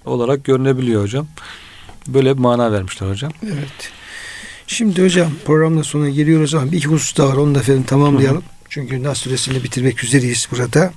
olarak 0.05 0.45
görünebiliyor 0.45 1.03
hocam. 1.03 1.27
Böyle 2.09 2.35
bir 2.35 2.41
mana 2.41 2.73
vermişler 2.73 3.11
hocam. 3.11 3.33
Evet. 3.45 3.93
Şimdi 4.67 5.03
hocam 5.03 5.31
programın 5.45 5.83
sonuna 5.83 6.09
geliyoruz 6.09 6.55
ama 6.55 6.73
bir 6.73 6.77
iki 6.77 6.89
husus 6.89 7.17
daha 7.17 7.29
var. 7.29 7.37
Onu 7.37 7.55
da 7.55 7.59
efendim 7.59 7.83
tamamlayalım. 7.83 8.43
Çünkü 8.69 9.03
Nas 9.03 9.19
suresini 9.19 9.65
bitirmek 9.65 10.05
üzereyiz 10.05 10.49
burada. 10.51 10.93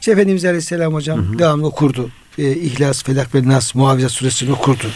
İşte 0.00 0.12
Efendimiz 0.12 0.44
Aleyhisselam 0.44 0.94
hocam 0.94 1.38
devamlı 1.38 1.66
okurdu. 1.66 2.10
Ee, 2.38 2.52
İhlas, 2.52 3.04
Felak 3.04 3.34
ve 3.34 3.48
Nas 3.48 3.74
Muavizat 3.74 4.10
suresini 4.10 4.52
okurdu. 4.52 4.86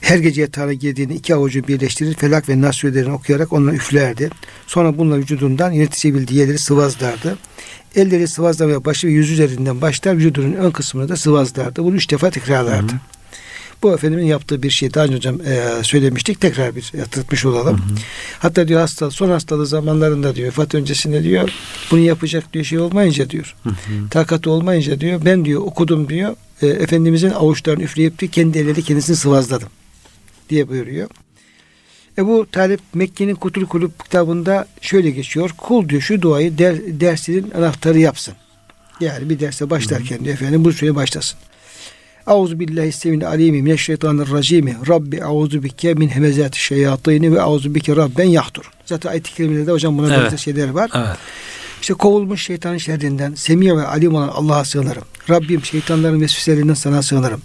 Her 0.00 0.18
gece 0.18 0.40
yatağına 0.40 0.72
girdiğinde 0.72 1.14
iki 1.14 1.34
avucu 1.34 1.68
birleştirir. 1.68 2.14
Felak 2.14 2.48
ve 2.48 2.60
Nas 2.60 2.76
surelerini 2.76 3.12
okuyarak 3.12 3.52
onları 3.52 3.76
üflerdi. 3.76 4.30
Sonra 4.66 4.98
bununla 4.98 5.16
vücudundan 5.16 5.72
yönetebildiği 5.72 6.40
yerleri 6.40 6.58
sıvazlardı. 6.58 7.38
Elleri 7.96 8.28
sıvazlamaya 8.28 8.84
başı 8.84 9.06
ve 9.06 9.10
yüz 9.10 9.30
üzerinden 9.30 9.80
başlar. 9.80 10.16
Vücudunun 10.16 10.52
ön 10.52 10.70
kısmını 10.70 11.08
da 11.08 11.16
sıvazlardı. 11.16 11.84
Bunu 11.84 11.96
üç 11.96 12.10
defa 12.10 12.30
tekrarlardı. 12.30 12.92
Bu 13.82 13.94
Efendimizin 13.94 14.28
yaptığı 14.28 14.62
bir 14.62 14.70
şey. 14.70 14.94
Daha 14.94 15.04
önce 15.04 15.16
hocam 15.16 15.40
e, 15.40 15.82
söylemiştik. 15.82 16.40
Tekrar 16.40 16.76
bir 16.76 16.92
hatırlatmış 16.98 17.44
olalım. 17.44 17.80
Hatta 18.38 18.68
diyor 18.68 18.80
hasta, 18.80 19.10
son 19.10 19.30
hastalığı 19.30 19.66
zamanlarında 19.66 20.34
diyor 20.34 20.48
vefat 20.48 20.74
öncesinde 20.74 21.22
diyor 21.22 21.50
bunu 21.90 22.00
yapacak 22.00 22.52
diyor 22.52 22.64
şey 22.64 22.78
olmayınca 22.78 23.30
diyor. 23.30 23.56
Takatı 24.10 24.50
olmayınca 24.50 25.00
diyor 25.00 25.20
ben 25.24 25.44
diyor 25.44 25.62
okudum 25.62 26.08
diyor. 26.08 26.36
E, 26.62 26.66
Efendimizin 26.66 27.30
avuçlarını 27.30 27.82
üfleyip 27.82 28.18
diyor 28.18 28.32
kendi 28.32 28.58
elleriyle 28.58 28.82
kendisini 28.82 29.16
sıvazladım 29.16 29.68
diye 30.50 30.68
buyuruyor. 30.68 31.08
E 32.18 32.26
bu 32.26 32.46
Talip 32.52 32.80
Mekke'nin 32.94 33.34
Kutul 33.34 33.66
Kulüp 33.66 34.04
kitabında 34.04 34.66
şöyle 34.80 35.10
geçiyor. 35.10 35.50
Kul 35.58 35.88
diyor 35.88 36.02
şu 36.02 36.22
duayı 36.22 36.58
der, 36.58 36.76
dersinin 37.00 37.50
anahtarı 37.50 37.98
yapsın. 37.98 38.34
Yani 39.00 39.30
bir 39.30 39.40
derse 39.40 39.70
başlarken 39.70 40.24
diyor 40.24 40.34
efendim 40.34 40.64
bu 40.64 40.72
süre 40.72 40.94
başlasın. 40.94 41.38
Auzu 42.26 42.60
billahi 42.60 42.92
sevin 42.92 43.20
alimi 43.20 43.62
mineşşeytanirracimi. 43.62 44.76
Rabbi 44.88 45.24
auzu 45.24 45.62
bike 45.62 45.94
min 45.94 46.08
hemezati 46.08 46.62
şeyatini 46.62 47.32
ve 47.32 47.42
auzu 47.42 47.74
bike 47.74 47.96
rabben 47.96 48.24
yahtur. 48.24 48.70
Zaten 48.86 49.10
ayet-i 49.10 49.34
kerimelerde 49.34 49.70
hocam 49.70 49.98
buna 49.98 50.14
Evet. 50.14 50.24
benzer 50.24 50.36
şeyler 50.36 50.70
var. 50.70 50.90
Evet. 50.94 51.16
İşte 51.80 51.94
kovulmuş 51.94 52.42
şeytanın 52.42 52.78
şerrinden, 52.78 53.34
semiye 53.34 53.76
ve 53.76 53.86
alim 53.86 54.14
olan 54.14 54.28
Allah'a 54.28 54.64
sığınırım. 54.64 55.02
Rabbim 55.30 55.64
şeytanların 55.64 56.20
vesveselerinden 56.20 56.74
sana 56.74 57.02
sığınırım. 57.02 57.42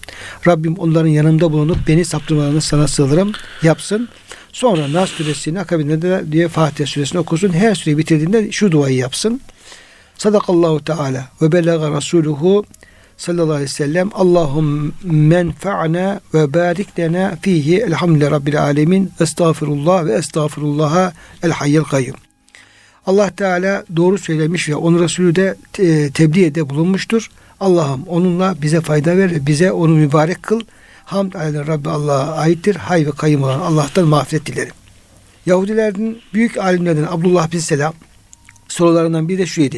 Rabbim 0.48 0.76
onların 0.76 1.08
yanımda 1.10 1.52
bulunup 1.52 1.78
beni 1.88 2.06
saptırmalarını 2.06 2.62
sana 2.62 2.88
sığınırım. 2.88 3.32
Yapsın. 3.64 4.10
Sonra 4.54 4.94
Nas 4.94 5.10
suresini 5.10 5.60
akabinde 5.60 6.02
de 6.02 6.24
diye 6.32 6.48
Fatiha 6.48 6.88
suresini 6.88 7.20
okusun. 7.20 7.54
Her 7.54 7.76
süreyi 7.76 7.98
bitirdiğinde 7.98 8.52
şu 8.52 8.72
duayı 8.72 8.96
yapsın. 8.96 9.42
Sadakallahu 10.18 10.84
Teala 10.84 11.26
ve 11.42 11.52
belaga 11.52 11.92
Rasuluhu 11.92 12.66
sallallahu 13.18 13.52
aleyhi 13.52 13.64
ve 13.64 13.74
sellem 13.74 14.10
Allahum 14.14 14.94
menfa'na 15.04 16.20
ve 16.34 16.54
barik 16.54 17.00
lena 17.00 17.38
fihi 17.42 17.78
elhamdülillahi 17.78 18.32
rabbil 18.32 18.62
alemin 18.62 19.12
estağfirullah 19.20 20.06
ve 20.06 20.14
estağfirullaha 20.14 21.14
el 21.44 21.52
hayyel 21.52 21.84
kayyum. 21.84 22.16
Allah 23.06 23.30
Teala 23.30 23.84
doğru 23.96 24.18
söylemiş 24.18 24.70
ve 24.70 24.76
onun 24.76 25.04
Resulü 25.04 25.36
de 25.36 25.56
e, 25.80 26.12
tebliğde 26.12 26.70
bulunmuştur. 26.70 27.32
Allah'ım 27.60 28.04
onunla 28.08 28.56
bize 28.62 28.82
fayda 28.82 29.18
ver 29.18 29.32
ve 29.32 29.46
bize 29.46 29.72
onu 29.72 29.94
mübarek 29.94 30.44
kıl. 30.44 30.62
Hamd 31.06 31.34
aleyhi 31.34 31.68
Rabbi 31.68 31.90
Allah'a 31.90 32.36
aittir. 32.36 32.76
Hay 32.76 33.06
ve 33.06 33.12
kayyum 33.12 33.44
olan 33.44 33.60
Allah'tan 33.60 34.08
mağfiret 34.08 34.46
dilerim. 34.46 34.74
Yahudilerin 35.46 36.22
büyük 36.34 36.58
alimlerden 36.58 37.04
Abdullah 37.04 37.52
bin 37.52 37.60
Selam 37.60 37.94
sorularından 38.68 39.30
biri 39.30 39.38
de 39.38 39.46
şuydu. 39.46 39.78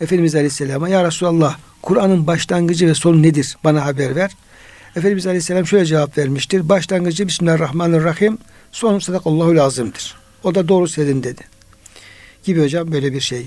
Efendimiz 0.00 0.34
Aleyhisselam'a 0.34 0.88
Ya 0.88 1.04
Resulallah 1.04 1.56
Kur'an'ın 1.86 2.26
başlangıcı 2.26 2.86
ve 2.86 2.94
sonu 2.94 3.22
nedir? 3.22 3.56
Bana 3.64 3.84
haber 3.84 4.16
ver. 4.16 4.30
Efendimiz 4.96 5.26
Aleyhisselam 5.26 5.66
şöyle 5.66 5.86
cevap 5.86 6.18
vermiştir. 6.18 6.68
Başlangıcı 6.68 7.28
Bismillahirrahmanirrahim. 7.28 8.38
Sonu 8.72 9.00
sadakallahu 9.00 9.56
lazımdır. 9.56 10.14
O 10.44 10.54
da 10.54 10.68
doğru 10.68 10.88
söyledin 10.88 11.22
dedi. 11.22 11.42
Gibi 12.44 12.62
hocam 12.62 12.92
böyle 12.92 13.12
bir 13.12 13.20
şey. 13.20 13.46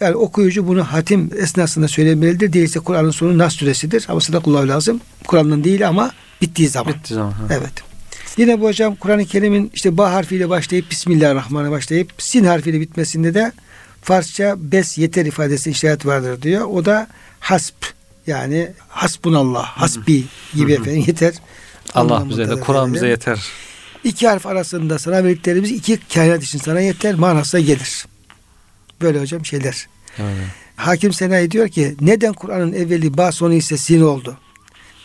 Yani 0.00 0.16
okuyucu 0.16 0.68
bunu 0.68 0.84
hatim 0.84 1.30
esnasında 1.38 1.88
söylemelidir. 1.88 2.52
Değilse 2.52 2.80
Kur'an'ın 2.80 3.10
sonu 3.10 3.38
Nas 3.38 3.54
suresidir. 3.54 4.04
Ama 4.08 4.20
sadakallahu 4.20 4.68
lazım. 4.68 5.00
Kur'an'ın 5.26 5.64
değil 5.64 5.88
ama 5.88 6.12
bittiği 6.42 6.68
zaman. 6.68 6.94
Bitti 6.94 7.14
zaman. 7.14 7.30
ha. 7.30 7.44
Evet. 7.50 7.72
Yine 8.36 8.60
bu 8.60 8.64
hocam 8.66 8.94
Kur'an-ı 8.94 9.24
Kerim'in 9.24 9.70
işte 9.74 9.96
ba 9.96 10.12
harfiyle 10.12 10.48
başlayıp 10.48 10.90
Bismillahirrahmanirrahim 10.90 11.76
başlayıp 11.76 12.12
sin 12.18 12.44
harfiyle 12.44 12.80
bitmesinde 12.80 13.34
de 13.34 13.52
Farsça 14.02 14.54
bes 14.58 14.98
yeter 14.98 15.26
ifadesi 15.26 15.70
işaret 15.70 16.06
vardır 16.06 16.42
diyor. 16.42 16.66
O 16.66 16.84
da 16.84 17.06
hasp 17.40 17.74
yani 18.26 18.70
hasbunallah, 18.88 19.64
hasbi 19.64 20.24
gibi 20.54 20.72
efendim 20.72 21.04
yeter. 21.06 21.34
Allah 21.94 22.30
bize 22.30 22.48
de 22.48 22.60
Kur'an 22.60 22.94
bize 22.94 23.08
yeter. 23.08 23.40
İki 24.04 24.28
harf 24.28 24.46
arasında 24.46 24.98
sana 24.98 25.24
verdiklerimiz 25.24 25.70
iki 25.70 25.98
kainat 26.14 26.42
için 26.42 26.58
sana 26.58 26.80
yeter 26.80 27.14
manasına 27.14 27.60
gelir. 27.60 28.06
Böyle 29.00 29.20
hocam 29.20 29.44
şeyler. 29.44 29.86
Evet. 30.18 30.32
Hakim 30.76 31.12
Senayi 31.12 31.50
diyor 31.50 31.68
ki 31.68 31.96
neden 32.00 32.32
Kur'an'ın 32.32 32.72
evveli 32.72 33.16
ba 33.16 33.32
sonu 33.32 33.54
ise 33.54 33.76
sin 33.76 34.00
oldu? 34.00 34.36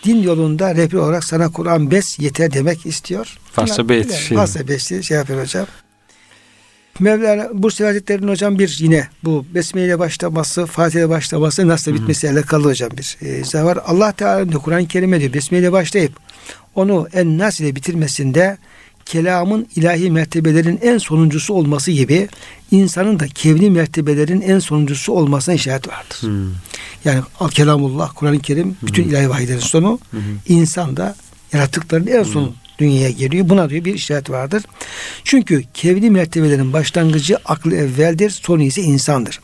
Din 0.04 0.24
yolunda 0.24 0.76
rehber 0.76 0.98
olarak 0.98 1.24
sana 1.24 1.52
Kur'an 1.52 1.92
bes 1.92 2.20
yeter 2.20 2.54
demek 2.54 2.86
istiyor. 2.86 3.38
Farsça 3.52 3.90
beyt. 3.90 4.14
Şey. 4.14 4.38
Farsça 4.38 4.68
beşli 4.68 5.04
şey 5.04 5.18
yapıyor 5.18 5.42
hocam. 5.42 5.68
Mevlana 7.02 7.50
Bursa 7.54 7.88
Hazretleri'nin 7.88 8.28
hocam 8.28 8.60
bir 8.60 8.78
yine 8.80 9.08
bu 9.24 9.46
Besmele 9.54 9.86
ile 9.86 10.00
başlaması, 10.00 10.66
Fatiha 10.66 11.00
ile 11.00 11.10
başlaması 11.10 11.68
nasıl 11.68 11.94
bitmesi 11.94 12.30
alakalı 12.30 12.66
hocam 12.66 12.90
bir 12.98 13.18
e, 13.22 13.64
var. 13.64 13.80
Allah 13.86 14.12
Teala 14.12 14.58
Kur'an-ı 14.58 14.88
Kerim'e 14.88 15.20
diyor 15.20 15.34
Besmele 15.34 15.62
ile 15.62 15.72
başlayıp 15.72 16.14
onu 16.76 17.08
en 17.14 17.38
nas 17.38 17.60
ile 17.60 17.76
bitirmesinde 17.76 18.58
kelamın 19.06 19.68
ilahi 19.76 20.12
mertebelerin 20.12 20.80
en 20.82 20.98
sonuncusu 20.98 21.54
olması 21.54 21.92
gibi 21.92 22.28
insanın 22.72 23.20
da 23.20 23.28
kevni 23.28 23.70
mertebelerin 23.70 24.42
en 24.42 24.60
sonuncusu 24.60 25.14
olmasına 25.14 25.56
işaret 25.56 25.88
vardır. 25.88 26.18
Hmm. 26.20 26.52
Yani 27.06 27.22
al 27.40 27.50
kelamullah 27.50 28.12
Kur'an-ı 28.16 28.40
Kerim 28.40 28.78
bütün 28.84 29.04
hmm. 29.04 29.12
ilahi 29.12 29.30
vahiylerin 29.30 29.60
sonu 29.60 30.00
hmm. 30.12 30.22
insan 30.48 30.98
da 30.98 31.16
yaratıkların 31.54 32.08
en 32.08 32.24
sonu 32.24 32.48
hmm. 32.48 32.54
Dünyaya 32.82 33.10
geliyor. 33.10 33.50
Buna 33.50 33.70
diyor 33.70 33.86
bir 33.86 33.94
işaret 33.94 34.30
vardır. 34.30 34.64
Çünkü 35.24 35.64
kevni 35.74 36.10
mertebelerin 36.10 36.74
başlangıcı 36.74 37.38
aklı 37.46 37.76
evveldir, 37.76 38.30
sonu 38.30 38.64
ise 38.64 38.82
insandır. 38.82 39.40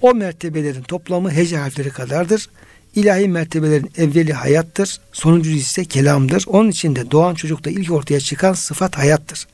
O 0.00 0.14
mertebelerin 0.14 0.82
toplamı 0.82 1.30
hece 1.30 1.56
harfleri 1.56 1.90
kadardır. 1.90 2.48
İlahi 2.94 3.28
mertebelerin 3.28 3.90
evveli 3.96 4.32
hayattır, 4.32 5.00
sonuncu 5.12 5.50
ise 5.50 5.84
kelamdır. 5.84 6.44
Onun 6.46 6.70
için 6.70 6.96
de 6.96 7.10
doğan 7.10 7.34
çocukta 7.34 7.70
ilk 7.70 7.92
ortaya 7.92 8.20
çıkan 8.20 8.52
sıfat 8.52 8.98
hayattır. 8.98 9.46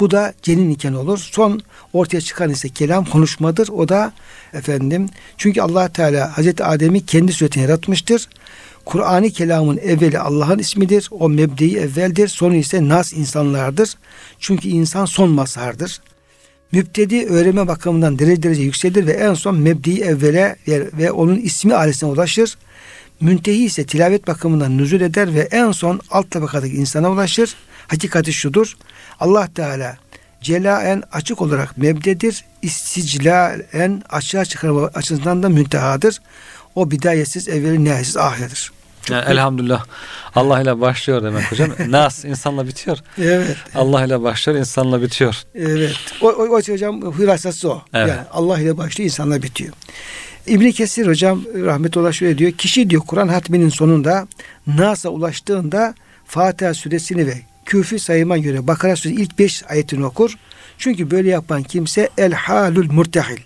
Bu 0.00 0.10
da 0.10 0.34
cenin 0.42 0.70
iken 0.70 0.92
olur. 0.92 1.18
Son 1.18 1.62
ortaya 1.92 2.20
çıkan 2.20 2.50
ise 2.50 2.68
kelam 2.68 3.04
konuşmadır. 3.04 3.68
O 3.68 3.88
da 3.88 4.12
efendim 4.52 5.08
çünkü 5.36 5.60
Allah 5.60 5.88
Teala 5.88 6.38
Hazreti 6.38 6.64
Adem'i 6.64 7.06
kendi 7.06 7.32
suretine 7.32 7.62
yaratmıştır. 7.62 8.28
Kur'an'ı 8.86 9.30
kelamın 9.30 9.78
evveli 9.78 10.18
Allah'ın 10.18 10.58
ismidir. 10.58 11.08
O 11.10 11.28
mebdeyi 11.28 11.76
evveldir. 11.76 12.28
Sonu 12.28 12.54
ise 12.54 12.88
nas 12.88 13.12
insanlardır. 13.12 13.94
Çünkü 14.38 14.68
insan 14.68 15.04
son 15.04 15.30
mazhardır. 15.30 16.00
Müptedi 16.72 17.26
öğrenme 17.26 17.68
bakımından 17.68 18.18
derece 18.18 18.42
derece 18.42 18.62
yükselir 18.62 19.06
ve 19.06 19.12
en 19.12 19.34
son 19.34 19.58
mebdi 19.58 20.00
evvele 20.00 20.56
ve 20.68 21.10
onun 21.12 21.36
ismi 21.36 21.74
ailesine 21.74 22.10
ulaşır. 22.10 22.58
Müntehi 23.20 23.64
ise 23.64 23.84
tilavet 23.84 24.26
bakımından 24.26 24.78
nüzul 24.78 25.00
eder 25.00 25.34
ve 25.34 25.40
en 25.40 25.72
son 25.72 26.00
alt 26.10 26.30
tabakadaki 26.30 26.76
insana 26.76 27.10
ulaşır. 27.10 27.54
Hakikati 27.88 28.32
şudur. 28.32 28.76
Allah 29.20 29.48
Teala 29.54 29.96
celaen 30.42 31.02
açık 31.12 31.42
olarak 31.42 31.78
mebdedir. 31.78 32.44
İsticlaen 32.62 34.02
açığa 34.10 34.44
çıkarma 34.44 34.90
açısından 34.94 35.42
da 35.42 35.48
müntehadır. 35.48 36.20
O 36.74 36.90
bidayetsiz, 36.90 37.48
evveli 37.48 37.84
nihayetsiz 37.84 38.16
ahiredir. 38.16 38.75
Yani 39.10 39.24
elhamdülillah 39.28 39.84
Allah 40.34 40.60
ile 40.60 40.80
başlıyor 40.80 41.22
demek 41.22 41.52
hocam. 41.52 41.70
Nas 41.88 42.24
insanla 42.24 42.66
bitiyor. 42.66 42.98
Evet. 43.18 43.56
Allah 43.74 44.04
ile 44.04 44.22
başlıyor, 44.22 44.58
insanla 44.58 45.02
bitiyor. 45.02 45.42
Evet. 45.54 45.96
O, 46.20 46.28
o, 46.28 46.48
o 46.48 46.56
hocam 46.56 47.18
hülasası 47.18 47.70
o. 47.70 47.82
Evet. 47.94 48.08
Yani 48.08 48.20
Allah 48.32 48.60
ile 48.60 48.76
başlıyor, 48.76 49.04
insanla 49.04 49.42
bitiyor. 49.42 49.72
İbni 50.46 50.72
Kesir 50.72 51.06
hocam 51.06 51.42
rahmetullah 51.54 52.12
şöyle 52.12 52.38
diyor. 52.38 52.52
Kişi 52.52 52.90
diyor 52.90 53.02
Kur'an 53.02 53.28
hatminin 53.28 53.68
sonunda 53.68 54.28
Nas'a 54.66 55.08
ulaştığında 55.08 55.94
Fatiha 56.26 56.74
suresini 56.74 57.26
ve 57.26 57.34
küfi 57.64 57.98
sayıma 57.98 58.38
göre 58.38 58.66
Bakara 58.66 58.96
suresi 58.96 59.22
ilk 59.22 59.38
beş 59.38 59.62
ayetini 59.68 60.06
okur. 60.06 60.34
Çünkü 60.78 61.10
böyle 61.10 61.30
yapan 61.30 61.62
kimse 61.62 62.08
el 62.18 62.32
halul 62.32 62.92
murtehil. 62.92 63.38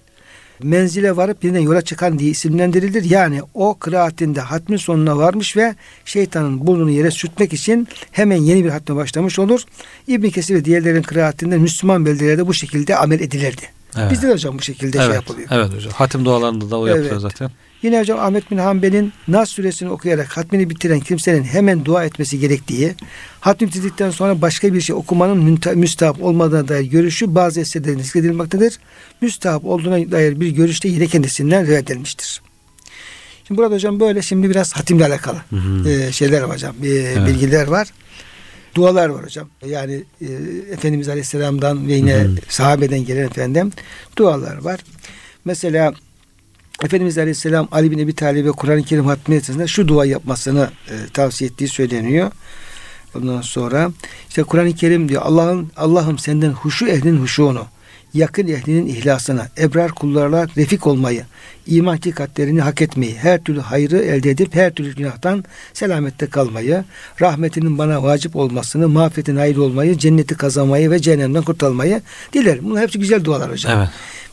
Menzile 0.62 1.16
varıp 1.16 1.42
birine 1.42 1.60
yola 1.60 1.82
çıkan 1.82 2.18
diye 2.18 2.30
isimlendirilir. 2.30 3.04
Yani 3.04 3.40
o 3.54 3.78
kıraatinde 3.78 4.40
hatmin 4.40 4.76
sonuna 4.76 5.18
varmış 5.18 5.56
ve 5.56 5.74
şeytanın 6.04 6.66
burnunu 6.66 6.90
yere 6.90 7.10
sürtmek 7.10 7.52
için 7.52 7.88
hemen 8.10 8.36
yeni 8.36 8.64
bir 8.64 8.70
hatme 8.70 8.96
başlamış 8.96 9.38
olur. 9.38 9.62
İbn 10.06 10.28
Kesir 10.28 10.54
ve 10.54 10.64
diğerlerin 10.64 11.02
kıraatinde 11.02 11.58
Müslüman 11.58 12.06
beldelerde 12.06 12.46
bu 12.46 12.54
şekilde 12.54 12.96
amel 12.96 13.20
edilirdi. 13.20 13.62
Evet. 13.98 14.10
Bizde 14.10 14.28
de 14.28 14.32
hocam 14.32 14.58
bu 14.58 14.62
şekilde 14.62 14.92
şey 14.92 15.06
evet, 15.06 15.08
şey 15.08 15.14
yapılıyor. 15.14 15.48
Evet 15.52 15.74
hocam. 15.74 15.92
Hatim 15.92 16.24
dualarında 16.24 16.70
da 16.70 16.78
o 16.78 16.88
evet. 16.88 16.96
yapılıyor 16.96 17.20
zaten. 17.20 17.50
Yine 17.82 18.00
hocam 18.00 18.18
Ahmet 18.18 18.50
bin 18.50 18.58
Hanbel'in 18.58 19.12
Nas 19.28 19.50
suresini 19.50 19.90
okuyarak 19.90 20.36
hatmini 20.36 20.70
bitiren 20.70 21.00
kimsenin 21.00 21.44
hemen 21.44 21.84
dua 21.84 22.04
etmesi 22.04 22.38
gerektiği, 22.38 22.94
hatmi 23.40 23.66
bitirdikten 23.66 24.10
sonra 24.10 24.42
başka 24.42 24.74
bir 24.74 24.80
şey 24.80 24.96
okumanın 24.96 25.58
müstahap 25.74 26.22
olmadığına 26.22 26.68
dair 26.68 26.84
görüşü 26.84 27.34
bazı 27.34 27.60
eserlerin 27.60 27.98
zikredilmektedir. 27.98 28.78
Müstahap 29.20 29.64
olduğuna 29.64 30.10
dair 30.12 30.40
bir 30.40 30.48
görüşte 30.48 30.88
yine 30.88 31.06
kendisinden 31.06 31.66
reddedilmiştir. 31.66 32.42
Şimdi 33.48 33.58
burada 33.58 33.74
hocam 33.74 34.00
böyle 34.00 34.22
şimdi 34.22 34.50
biraz 34.50 34.72
hatimle 34.72 35.06
alakalı 35.06 35.38
hı 35.50 35.56
hı. 35.56 35.88
E, 35.88 36.12
şeyler 36.12 36.42
var 36.42 36.54
hocam, 36.54 36.74
e, 36.82 36.88
evet. 36.88 37.28
bilgiler 37.28 37.66
var 37.66 37.88
dualar 38.74 39.08
var 39.08 39.24
hocam. 39.24 39.48
Yani 39.66 40.04
e, 40.20 40.26
Efendimiz 40.72 41.08
Aleyhisselam'dan 41.08 41.88
ve 41.88 41.92
yine 41.92 42.14
hı 42.14 42.30
sahabeden 42.48 43.04
gelen 43.04 43.26
efendim 43.26 43.72
dualar 44.16 44.56
var. 44.56 44.80
Mesela 45.44 45.94
Efendimiz 46.84 47.18
Aleyhisselam 47.18 47.68
Ali 47.72 47.90
bin 47.90 47.98
Ebi 47.98 48.14
Talib'e 48.14 48.50
Kur'an-ı 48.50 48.82
Kerim 48.82 49.06
hatmi 49.06 49.40
şu 49.66 49.88
dua 49.88 50.04
yapmasını 50.04 50.70
e, 50.90 50.94
tavsiye 51.12 51.50
ettiği 51.50 51.68
söyleniyor. 51.68 52.30
Ondan 53.14 53.40
sonra 53.40 53.90
işte 54.28 54.42
Kur'an-ı 54.42 54.74
Kerim 54.74 55.08
diyor 55.08 55.22
Allah'ın 55.24 55.72
Allah'ım 55.76 56.18
senden 56.18 56.50
huşu 56.50 56.86
ehlinin 56.86 57.20
huşuğunu 57.20 57.66
yakın 58.14 58.48
ehlinin 58.48 58.86
ihlasına, 58.86 59.48
ebrar 59.58 59.92
kullarla 59.92 60.46
refik 60.56 60.86
olmayı, 60.86 61.24
iman 61.66 61.92
hakikatlerini 61.92 62.60
hak 62.60 62.82
etmeyi, 62.82 63.16
her 63.16 63.44
türlü 63.44 63.60
hayrı 63.60 63.98
elde 63.98 64.30
edip 64.30 64.54
her 64.54 64.74
türlü 64.74 64.96
günahtan 64.96 65.44
selamette 65.72 66.26
kalmayı, 66.26 66.84
rahmetinin 67.20 67.78
bana 67.78 68.02
vacip 68.02 68.36
olmasını, 68.36 68.88
mağfiretin 68.88 69.36
ayrı 69.36 69.62
olmayı, 69.62 69.98
cenneti 69.98 70.34
kazanmayı 70.34 70.90
ve 70.90 70.98
cehennemden 70.98 71.42
kurtulmayı 71.42 72.02
dilerim. 72.32 72.64
Bunlar 72.64 72.82
hepsi 72.82 72.98
güzel 72.98 73.24
dualar 73.24 73.50
hocam. 73.50 73.78
Evet. 73.78 73.88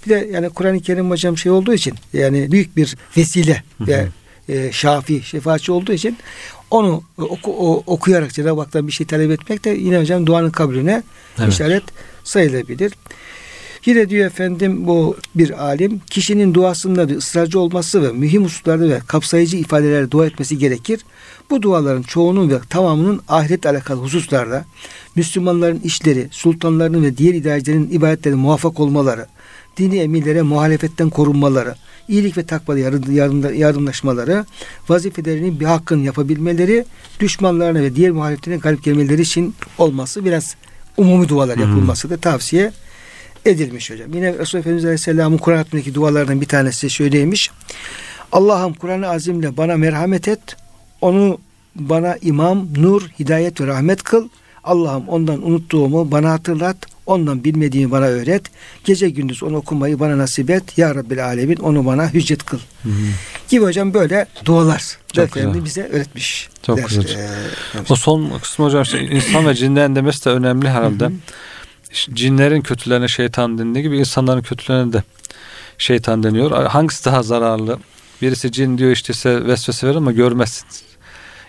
Bir 0.08 0.10
de 0.10 0.30
yani 0.32 0.50
Kur'an-ı 0.50 0.80
Kerim 0.80 1.10
hocam 1.10 1.38
şey 1.38 1.52
olduğu 1.52 1.74
için 1.74 1.94
yani 2.14 2.52
büyük 2.52 2.78
bir 2.78 2.96
vesile 3.18 3.64
ve 3.82 4.08
e, 4.50 4.72
şafi, 4.72 5.22
şefaatçi 5.24 5.72
olduğu 5.72 5.94
için 5.94 6.18
onu 6.72 7.04
oku, 7.18 7.52
o, 7.52 7.84
okuyarak 7.86 8.34
Cenab-ı 8.34 8.62
Hak'tan 8.62 8.88
bir 8.88 8.92
şey 8.92 9.08
talep 9.08 9.32
etmek 9.32 9.66
de 9.66 9.70
yine 9.70 10.00
hocam 10.00 10.26
duanın 10.26 10.50
kabulüne 10.50 11.04
evet. 11.40 11.54
işaret 11.54 11.84
sayılabilir. 12.24 12.94
Yine 13.86 14.10
diyor 14.10 14.26
efendim 14.26 14.88
bu 14.88 15.18
bir 15.36 15.66
alim 15.66 16.02
kişinin 16.10 16.54
duasında 16.54 17.10
bir 17.10 17.16
ısrarcı 17.16 17.60
olması 17.60 18.04
ve 18.04 18.12
mühim 18.12 18.44
hususlarda 18.44 18.90
ve 18.90 19.00
kapsayıcı 19.08 19.58
ifadelerle 19.58 20.12
dua 20.12 20.26
etmesi 20.26 20.58
gerekir. 20.58 21.00
Bu 21.50 21.62
duaların 21.62 22.02
çoğunun 22.02 22.50
ve 22.50 22.60
tamamının 22.70 23.22
ahiret 23.28 23.66
alakalı 23.66 24.02
hususlarda 24.02 24.66
Müslümanların 25.16 25.80
işleri, 25.80 26.28
sultanların 26.32 27.04
ve 27.04 27.18
diğer 27.18 27.34
idarecilerin 27.34 27.90
ibadetlerine 27.92 28.40
muvaffak 28.40 28.80
olmaları, 28.80 29.26
dini 29.78 29.98
emirlere 29.98 30.42
muhalefetten 30.42 31.10
korunmaları, 31.10 31.76
iyilik 32.08 32.38
ve 32.38 32.46
takvada 32.46 32.80
yardım, 32.80 33.56
yardımlaşmaları, 33.56 34.46
vazifelerini 34.90 35.60
bir 35.60 35.66
hakkın 35.66 36.04
yapabilmeleri, 36.04 36.86
düşmanlarına 37.20 37.80
ve 37.80 37.96
diğer 37.96 38.12
muhalefetlerine 38.12 38.60
galip 38.60 38.84
gelmeleri 38.84 39.22
için 39.22 39.56
olması 39.78 40.26
biraz 40.26 40.56
umumi 40.98 41.30
dualar 41.30 41.58
yapılması 41.58 42.10
da 42.10 42.18
tavsiye 42.18 42.72
edilmiş 43.46 43.92
hocam. 43.92 44.14
Yine 44.14 44.38
Resulullah 44.38 44.62
Efendimiz 44.62 44.86
Aleyhisselam'ın 44.86 45.38
Kur'an 45.38 45.58
hatmındaki 45.58 45.94
dualardan 45.94 46.42
bir 46.42 46.46
tanesi 46.46 46.90
şöyleymiş. 46.90 47.52
Allah'ım 48.32 48.74
Kur'an-ı 48.74 49.10
Azim'le 49.10 49.58
bana 49.58 49.78
merhamet 49.78 50.28
et. 50.28 50.40
Onu 51.02 51.38
bana 51.76 52.18
imam, 52.22 52.68
nur, 52.78 53.02
hidayet 53.20 53.62
ve 53.62 53.68
rahmet 53.68 54.04
kıl. 54.04 54.30
Allah'ım 54.68 55.08
ondan 55.08 55.48
unuttuğumu 55.48 56.12
bana 56.12 56.32
hatırlat. 56.32 56.78
Ondan 57.06 57.44
bilmediğimi 57.44 57.92
bana 57.92 58.06
öğret. 58.06 58.44
Gece 58.84 59.10
gündüz 59.10 59.44
onu 59.44 59.58
okumayı 59.58 60.00
bana 60.00 60.18
nasip 60.18 60.50
et. 60.50 60.78
Ya 60.78 60.96
Rabbil 60.96 61.26
Alemin 61.26 61.56
onu 61.56 61.86
bana 61.86 62.14
hüccet 62.14 62.44
kıl. 62.44 62.60
Hı 62.84 62.90
hı. 62.90 62.94
Gibi 63.50 63.66
hocam 63.66 63.94
böyle 63.94 64.26
dualar 64.46 64.98
Çok 65.14 65.38
efendim 65.38 65.66
bize 65.66 65.84
öğretmiş. 65.84 66.50
Çok 66.64 66.90
güzel. 66.90 67.06
Ee, 67.06 67.30
o 67.90 67.96
son 67.96 68.40
kısmı 68.40 68.66
hocam 68.66 68.82
işte 68.82 69.02
insan 69.02 69.48
ve 69.48 69.56
cinden 69.56 69.96
demesi 69.96 70.26
de 70.26 70.30
önemli 70.30 70.70
herhalde. 70.70 71.06
Hı 71.06 71.08
hı 71.08 71.14
cinlerin 72.14 72.62
kötülerine 72.62 73.08
şeytan 73.08 73.58
dendiği 73.58 73.84
gibi 73.84 73.98
insanların 73.98 74.42
kötülerine 74.42 74.94
de 74.94 75.04
şeytan 75.78 76.24
deniyor. 76.24 76.66
Hangisi 76.66 77.06
daha 77.06 77.24
zararlı? 77.24 77.80
Birisi 78.22 78.52
cin 78.52 78.78
diyor 78.78 78.92
işte 78.92 79.46
vesvese 79.46 79.88
verir 79.88 79.96
ama 79.96 80.12
görmezsin. 80.12 80.68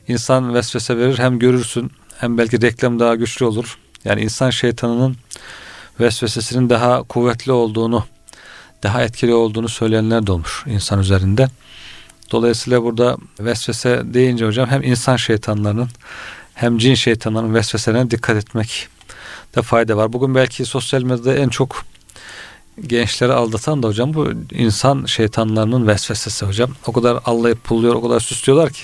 İnsan 0.08 0.54
vesvese 0.54 0.96
verir 0.96 1.18
hem 1.18 1.38
görürsün 1.38 1.90
hem 2.18 2.38
belki 2.38 2.62
reklam 2.62 3.00
daha 3.00 3.14
güçlü 3.14 3.44
olur. 3.44 3.78
Yani 4.04 4.20
insan 4.20 4.50
şeytanının 4.50 5.16
vesvesesinin 6.00 6.70
daha 6.70 7.02
kuvvetli 7.02 7.52
olduğunu 7.52 8.04
daha 8.82 9.02
etkili 9.02 9.34
olduğunu 9.34 9.68
söyleyenler 9.68 10.26
de 10.26 10.32
olmuş 10.32 10.64
insan 10.66 11.00
üzerinde. 11.00 11.48
Dolayısıyla 12.32 12.82
burada 12.82 13.16
vesvese 13.40 14.02
deyince 14.04 14.46
hocam 14.46 14.68
hem 14.68 14.82
insan 14.82 15.16
şeytanlarının 15.16 15.88
hem 16.54 16.78
cin 16.78 16.94
şeytanlarının 16.94 17.54
vesveselerine 17.54 18.10
dikkat 18.10 18.36
etmek 18.36 18.88
de 19.56 19.62
fayda 19.62 19.96
var. 19.96 20.12
Bugün 20.12 20.34
belki 20.34 20.64
sosyal 20.64 21.02
medyada 21.02 21.34
en 21.34 21.48
çok 21.48 21.84
gençleri 22.86 23.32
aldatan 23.32 23.82
da 23.82 23.88
hocam 23.88 24.14
bu 24.14 24.28
insan 24.50 25.04
şeytanlarının 25.04 25.86
vesvesesi 25.86 26.46
hocam. 26.46 26.70
O 26.86 26.92
kadar 26.92 27.18
allayıp 27.24 27.64
pulluyor, 27.64 27.94
o 27.94 28.02
kadar 28.02 28.20
süslüyorlar 28.20 28.72
ki 28.72 28.82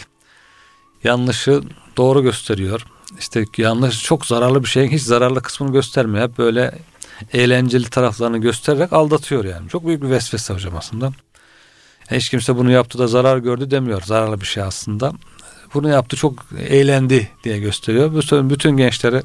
yanlışı 1.04 1.62
doğru 1.96 2.22
gösteriyor. 2.22 2.86
İşte 3.18 3.44
yanlış 3.56 4.02
çok 4.02 4.26
zararlı 4.26 4.62
bir 4.62 4.68
şeyin 4.68 4.90
hiç 4.90 5.02
zararlı 5.02 5.42
kısmını 5.42 5.72
göstermiyor. 5.72 6.28
Hep 6.28 6.38
böyle 6.38 6.78
eğlenceli 7.32 7.90
taraflarını 7.90 8.38
göstererek 8.38 8.92
aldatıyor 8.92 9.44
yani. 9.44 9.68
Çok 9.68 9.86
büyük 9.86 10.02
bir 10.02 10.10
vesvese 10.10 10.54
hocam 10.54 10.76
aslında. 10.76 11.12
Hiç 12.10 12.28
kimse 12.28 12.56
bunu 12.56 12.70
yaptı 12.70 12.98
da 12.98 13.06
zarar 13.06 13.38
gördü 13.38 13.70
demiyor. 13.70 14.02
Zararlı 14.02 14.40
bir 14.40 14.46
şey 14.46 14.62
aslında. 14.62 15.12
Bunu 15.74 15.88
yaptı 15.88 16.16
çok 16.16 16.46
eğlendi 16.68 17.28
diye 17.44 17.58
gösteriyor. 17.58 18.14
Bütün, 18.16 18.50
bütün 18.50 18.76
gençleri 18.76 19.22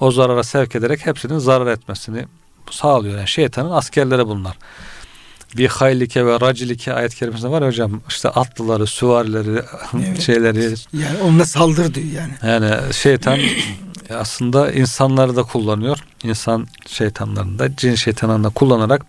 o 0.00 0.10
zarara 0.10 0.42
sevk 0.42 0.76
ederek 0.76 1.06
hepsinin 1.06 1.38
zarar 1.38 1.66
etmesini 1.66 2.24
sağlıyor. 2.70 3.16
Yani 3.16 3.28
şeytanın 3.28 3.70
askerleri 3.70 4.26
bunlar. 4.26 4.58
Bir 5.56 5.68
haylike 5.68 6.26
ve 6.26 6.40
racilike 6.40 6.92
ayet 6.92 7.14
kerimesinde 7.14 7.50
var 7.50 7.62
ya 7.62 7.68
hocam 7.68 8.00
işte 8.08 8.28
atlıları, 8.28 8.86
süvarileri, 8.86 9.62
evet. 9.94 10.20
şeyleri. 10.20 10.74
Yani 10.92 11.18
onunla 11.24 11.44
saldır 11.44 11.94
diyor 11.94 12.06
yani. 12.06 12.32
Yani 12.42 12.92
şeytan 12.92 13.38
aslında 14.14 14.72
insanları 14.72 15.36
da 15.36 15.42
kullanıyor. 15.42 15.98
İnsan 16.22 16.66
şeytanlarını 16.86 17.58
da 17.58 17.76
cin 17.76 17.94
şeytanlarını 17.94 18.44
da 18.44 18.48
kullanarak 18.48 19.06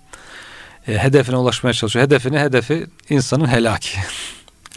e, 0.88 0.98
hedefine 0.98 1.36
ulaşmaya 1.36 1.74
çalışıyor. 1.74 2.06
Hedefini 2.06 2.40
hedefi 2.40 2.88
insanın 3.10 3.48
helaki. 3.48 3.98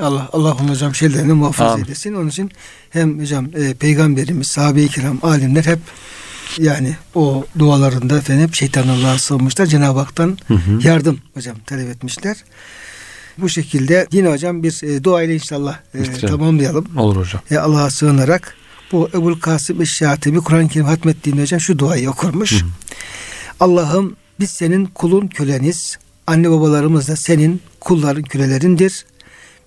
Allah 0.01 0.29
Allah 0.33 0.51
hocam 0.51 0.95
şeylerini 0.95 1.33
muhafaza 1.33 1.73
Amin. 1.73 1.85
eylesin. 1.85 2.15
Onun 2.15 2.29
için 2.29 2.51
hem 2.91 3.21
hocam 3.21 3.49
e, 3.57 3.75
peygamberimiz, 3.75 4.47
sahabe-i 4.47 4.89
kiram, 4.89 5.19
alimler 5.23 5.65
hep 5.65 5.79
yani 6.59 6.97
o 7.15 7.45
dualarında 7.59 8.19
efendim 8.19 8.47
hep 8.47 8.55
şeytan 8.55 8.89
Allah'a 8.89 9.19
sığınmışlar. 9.19 9.67
Cenab-ı 9.67 9.99
Hak'tan 9.99 10.39
hı 10.49 10.55
hı. 10.55 10.89
yardım 10.89 11.21
hocam 11.35 11.57
talep 11.67 11.89
etmişler. 11.89 12.37
Bu 13.39 13.49
şekilde 13.49 14.07
yine 14.13 14.29
hocam 14.29 14.63
bir 14.63 14.83
e, 14.83 15.05
dua 15.05 15.23
ile 15.23 15.35
inşallah 15.35 15.79
e, 15.95 16.27
tamamlayalım. 16.27 16.97
Olur 16.97 17.17
hocam. 17.17 17.43
E, 17.51 17.59
Allah'a 17.59 17.91
sığınarak 17.91 18.57
bu 18.93 19.09
Ebul 19.15 19.41
Kasım 19.41 19.83
Eşşatibi 19.83 20.39
Kur'an-ı 20.39 20.69
Kerim 20.69 20.87
hatmettiğinde 20.87 21.43
hocam 21.43 21.61
şu 21.61 21.79
duayı 21.79 22.11
okurmuş. 22.11 22.65
Allah'ım 23.61 24.17
biz 24.41 24.51
senin 24.51 24.87
kulun 24.87 25.27
köleniz. 25.27 25.99
Anne 26.27 26.51
babalarımız 26.51 27.09
da 27.09 27.17
senin 27.17 27.63
kulların 27.81 28.23
kölelerindir. 28.23 29.05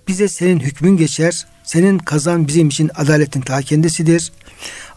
Bize 0.08 0.28
senin 0.28 0.60
hükmün 0.60 0.98
geçer. 0.98 1.46
Senin 1.64 1.98
kazan 1.98 2.48
bizim 2.48 2.68
için 2.68 2.92
adaletin 2.96 3.42
ta 3.42 3.62
kendisidir. 3.62 4.32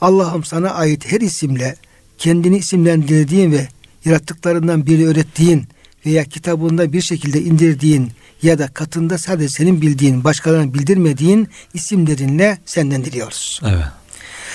Allah'ım 0.00 0.44
sana 0.44 0.70
ait 0.70 1.12
her 1.12 1.20
isimle 1.20 1.76
kendini 2.18 2.58
isimlendirdiğin 2.58 3.52
ve 3.52 3.68
yarattıklarından 4.04 4.86
biri 4.86 5.06
öğrettiğin 5.06 5.64
veya 6.06 6.24
kitabında 6.24 6.92
bir 6.92 7.00
şekilde 7.00 7.40
indirdiğin 7.40 8.12
ya 8.42 8.58
da 8.58 8.68
katında 8.68 9.18
sadece 9.18 9.48
senin 9.48 9.82
bildiğin, 9.82 10.24
başkalarına 10.24 10.74
bildirmediğin 10.74 11.48
isimlerinle 11.74 12.58
senden 12.66 13.04
diliyoruz. 13.04 13.60
Evet. 13.64 13.84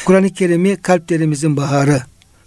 Kur'an-ı 0.06 0.34
Kerim'i 0.34 0.76
kalplerimizin 0.76 1.58
baharı, 1.58 2.02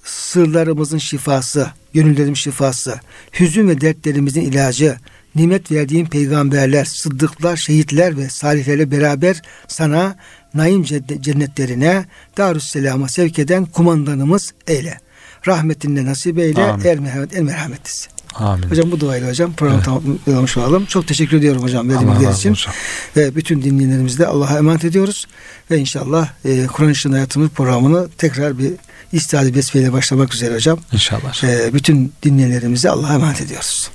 sırlarımızın 0.04 0.98
şifası, 0.98 1.70
gönüllerin 1.94 2.34
şifası, 2.34 3.00
hüzün 3.40 3.68
ve 3.68 3.80
dertlerimizin 3.80 4.40
ilacı, 4.40 4.96
nimet 5.34 5.72
verdiğin 5.72 6.06
peygamberler, 6.06 6.84
sıddıklar, 6.84 7.56
şehitler 7.56 8.16
ve 8.16 8.28
salihlerle 8.28 8.90
beraber 8.90 9.42
sana 9.68 10.16
naim 10.54 10.82
cennetlerine 11.20 12.04
Darüsselam'a 12.36 13.08
sevk 13.08 13.38
eden 13.38 13.64
kumandanımız 13.64 14.54
eyle. 14.66 14.98
Rahmetinle 15.46 16.04
nasip 16.04 16.38
eyle. 16.38 16.62
Amin. 16.62 16.84
El 16.84 16.98
merhamet, 16.98 17.36
el 17.36 17.42
merhametlisi. 17.42 18.08
Amin. 18.34 18.70
Hocam 18.70 18.90
bu 18.90 19.00
duayla 19.00 19.28
hocam 19.28 19.52
programı 19.52 19.82
evet. 19.88 20.24
tamamlamış 20.26 20.56
olalım. 20.56 20.86
Çok 20.86 21.08
teşekkür 21.08 21.36
ediyorum 21.36 21.62
hocam 21.62 21.88
verdiğiniz 21.88 22.38
için. 22.38 22.50
Hocam. 22.50 22.74
Ve 23.16 23.36
bütün 23.36 23.62
dinleyenlerimizi 23.62 24.18
de 24.18 24.26
Allah'a 24.26 24.58
emanet 24.58 24.84
ediyoruz. 24.84 25.26
Ve 25.70 25.78
inşallah 25.78 26.28
e, 26.44 26.66
Kur'an 26.66 26.90
Işığında 26.90 27.16
Hayatımız 27.16 27.50
programını 27.50 28.08
tekrar 28.18 28.58
bir 28.58 28.72
istihadi 29.12 29.54
besmeyle 29.54 29.92
başlamak 29.92 30.34
üzere 30.34 30.54
hocam. 30.54 30.78
İnşallah. 30.92 31.44
E, 31.44 31.74
bütün 31.74 32.12
dinleyenlerimizi 32.22 32.90
Allah'a 32.90 33.14
emanet 33.14 33.40
ediyoruz. 33.40 33.90